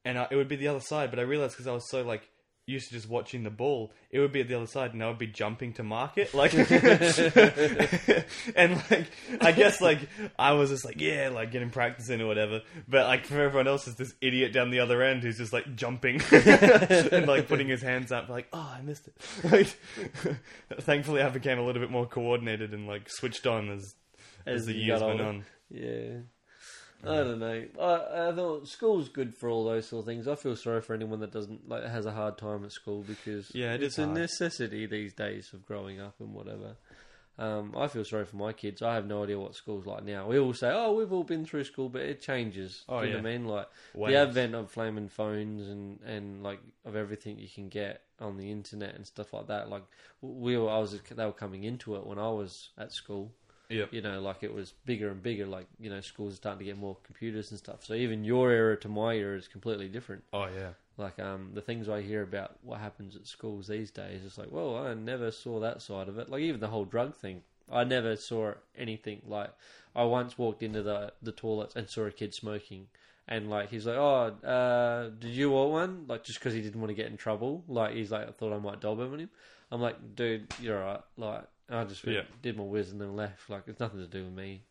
[0.06, 1.10] and I, it would be the other side.
[1.10, 2.30] But I realized because I was so like
[2.66, 5.08] used to just watching the ball, it would be at the other side, and I
[5.08, 6.54] would be jumping to mark it, like,
[8.56, 9.08] and like
[9.42, 10.00] I guess like
[10.40, 12.62] I was just like yeah, like getting practice in or whatever.
[12.88, 15.76] But like for everyone else, is this idiot down the other end who's just like
[15.76, 19.14] jumping and like putting his hands up, like oh I missed it.
[19.54, 19.68] Like,
[20.82, 23.94] thankfully, I became a little bit more coordinated and like switched on as
[24.46, 25.46] as, As the years went on.
[25.70, 26.18] Yeah.
[27.06, 27.66] I don't know.
[27.80, 30.28] I, I thought school's good for all those sort of things.
[30.28, 33.52] I feel sorry for anyone that doesn't like has a hard time at school because
[33.54, 34.18] Yeah, it it's is a hard.
[34.18, 36.76] necessity these days of growing up and whatever.
[37.40, 38.84] Um, I feel sorry for my kids.
[38.84, 40.28] I have no idea what school's like now.
[40.28, 42.84] We all say, "Oh, we've all been through school," but it changes.
[42.88, 43.24] Oh, Do you know yeah.
[43.24, 43.48] what I mean?
[43.48, 44.12] Like Waves.
[44.14, 48.52] the advent of flaming phones and and like of everything you can get on the
[48.52, 49.68] internet and stuff like that.
[49.68, 49.82] Like
[50.22, 53.32] we were, I was, they were coming into it when I was at school
[53.74, 53.94] Yep.
[53.94, 55.46] you know, like it was bigger and bigger.
[55.46, 57.84] Like you know, schools are starting to get more computers and stuff.
[57.84, 60.24] So even your era to my era is completely different.
[60.32, 60.72] Oh yeah.
[60.98, 64.52] Like um, the things I hear about what happens at schools these days, it's like,
[64.52, 66.30] well, I never saw that side of it.
[66.30, 69.52] Like even the whole drug thing, I never saw anything like.
[69.96, 72.88] I once walked into the the toilets and saw a kid smoking.
[73.28, 76.06] And like he's like, oh, uh, did you want one?
[76.08, 77.64] Like just because he didn't want to get in trouble.
[77.68, 79.30] Like he's like, I thought I might dob him on him.
[79.72, 81.02] I'm like, dude, you're alright.
[81.18, 82.22] Like I just Yeah.
[82.42, 83.50] did my whiz and then left.
[83.50, 84.62] Like it's nothing to do with me.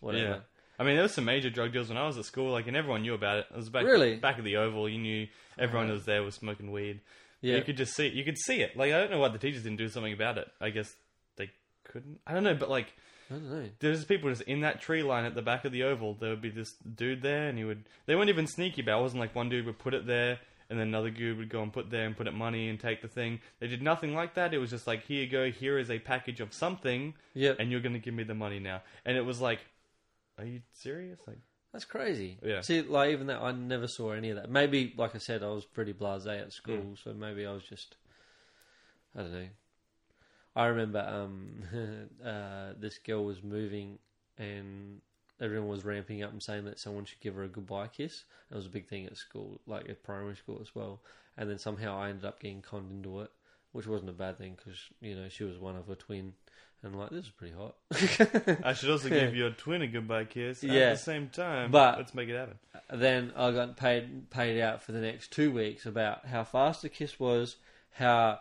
[0.00, 0.24] Whatever.
[0.24, 0.38] Yeah.
[0.78, 2.74] I mean, there was some major drug deals when I was at school, like, and
[2.76, 3.46] everyone knew about it.
[3.50, 4.16] It was back Really?
[4.16, 4.88] back at the Oval.
[4.88, 5.28] You knew
[5.58, 7.00] everyone that was there was smoking weed.
[7.42, 7.56] Yeah.
[7.56, 8.76] You could just see, you could see it.
[8.76, 10.48] Like, I don't know why the teachers didn't do something about it.
[10.60, 10.94] I guess
[11.36, 11.50] they
[11.84, 12.20] couldn't.
[12.26, 12.94] I don't know, but like,
[13.30, 13.68] I don't know.
[13.78, 16.14] there's people just in that tree line at the back of the Oval.
[16.14, 17.84] There would be this dude there, and he would.
[18.06, 18.96] They weren't even sneaky about.
[18.96, 19.00] it.
[19.00, 20.38] It wasn't like one dude would put it there,
[20.70, 23.02] and then another dude would go and put there and put it money and take
[23.02, 23.40] the thing.
[23.58, 24.54] They did nothing like that.
[24.54, 25.50] It was just like, here you go.
[25.50, 27.56] Here is a package of something, Yep.
[27.58, 28.80] and you're going to give me the money now.
[29.04, 29.58] And it was like,
[30.38, 31.18] are you serious?
[31.26, 31.38] Like.
[31.72, 32.38] That's crazy.
[32.42, 32.62] Yeah.
[32.62, 34.50] See, like even that, I never saw any of that.
[34.50, 37.04] Maybe, like I said, I was pretty blasé at school, Mm.
[37.04, 37.96] so maybe I was just,
[39.16, 39.48] I don't know.
[40.56, 41.62] I remember um,
[42.26, 43.98] uh, this girl was moving,
[44.36, 45.00] and
[45.40, 48.24] everyone was ramping up and saying that someone should give her a goodbye kiss.
[48.50, 51.00] It was a big thing at school, like at primary school as well.
[51.36, 53.30] And then somehow I ended up getting conned into it,
[53.72, 56.34] which wasn't a bad thing because you know she was one of a twin,
[56.82, 57.76] and like this is pretty hot.
[58.64, 61.70] I should also give your twin a goodbye kiss at the same time.
[61.70, 62.58] But- let's make it happen.
[62.92, 66.88] then I got paid paid out for the next two weeks about how fast the
[66.88, 67.56] kiss was,
[67.92, 68.40] how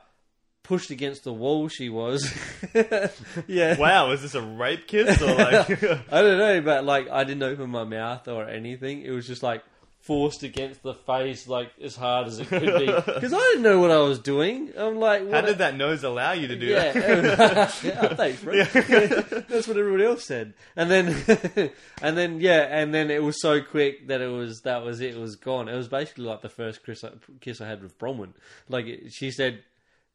[0.63, 2.31] pushed against the wall she was.
[3.47, 3.77] yeah.
[3.77, 5.69] Wow, is this a rape kiss or like?
[6.11, 9.01] I don't know, but like I didn't open my mouth or anything.
[9.01, 9.63] It was just like
[10.01, 13.79] forced against the face, like as hard as it could be, because I didn't know
[13.79, 14.71] what I was doing.
[14.77, 17.83] I'm like, what How a- did that nose allow you to do yeah, that?
[17.83, 18.63] yeah, thanks, bro.
[18.63, 20.53] That's what everybody else said.
[20.75, 24.83] And then, and then, yeah, and then it was so quick that it was that
[24.83, 25.15] was it.
[25.15, 25.67] It was gone.
[25.67, 28.33] It was basically like the first kiss I, kiss I had with Bronwyn.
[28.67, 29.63] Like it, she said.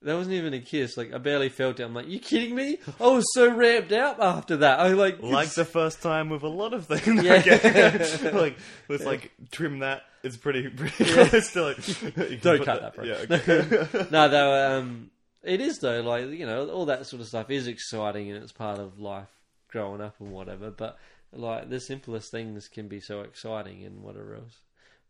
[0.04, 0.98] That wasn't even a kiss.
[0.98, 1.82] Like I barely felt it.
[1.82, 2.78] I'm like, you kidding me?
[3.00, 4.78] I was so ramped up after that.
[4.78, 7.22] I like, Like the first time with a lot of things.
[7.24, 8.30] Yeah.
[8.34, 10.02] Like let's like trim that.
[10.22, 12.40] It's pretty pretty close to like.
[12.42, 13.04] Don't cut that, bro.
[13.04, 13.24] Yeah.
[13.30, 14.08] Okay.
[14.10, 15.10] no, though, um,
[15.42, 16.02] it is though.
[16.02, 19.28] Like you know, all that sort of stuff is exciting and it's part of life
[19.70, 20.70] growing up and whatever.
[20.70, 20.98] But
[21.32, 24.60] like the simplest things can be so exciting and whatever else.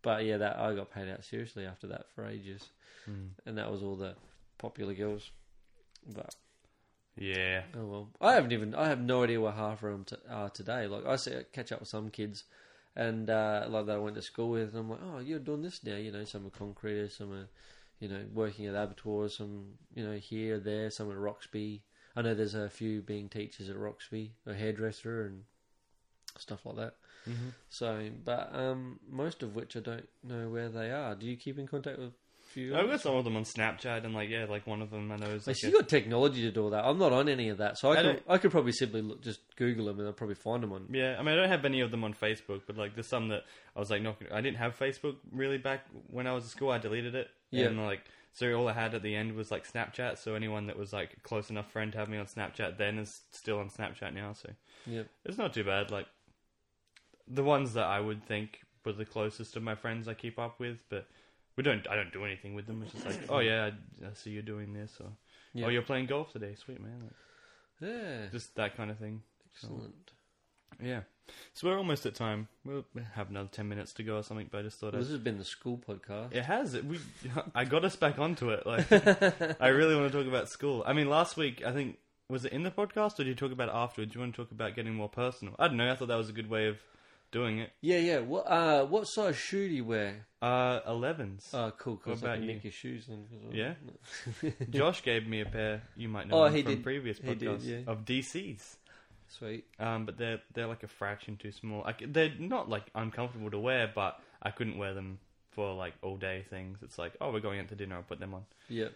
[0.03, 2.69] But yeah, that I got paid out seriously after that for ages,
[3.47, 4.15] and that was all the
[4.59, 5.31] popular girls.
[6.07, 6.35] But
[7.17, 7.63] yeah.
[7.77, 8.75] oh well, I haven't even.
[8.75, 10.87] I have no idea where half of them t- are today.
[10.87, 12.45] Like I see, catch up with some kids.
[12.97, 15.63] And uh, like that I went to school with, and I'm like, oh, you're doing
[15.63, 15.97] this now.
[15.97, 17.49] You know, some are concrete, some are
[18.01, 19.65] you know, working at abattoirs, some,
[19.95, 21.83] you know, here, there, some at Roxby.
[22.17, 25.43] I know there's a few being teachers at Roxby, a hairdresser and
[26.39, 26.97] stuff like that.
[27.29, 27.49] Mm-hmm.
[27.71, 31.15] So, but um, most of which I don't know where they are.
[31.15, 32.13] Do you keep in contact with
[32.55, 32.75] few?
[32.77, 35.17] I've got some of them on Snapchat, and like yeah, like one of them I
[35.17, 36.85] know is Like, like so a- you got technology to do all that.
[36.85, 39.03] I'm not on any of that, so I, I could don't- I could probably simply
[39.03, 40.87] look, just Google them and I'll probably find them on.
[40.91, 43.29] Yeah, I mean, I don't have any of them on Facebook, but like, there's some
[43.29, 43.43] that
[43.77, 44.17] I was like, not.
[44.33, 46.71] I didn't have Facebook really back when I was at school.
[46.71, 47.67] I deleted it, Yeah.
[47.67, 48.01] and like,
[48.33, 50.19] so all I had at the end was like Snapchat.
[50.19, 52.99] So anyone that was like a close enough friend to have me on Snapchat then
[52.99, 54.33] is still on Snapchat now.
[54.33, 54.51] So
[54.87, 55.07] Yep.
[55.25, 55.91] it's not too bad.
[55.91, 56.07] Like
[57.29, 60.59] the ones that I would think were the closest of my friends I keep up
[60.61, 61.07] with, but
[61.57, 61.87] we don't.
[61.89, 62.83] I don't do anything with them.
[62.83, 63.71] It's just like, oh yeah,
[64.03, 65.13] I, I see you're doing this, or oh,
[65.55, 65.67] Yeah.
[65.67, 67.03] oh you're playing golf today, sweet man.
[67.81, 68.27] Like, Yeah.
[68.33, 69.23] just that kind of thing.
[69.53, 70.13] Excellent.
[70.83, 71.01] Yeah.
[71.55, 72.49] So we're almost at time.
[72.65, 74.49] We'll have another ten minutes to go or something.
[74.51, 76.35] But I just thought Well, I'd this has been the school podcast.
[76.35, 76.75] it has.
[76.75, 76.99] It, we,
[77.55, 78.67] I got us back onto it.
[78.67, 78.91] Like,
[79.61, 80.83] I really want to talk about school.
[80.87, 81.99] I mean, last week I think
[82.29, 84.13] was it in the podcast, or did you talk about it afterwards?
[84.13, 85.55] Do you want to talk about getting more personal?
[85.59, 85.91] I don't know.
[85.91, 86.79] I thought that was a good way of
[87.35, 87.71] doing it.
[87.83, 88.19] Yeah, yeah.
[88.21, 90.27] What uh, what size shoe do you wear?
[90.41, 91.53] Uh, 11s.
[91.55, 91.97] Oh, cool.
[91.97, 92.61] Cause What I about can you?
[92.63, 93.07] your shoes.
[93.07, 94.51] Then, 'cause I- Yeah?
[94.71, 95.83] Josh gave me a pair.
[95.97, 96.83] You might know Oh, them he from did.
[96.85, 97.79] previous He did, yeah.
[97.87, 98.77] of DCs.
[99.29, 99.65] Sweet.
[99.81, 101.83] Um, but they're they're like a fraction too small.
[101.83, 105.19] Like they're not like uncomfortable to wear, but I couldn't wear them
[105.51, 106.79] for like all day things.
[106.83, 107.97] It's like, oh, we're going out to dinner.
[107.97, 108.45] I'll put them on.
[108.69, 108.89] Yeah.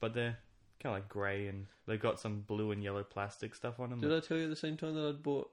[0.00, 0.36] But they're
[0.82, 4.00] kind of like grey and they've got some blue and yellow plastic stuff on them.
[4.00, 5.50] Did I tell you at the same time that I'd bought?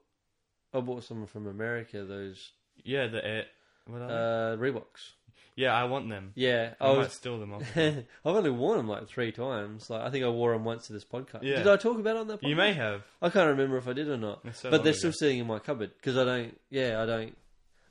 [0.74, 2.04] I bought some from America.
[2.04, 2.52] Those
[2.84, 3.46] Yeah, the air.
[3.88, 4.14] What are they?
[4.14, 5.12] uh, Reeboks.
[5.56, 6.32] yeah, I want them.
[6.36, 7.14] Yeah, I, I might was.
[7.14, 7.64] steal them off.
[7.78, 9.90] I've only worn them like three times.
[9.90, 11.44] Like I think I wore them once to this podcast.
[11.44, 11.58] Yeah.
[11.58, 12.42] Did I talk about it on that?
[12.42, 12.50] Podcast?
[12.50, 13.04] you may have.
[13.22, 14.42] I can't remember if I did or not.
[14.56, 14.98] So but long they're ago.
[15.00, 16.58] still sitting in my cupboard because I don't.
[16.70, 17.36] Yeah, I don't.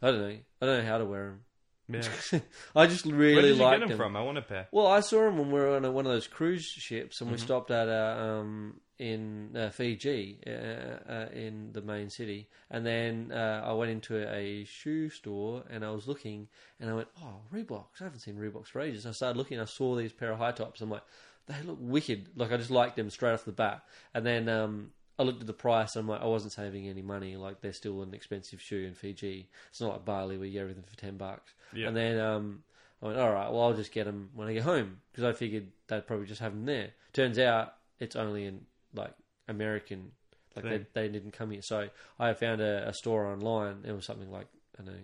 [0.01, 0.37] I don't know.
[0.63, 1.41] I don't know how to wear them.
[1.89, 2.41] Yeah.
[2.77, 3.99] I just really Where did you like get them them.
[3.99, 4.17] from?
[4.17, 4.67] I want a pair.
[4.73, 7.31] Well, I saw them when we were on a, one of those cruise ships, and
[7.31, 7.41] we Mhm.
[7.41, 10.51] stopped at uh, um, in uh, Fiji, uh,
[11.11, 15.85] uh, in the main city, and then uh, I went into a shoe store and
[15.85, 16.47] I was looking,
[16.79, 18.01] and I went, "Oh, Reeboks!
[18.01, 20.53] I haven't seen Reeboks for ages." I started looking, I saw these pair of high
[20.53, 20.81] tops.
[20.81, 21.03] I'm like,
[21.47, 22.29] they look wicked.
[22.37, 23.83] Like I just liked them straight off the bat,
[24.15, 24.49] and then.
[24.49, 25.95] Um, I looked at the price.
[25.95, 27.37] I'm like, I wasn't saving any money.
[27.37, 29.47] Like, they're still an expensive shoe in Fiji.
[29.69, 31.53] It's not like Bali where you get everything for ten bucks.
[31.74, 31.89] Yeah.
[31.89, 32.65] And then um,
[33.03, 35.35] I went, all right, well, I'll just get them when I get home because I
[35.35, 36.93] figured they'd probably just have them there.
[37.12, 38.62] Turns out it's only in
[38.94, 39.14] like
[39.48, 40.12] American,
[40.55, 41.62] like they, they didn't come here.
[41.62, 41.89] So
[42.19, 43.85] I found a, a store online.
[43.86, 44.47] It was something like
[44.78, 45.01] I don't know,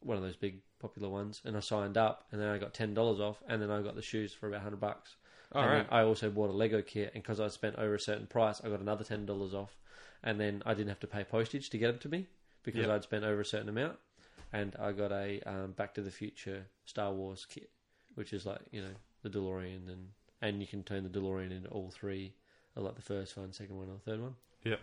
[0.00, 2.94] one of those big popular ones, and I signed up, and then I got ten
[2.94, 5.16] dollars off, and then I got the shoes for about hundred bucks.
[5.54, 5.86] All and right.
[5.90, 8.68] I also bought a Lego kit, and because I spent over a certain price, I
[8.68, 9.76] got another ten dollars off,
[10.22, 12.26] and then I didn't have to pay postage to get them to me
[12.62, 12.94] because Yeah.
[12.94, 13.98] I'd spent over a certain amount,
[14.52, 17.70] and I got a um, Back to the Future Star Wars kit,
[18.14, 20.08] which is like you know the DeLorean, and
[20.40, 22.34] and you can turn the DeLorean into all three,
[22.76, 24.34] or like the first one, second one, or third one.
[24.64, 24.76] Yeah.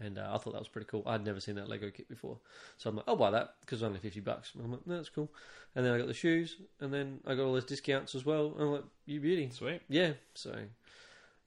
[0.00, 1.02] And uh, I thought that was pretty cool.
[1.06, 2.38] I'd never seen that Lego kit before,
[2.76, 4.52] so I'm like, I'll buy that because it's only fifty bucks.
[4.54, 5.30] And I'm like, no, that's cool.
[5.74, 8.52] And then I got the shoes, and then I got all those discounts as well.
[8.56, 9.50] And I'm like, you beauty.
[9.52, 9.82] Sweet.
[9.88, 10.56] Yeah, so,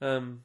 [0.01, 0.43] um,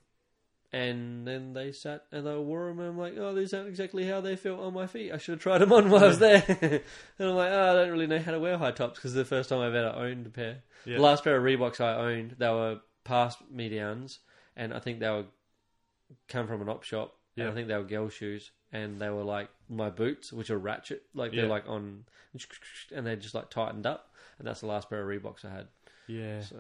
[0.73, 4.07] and then they sat and they wore them, and I'm like, oh, these aren't exactly
[4.07, 5.13] how they felt on my feet.
[5.13, 6.45] I should have tried them on while I was there.
[6.49, 9.25] and I'm like, oh, I don't really know how to wear high tops because the
[9.25, 10.63] first time I've ever owned a pair.
[10.85, 10.97] Yeah.
[10.97, 14.21] The last pair of Reeboks I owned, they were past me downs,
[14.61, 15.25] and I think they were
[16.29, 17.17] come from an op shop.
[17.37, 17.51] And Yeah.
[17.53, 21.03] I think they were girl shoes, and they were like my boots, which are ratchet,
[21.15, 21.51] like they're Yeah.
[21.51, 22.05] like on,
[22.93, 24.13] and they're just like tightened up.
[24.39, 25.69] And that's the last pair of Reeboks I had.
[26.07, 26.41] Yeah.
[26.43, 26.57] So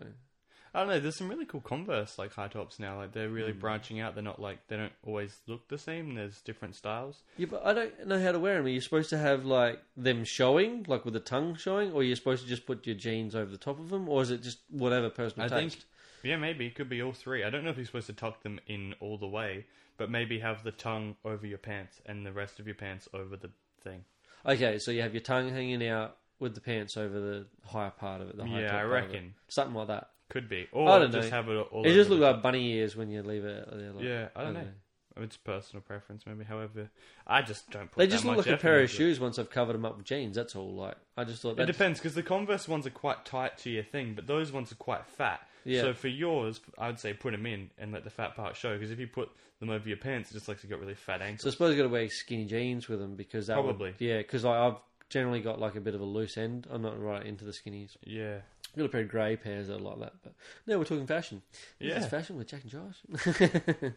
[0.72, 1.00] I don't know.
[1.00, 2.96] There's some really cool Converse like high tops now.
[2.98, 3.58] Like they're really Mm.
[3.58, 4.14] branching out.
[4.14, 6.14] They're not like they don't always look the same.
[6.14, 7.24] There's different styles.
[7.36, 8.66] Yeah, but I don't know how to wear them.
[8.66, 12.04] Are you supposed to have like them showing, like with the tongue showing, or are
[12.04, 14.42] you supposed to just put your jeans over the top of them, or is it
[14.42, 15.78] just whatever personal I taste?
[15.78, 15.86] think
[16.22, 17.44] Yeah, maybe it could be all three.
[17.44, 19.66] I don't know if you're supposed to tuck them in all the way,
[19.96, 23.36] but maybe have the tongue over your pants and the rest of your pants over
[23.36, 23.50] the
[23.82, 24.04] thing.
[24.46, 28.20] Okay, so you have your tongue hanging out with the pants over the higher part
[28.22, 28.36] of it.
[28.36, 28.94] The yeah, top I part of it.
[28.94, 30.10] reckon something like that.
[30.28, 30.68] could be.
[30.72, 31.36] Or I don't just know.
[31.36, 31.84] have it all.
[31.86, 33.68] it just over look the like bunny ears when you leave it.
[33.70, 34.68] there, like- Yeah, I don't know.
[35.16, 36.44] It's personal preference, maybe.
[36.44, 36.88] However,
[37.26, 37.98] I just don't put.
[37.98, 38.96] They that just look much like a effort pair of into it.
[38.96, 40.36] shoes once I've covered them up with jeans.
[40.36, 40.72] That's all.
[40.72, 43.82] Like I just thought It depends because the Converse ones are quite tight to your
[43.82, 45.46] thing, but those ones are quite fat.
[45.64, 45.82] Yeah.
[45.82, 48.74] So for yours, I'd say put them in and let the fat part show.
[48.74, 49.28] Because if you put
[49.60, 51.42] them over your pants, it just looks like you got really fat ankles.
[51.42, 53.94] So I suppose you got to wear skinny jeans with them because that would- Probably.
[53.98, 54.76] yeah, because I've
[55.10, 56.66] generally got like a bit of a loose end.
[56.70, 57.96] I'm not right into the skinnies.
[58.04, 58.38] yeah,
[58.72, 60.12] I've got a pair of grey pairs that are like that.
[60.22, 60.32] But
[60.66, 61.42] no, we're talking fashion.
[61.78, 61.96] yeah.
[61.96, 62.96] It's fashion with Jack and Josh.
[63.40, 63.94] It'd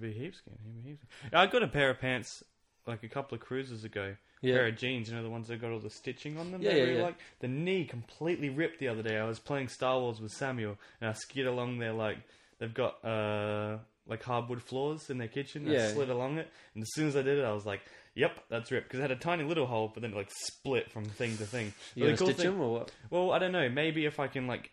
[0.00, 0.56] be heaps skinny.
[0.64, 1.04] It'd be heaps.
[1.32, 2.42] I got a pair of pants
[2.86, 4.14] like a couple of cruises ago.
[4.42, 4.56] Yeah.
[4.56, 6.60] Pair of jeans, you know the ones that got all the stitching on them.
[6.60, 7.04] Yeah, that yeah, really yeah.
[7.04, 7.16] like.
[7.40, 9.16] The knee completely ripped the other day.
[9.18, 12.18] I was playing Star Wars with Samuel, and I skid along there like
[12.58, 13.78] they've got uh
[14.08, 15.66] like hardwood floors in their kitchen.
[15.68, 15.88] I Yeah.
[15.92, 17.80] slid along it, and as soon as I did it, I was like,
[18.16, 20.90] "Yep, that's ripped." Because it had a tiny little hole, but then it like split
[20.90, 21.72] from thing to thing.
[21.94, 22.90] You gonna cool stitch thing- them or what?
[23.10, 23.68] Well, I don't know.
[23.68, 24.70] Maybe if I can like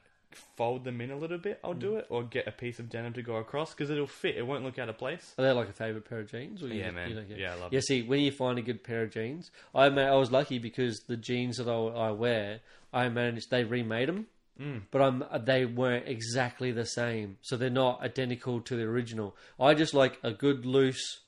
[0.56, 1.80] fold them in a little bit, I'll Mm.
[1.80, 4.38] do it, or get a piece of denim to go across because it'll fit.
[4.38, 5.34] It won't look out of place.
[5.38, 6.62] Are they like a favourite pair of jeans?
[6.64, 7.10] Or you Yeah, just- man.
[7.10, 7.30] you don't?
[7.30, 7.84] Yeah, I love Yeah, it.
[7.86, 11.00] see, when you find a good pair of jeans, I ma- I was lucky because
[11.08, 12.60] the jeans that I, I wear,
[12.94, 13.50] I managed.
[13.50, 14.28] They remade them,
[14.60, 14.82] Mm.
[14.92, 19.36] but I'm they weren't exactly the same, so they're not identical to the original.
[19.60, 21.22] I just like a good loose,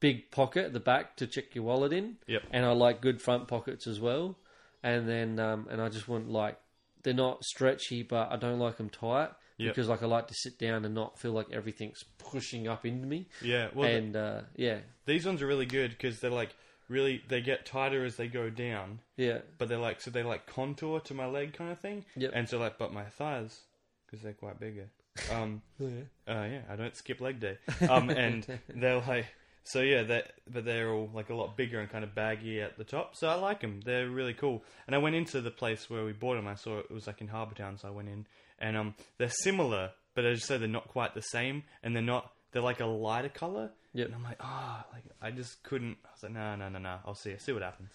[0.00, 2.42] big pocket at the back to check your wallet in, Yep.
[2.52, 4.38] and I like good front pockets as well.
[4.82, 6.58] And then um, and I just want like
[7.06, 9.30] they're not stretchy, but I don't like them tight.
[9.58, 9.74] Yep.
[9.74, 13.06] Because like I like to sit down and not feel like everything's pushing up into
[13.06, 13.68] me, Yeah.
[13.72, 16.54] Well, and uh, yeah, these ones are really good because they're like
[16.88, 20.46] really they get tighter as they go down, yeah, but they're like so they like
[20.46, 22.04] contour to my leg kind of thing.
[22.16, 23.60] Yeah, And so like, but my thighs
[24.04, 24.90] because they're quite bigger.
[25.32, 25.62] Um.
[25.78, 25.88] yeah.
[26.26, 27.56] Uh, yeah, I don't skip leg day.
[27.88, 29.26] Um, and they're like,
[29.66, 32.78] So yeah, that but they're all like a lot bigger and kind of baggy at
[32.78, 33.16] the top.
[33.16, 33.80] So I like them.
[33.84, 34.62] They're really cool.
[34.86, 36.46] And I went into the place where we bought them.
[36.46, 38.26] I saw it was like in Harbour Town, so I went in,
[38.60, 42.02] and um, they're similar, but as you say, they're not quite the same, and they're
[42.02, 42.30] not.
[42.52, 43.70] They're like a lighter color.
[43.92, 44.06] Yep.
[44.06, 45.96] And I'm like, ah, like I just couldn't.
[46.04, 46.98] I was like, no, no, no, no.
[47.04, 47.34] I'll see.
[47.38, 47.90] See what happens.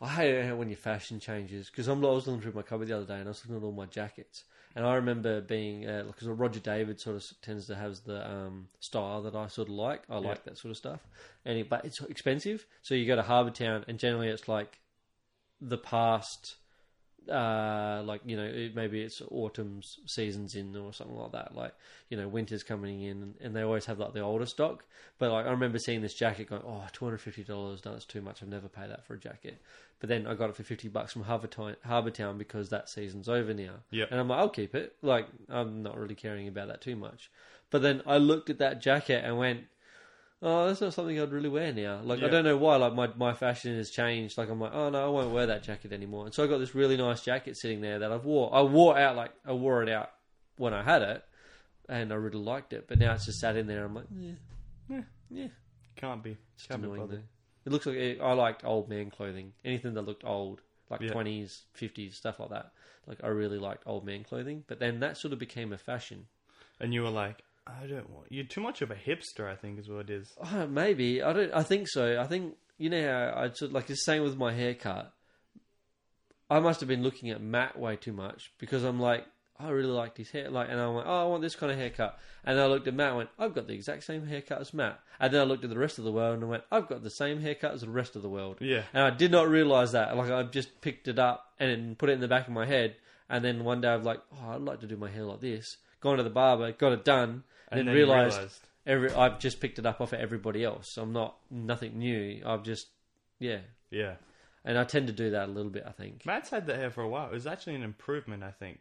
[0.00, 2.88] I hate it when your fashion changes because I'm I was looking through my cupboard
[2.88, 4.44] the other day and I was looking at all my jackets
[4.74, 9.22] and I remember being because Roger David sort of tends to have the um, style
[9.22, 10.02] that I sort of like.
[10.10, 11.00] I like that sort of stuff,
[11.44, 12.66] and it, but it's expensive.
[12.82, 14.80] So you go to Harbour Town and generally it's like
[15.60, 16.56] the past.
[17.28, 21.54] Uh, like you know, it, maybe it's autumn's seasons in or something like that.
[21.54, 21.74] Like
[22.10, 24.84] you know, winter's coming in, and they always have like the older stock.
[25.18, 27.84] But like I remember seeing this jacket going, oh oh, two hundred fifty dollars.
[27.84, 28.42] No, that's too much.
[28.42, 29.60] I've never paid that for a jacket.
[30.00, 32.88] But then I got it for fifty bucks from Harbour Town, Harbour Town because that
[32.88, 33.74] season's over now.
[33.90, 34.08] Yep.
[34.10, 34.96] And I'm like, I'll keep it.
[35.02, 37.30] Like I'm not really caring about that too much.
[37.70, 39.64] But then I looked at that jacket and went,
[40.46, 42.00] oh, that's not something I'd really wear now.
[42.04, 42.28] Like I Yeah.
[42.30, 42.76] don't know why.
[42.76, 44.38] Like my my fashion has changed.
[44.38, 46.26] Like I'm like, oh no, I won't wear that jacket anymore.
[46.26, 48.54] And so I got this really nice jacket sitting there that I've wore.
[48.54, 50.10] I wore out like I wore it out
[50.58, 51.24] when I had it,
[51.88, 52.86] and I really liked it.
[52.86, 53.84] But now it's just sat in there.
[53.84, 54.32] I'm like, yeah,
[54.88, 55.02] Yeah.
[55.30, 55.48] yeah.
[55.96, 56.36] Can't be.
[56.56, 57.18] It's Can't be annoying bothered.
[57.20, 57.24] though.
[57.66, 59.52] It looks like I liked old man clothing.
[59.64, 60.60] Anything that looked old,
[60.90, 61.12] like Yeah.
[61.12, 62.72] twenties, fifties, stuff like that.
[63.06, 64.64] Like I really liked old man clothing.
[64.66, 66.26] But then that sort of became a fashion.
[66.80, 68.26] And you were like, I don't want.
[68.30, 69.50] You're too much of a hipster.
[69.50, 70.32] I think is what it is.
[70.42, 71.52] Oh, maybe I don't.
[71.54, 72.20] I think so.
[72.20, 75.12] I think you know how I sort like the same with my haircut.
[76.50, 79.24] I must have been looking at Matt way too much because I'm like,
[79.58, 80.50] I really liked his hair.
[80.50, 82.18] Like, and I went, oh, I want this kind of haircut.
[82.44, 85.00] And I looked at Matt and went, I've got the exact same haircut as Matt.
[85.20, 87.02] And then I looked at the rest of the world and I went, I've got
[87.02, 88.58] the same haircut as the rest of the world.
[88.60, 88.82] Yeah.
[88.92, 90.16] And I did not realize that.
[90.16, 92.96] Like, I just picked it up and put it in the back of my head.
[93.30, 95.40] And then one day I was like, oh, I'd like to do my hair like
[95.40, 95.76] this.
[96.00, 98.60] Gone to the barber, got it done, and, then, then realized, realised.
[98.86, 100.96] every I've just picked it up off of everybody else.
[100.96, 102.42] I'm not nothing new.
[102.44, 102.88] I've just
[103.38, 103.58] yeah,
[103.90, 104.14] Yeah.
[104.64, 105.84] and I tend to do that a little bit.
[105.86, 106.24] I think.
[106.26, 107.26] Matt's had that hair for a while.
[107.28, 108.80] It was actually an improvement, I think,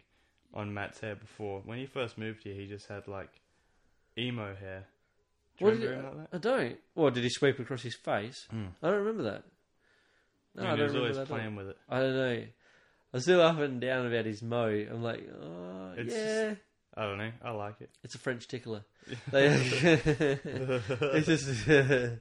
[0.53, 1.61] on Matt's hair before.
[1.65, 3.29] When he first moved here, he just had like
[4.17, 4.85] emo hair.
[5.57, 6.27] Do you What did he- like that?
[6.33, 6.77] I don't.
[6.95, 8.47] What did he sweep across his face?
[8.49, 8.65] Hmm.
[8.81, 9.43] I don't remember that.
[10.55, 11.27] No, I I mean, he don't was remember always that.
[11.27, 11.77] playing with it.
[11.89, 12.43] I don't know.
[13.15, 14.65] I'm still up and down about his mo.
[14.67, 16.55] I'm like, oh It's yeah,
[16.95, 17.31] I don't know.
[17.43, 17.89] I like it.
[18.03, 18.83] it's a French tickler.
[19.31, 19.47] They-
[20.45, 21.65] it's just,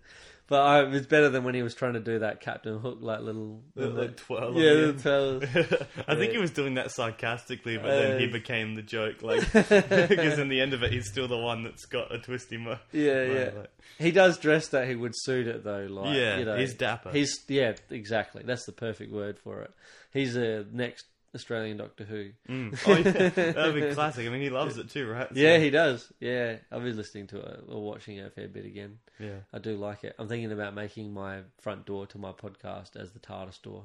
[0.48, 3.20] but I, it's better than when he was trying to do that Captain Hook like
[3.20, 5.44] little, The- the twirl yeah, the twirls.
[6.08, 9.22] I think he was doing that sarcastically, but then he Uh, became the joke.
[9.22, 12.56] Like because in the end of it, he's still the one that's got a twisty
[12.56, 12.78] mo.
[12.92, 13.50] Yeah, yeah.
[13.56, 15.86] like- He does dress that he would suit it though.
[15.88, 17.10] Like, yeah, you know, he's dapper.
[17.10, 18.42] He's yeah, exactly.
[18.44, 19.70] That's the perfect word for it.
[20.12, 22.30] He's a next Australian Doctor Who.
[22.48, 22.78] Mm.
[22.86, 23.52] Oh, yeah.
[23.52, 24.26] That'd be classic.
[24.26, 25.28] I mean, he loves it too, right?
[25.28, 26.12] So- Yeah, he does.
[26.20, 28.98] Yeah, I've been listening to it or watching it a fair bit again.
[29.18, 29.38] yeah.
[29.52, 30.14] I do like it.
[30.18, 33.84] I'm thinking about making my front door to my podcast as the TARDIS door.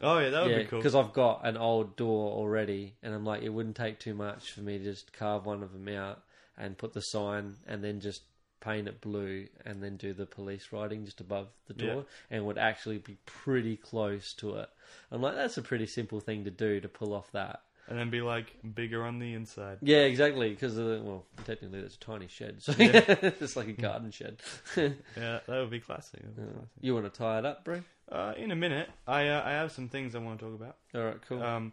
[0.00, 0.78] Oh yeah, that would yeah, be cool.
[0.78, 4.52] because I've got an old door already, and I'm like, it wouldn't take too much
[4.52, 6.22] for me to just carve one of them out
[6.56, 8.22] and put the sign, and then just
[8.60, 11.94] paint it blue, and then do the police writing just above the door,
[12.30, 12.36] Yeah.
[12.36, 14.68] and would actually be pretty close to it.
[15.10, 17.62] I'm like, that's a pretty simple thing to do to pull off that.
[17.88, 19.78] And then be like bigger on the inside.
[19.80, 20.50] Yeah, exactly.
[20.50, 23.02] Because well, technically, it's a tiny shed, so Yeah.
[23.06, 24.40] it's like a garden shed.
[24.76, 26.20] Yeah, that would be classic.
[26.22, 26.68] Would be classic.
[26.82, 27.80] you want to tie it up, bro?
[28.12, 30.76] Uh, in a minute, I uh, I have some things I want to talk about.
[30.94, 31.42] All right, cool.
[31.42, 31.72] Um,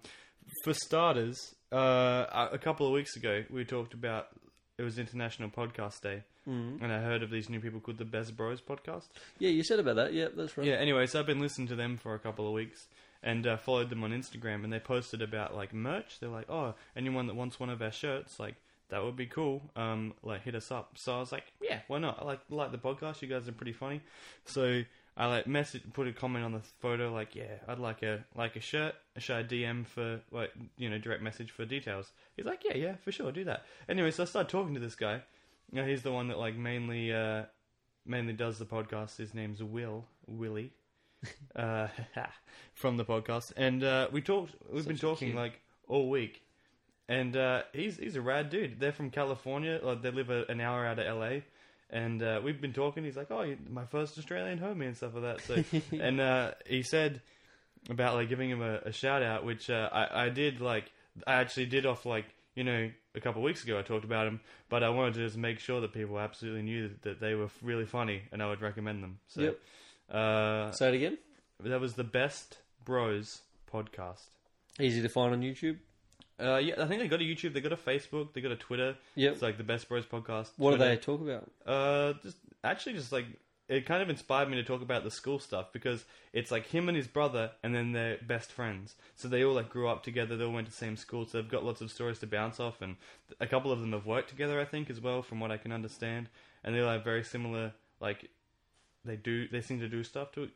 [0.64, 4.28] for starters, uh, a couple of weeks ago, we talked about
[4.78, 6.82] it was International Podcast Day, mm.
[6.82, 9.08] and I heard of these new people called the Best Bros podcast.
[9.40, 10.14] Yeah, you said about that.
[10.14, 10.68] Yeah, that's right.
[10.68, 10.76] Yeah.
[10.76, 12.88] Anyway, so I've been listening to them for a couple of weeks
[13.26, 16.20] and uh, followed them on Instagram, and they posted about like merch.
[16.20, 18.56] They're like, "Oh, anyone that wants one of our shirts, like
[18.90, 19.64] that would be cool.
[19.76, 22.22] Um, like hit us up." So I was like, "Yeah, why not?
[22.22, 23.22] I like like the podcast.
[23.22, 24.02] You guys are pretty funny."
[24.46, 24.84] So
[25.18, 28.56] I like message put a comment on the photo like, "Yeah, I'd like a like
[28.56, 28.96] a shirt.
[29.18, 32.96] Should I DM for like you know direct message for details?" He's like, "Yeah, yeah,
[33.04, 35.22] for sure, do that." Anyway, so I started talking to this guy.
[35.72, 37.44] Know, he's the one that like mainly uh,
[38.06, 39.18] mainly does the podcast.
[39.18, 40.72] His name's Will Willie
[41.56, 41.88] uh,
[42.74, 44.54] from the podcast, and uh, we talked.
[44.72, 46.42] We've been Such a talking cute- like all week,
[47.10, 48.80] and uh, he's he's a rad dude.
[48.80, 49.80] They're from California.
[49.84, 51.40] Like they live a, an hour out of LA,
[51.90, 53.04] and uh, we've been talking.
[53.04, 55.64] He's like, "Oh, you- my first Australian homie and stuff like that." So,
[56.00, 57.22] and uh, he said
[57.90, 60.92] about like giving him a, a shout out, which uh, I I did like.
[61.26, 62.26] I actually did off like
[62.56, 63.78] you know a couple of weeks ago.
[63.78, 66.88] I talked about them, but I wanted to just make sure that people absolutely knew
[66.90, 69.20] that, that they were really funny, and I would recommend them.
[69.28, 69.42] So.
[69.42, 69.60] Yep.
[70.10, 71.18] Uh, Say it again.
[71.64, 73.42] that was the Best Bros
[73.72, 74.26] podcast.
[74.80, 75.78] Easy to find on YouTube.
[76.40, 78.58] Uh, yeah, I think they got a YouTube, they got a Facebook, they got a
[78.58, 78.96] Twitter.
[79.16, 79.34] Yep.
[79.34, 80.50] It's like the Best Bros podcast.
[80.58, 81.50] What do they talk about?
[81.66, 83.26] Uh, just actually just like
[83.68, 86.88] it kind of inspired me to talk about the school stuff because it's like him
[86.88, 88.96] and his brother, and then they're best friends.
[89.16, 90.38] So they all like grew up together.
[90.38, 92.60] They all went to the same school, so they've got lots of stories to bounce
[92.60, 92.82] off.
[92.82, 92.98] And
[93.40, 95.72] a couple of them have worked together, I think, as well, from what I can
[95.72, 96.30] understand.
[96.64, 97.74] And they're like very similar.
[98.00, 98.30] Like
[99.04, 100.50] they do, they seem to do stuff to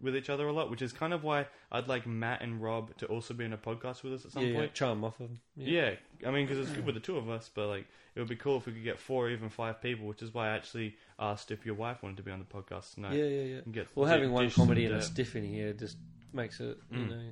[0.00, 2.96] with each other a lot, which is kind of why I'd like Matt and Rob
[2.98, 4.74] to also be in a podcast with us at some yeah, yeah, point.
[4.74, 5.40] charm off of them.
[5.56, 5.94] Yeah,
[6.26, 8.36] I mean, because it's good with the two of us, but like it would be
[8.36, 10.96] cool if we could get four or even five people, which is why I actually
[11.18, 13.14] asked if your wife wanted to be on the podcast tonight.
[13.14, 13.60] yeah, yeah, yeah.
[13.64, 15.96] and get Well, having one comedy and a stiff in here just
[16.32, 17.10] makes it, you Mm.
[17.10, 17.22] know.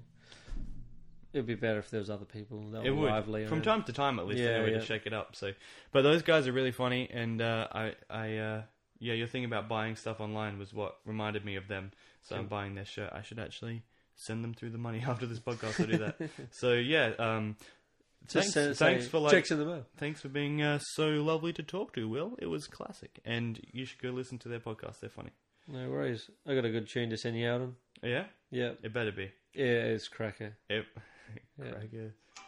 [1.32, 3.46] It'd be better if there was other people that It were would lively.
[3.46, 4.78] from time to time at least Yeah, anyway yeah.
[4.78, 5.34] to shake it up.
[5.34, 5.52] So,
[5.90, 8.62] but those guys are really funny, and uh, I, I, uh,
[8.98, 11.90] yeah, your thing about buying stuff online was what reminded me of them.
[12.22, 13.10] So I'm buying their shirt.
[13.12, 13.82] I should actually
[14.16, 16.16] send them through the money after this podcast to do that.
[16.52, 17.56] so yeah, um,
[18.28, 19.84] thanks, send- thanks for like checks in the mail.
[19.98, 22.36] Thanks for being uh, so lovely to talk to, Will.
[22.38, 23.18] It was classic.
[23.24, 25.00] And you should go listen to their podcast.
[25.00, 25.30] They're funny.
[25.68, 26.30] No worries.
[26.46, 27.76] I got a good tune to send you out on.
[28.02, 28.24] Yeah?
[28.50, 29.30] Yeah, It better be.
[29.54, 30.56] yeah, it's cracker.
[30.68, 30.84] It,
[31.62, 31.72] Yeah.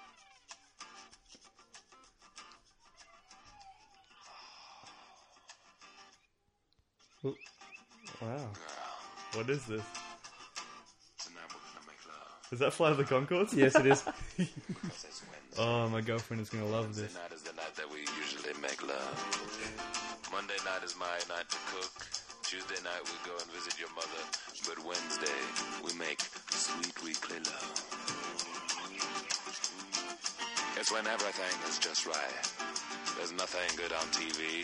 [8.19, 8.37] Cracker.
[8.37, 8.49] Wow.
[9.35, 9.83] What is this?
[11.19, 12.53] Tonight we're gonna make love.
[12.53, 13.53] Is that Flight of the Conchords?
[13.53, 14.03] Yes, it is.
[14.03, 15.59] Cause it's Wednesday.
[15.59, 17.15] Oh, my girlfriend is going to love this.
[17.15, 19.17] Wednesday night is the night that we usually make love.
[20.33, 21.91] Monday night is my night to cook.
[22.43, 24.23] Tuesday night we go and visit your mother.
[24.69, 25.41] But Wednesday
[25.85, 26.21] we make
[26.51, 27.83] sweet weekly love.
[30.79, 32.37] It's when everything is just right.
[33.17, 34.63] There's nothing good on TV.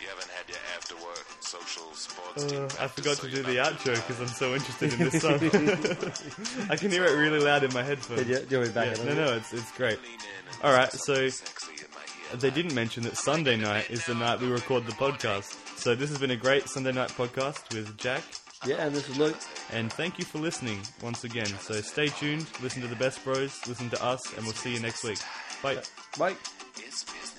[0.00, 3.42] You haven't had your after work social sports team Uh, I forgot so to do
[3.42, 5.34] the not outro because I'm so interested in this song.
[6.70, 8.20] I can hear it really loud in my headphones.
[8.24, 9.16] Did you, do you want me back Yeah, it no, up?
[9.30, 10.00] no, it's it's great.
[10.02, 10.20] Lean in
[10.52, 12.00] and All right, so something sexy in my
[12.32, 12.36] ear.
[12.38, 15.54] They didn't mention that Sunday night is the night we record the podcast.
[15.78, 18.22] So this has been a great Sunday night podcast with Jack,
[18.66, 19.36] Yeah, and this is Luke.
[19.72, 21.46] and thank you for listening once again.
[21.46, 24.80] So stay tuned, listen to the best bros, listen to us, and we'll see you
[24.80, 25.18] next week.
[25.62, 25.78] Bye.
[26.18, 26.34] Bye.
[26.76, 27.37] It's busy.